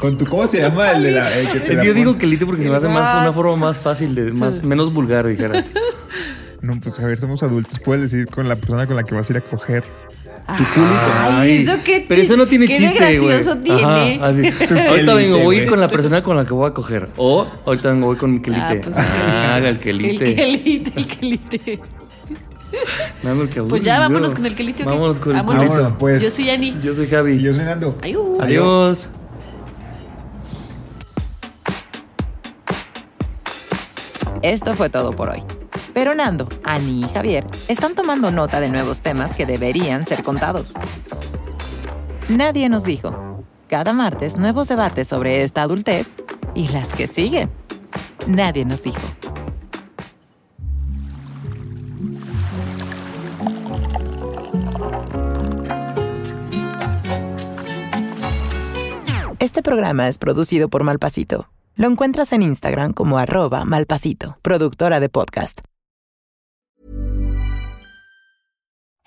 Con 0.00 0.18
tu, 0.18 0.26
¿cómo 0.26 0.46
se 0.46 0.58
llama? 0.60 0.90
El 0.92 1.02
de 1.04 1.12
la, 1.12 1.32
el 1.34 1.48
que 1.48 1.60
te 1.60 1.68
Es 1.70 1.74
la 1.76 1.80
que 1.82 1.86
yo 1.88 1.94
digo 1.94 2.18
quelite 2.18 2.44
porque 2.44 2.62
se 2.62 2.68
me 2.68 2.76
hace 2.76 2.88
más 2.88 3.22
una 3.22 3.32
forma 3.32 3.56
más 3.56 3.78
fácil, 3.78 4.14
de, 4.14 4.32
más, 4.32 4.62
menos 4.62 4.92
vulgar, 4.92 5.26
dijeras. 5.26 5.70
No, 6.60 6.78
pues 6.80 6.98
a 6.98 7.06
ver, 7.06 7.18
somos 7.18 7.42
adultos. 7.42 7.78
Puedes 7.80 8.10
decir 8.10 8.26
con 8.28 8.48
la 8.48 8.56
persona 8.56 8.86
con 8.86 8.96
la 8.96 9.04
que 9.04 9.14
vas 9.14 9.28
a 9.30 9.32
ir 9.32 9.36
a 9.38 9.40
coger. 9.40 9.84
Tu 9.84 10.64
culito. 10.74 10.94
Ay, 11.20 11.62
¿eso 11.62 11.72
qué 11.84 12.04
Pero 12.08 12.22
eso 12.22 12.36
no 12.36 12.46
tiene 12.46 12.66
qué 12.66 12.76
chiste, 12.78 13.18
güey. 13.18 13.28
gracioso 13.28 13.58
tiene? 13.58 13.82
Ajá, 13.82 14.26
así. 14.28 14.42
Tu 14.66 14.74
ahorita 14.74 14.86
quelite, 14.88 15.14
vengo, 15.14 15.38
voy 15.40 15.66
con 15.66 15.78
la 15.80 15.88
persona 15.88 16.22
con 16.22 16.36
la 16.36 16.46
que 16.46 16.54
voy 16.54 16.68
a 16.68 16.72
coger. 16.74 17.08
O 17.16 17.46
ahorita 17.66 17.90
vengo, 17.90 18.06
voy 18.06 18.16
con 18.16 18.32
mi 18.32 18.40
quelite. 18.40 18.62
Ah, 18.64 18.80
pues, 18.82 18.96
Ah, 18.96 19.58
el 19.58 19.66
El 19.66 19.78
quelite. 19.78 20.34
quelite, 20.34 20.92
el 20.96 21.06
quelite. 21.06 21.80
El 23.22 23.48
que 23.50 23.62
Pues 23.68 23.82
ya 23.82 23.98
vámonos 23.98 24.34
con 24.34 24.46
el 24.46 24.54
quelite. 24.54 24.82
¿o 24.84 24.86
qué? 24.86 24.92
Vámonos 24.92 25.18
con 25.18 25.36
el. 25.36 25.42
Vámonos, 25.42 25.92
pues. 25.98 26.22
Yo 26.22 26.30
soy 26.30 26.50
Ani. 26.50 26.76
Yo 26.82 26.94
soy 26.94 27.06
Javi. 27.06 27.32
Y 27.34 27.42
yo 27.42 27.52
soy 27.52 27.64
Nando. 27.64 27.98
Ayú. 28.02 28.38
Adiós. 28.40 29.10
Esto 34.42 34.74
fue 34.74 34.88
todo 34.88 35.10
por 35.12 35.30
hoy. 35.30 35.42
Pero 35.98 36.14
Nando, 36.14 36.46
Ani 36.62 37.00
y 37.00 37.08
Javier 37.12 37.44
están 37.66 37.96
tomando 37.96 38.30
nota 38.30 38.60
de 38.60 38.68
nuevos 38.68 39.00
temas 39.00 39.34
que 39.34 39.46
deberían 39.46 40.06
ser 40.06 40.22
contados. 40.22 40.74
Nadie 42.28 42.68
nos 42.68 42.84
dijo. 42.84 43.42
Cada 43.66 43.92
martes 43.92 44.36
nuevos 44.36 44.68
debates 44.68 45.08
sobre 45.08 45.42
esta 45.42 45.62
adultez 45.62 46.14
y 46.54 46.68
las 46.68 46.90
que 46.90 47.08
siguen. 47.08 47.50
Nadie 48.28 48.64
nos 48.64 48.84
dijo. 48.84 49.00
Este 59.40 59.64
programa 59.64 60.06
es 60.06 60.18
producido 60.18 60.68
por 60.68 60.84
Malpasito. 60.84 61.48
Lo 61.74 61.88
encuentras 61.88 62.32
en 62.32 62.42
Instagram 62.42 62.92
como 62.92 63.18
arroba 63.18 63.64
malpasito, 63.64 64.38
productora 64.42 65.00
de 65.00 65.08
podcast. 65.08 65.60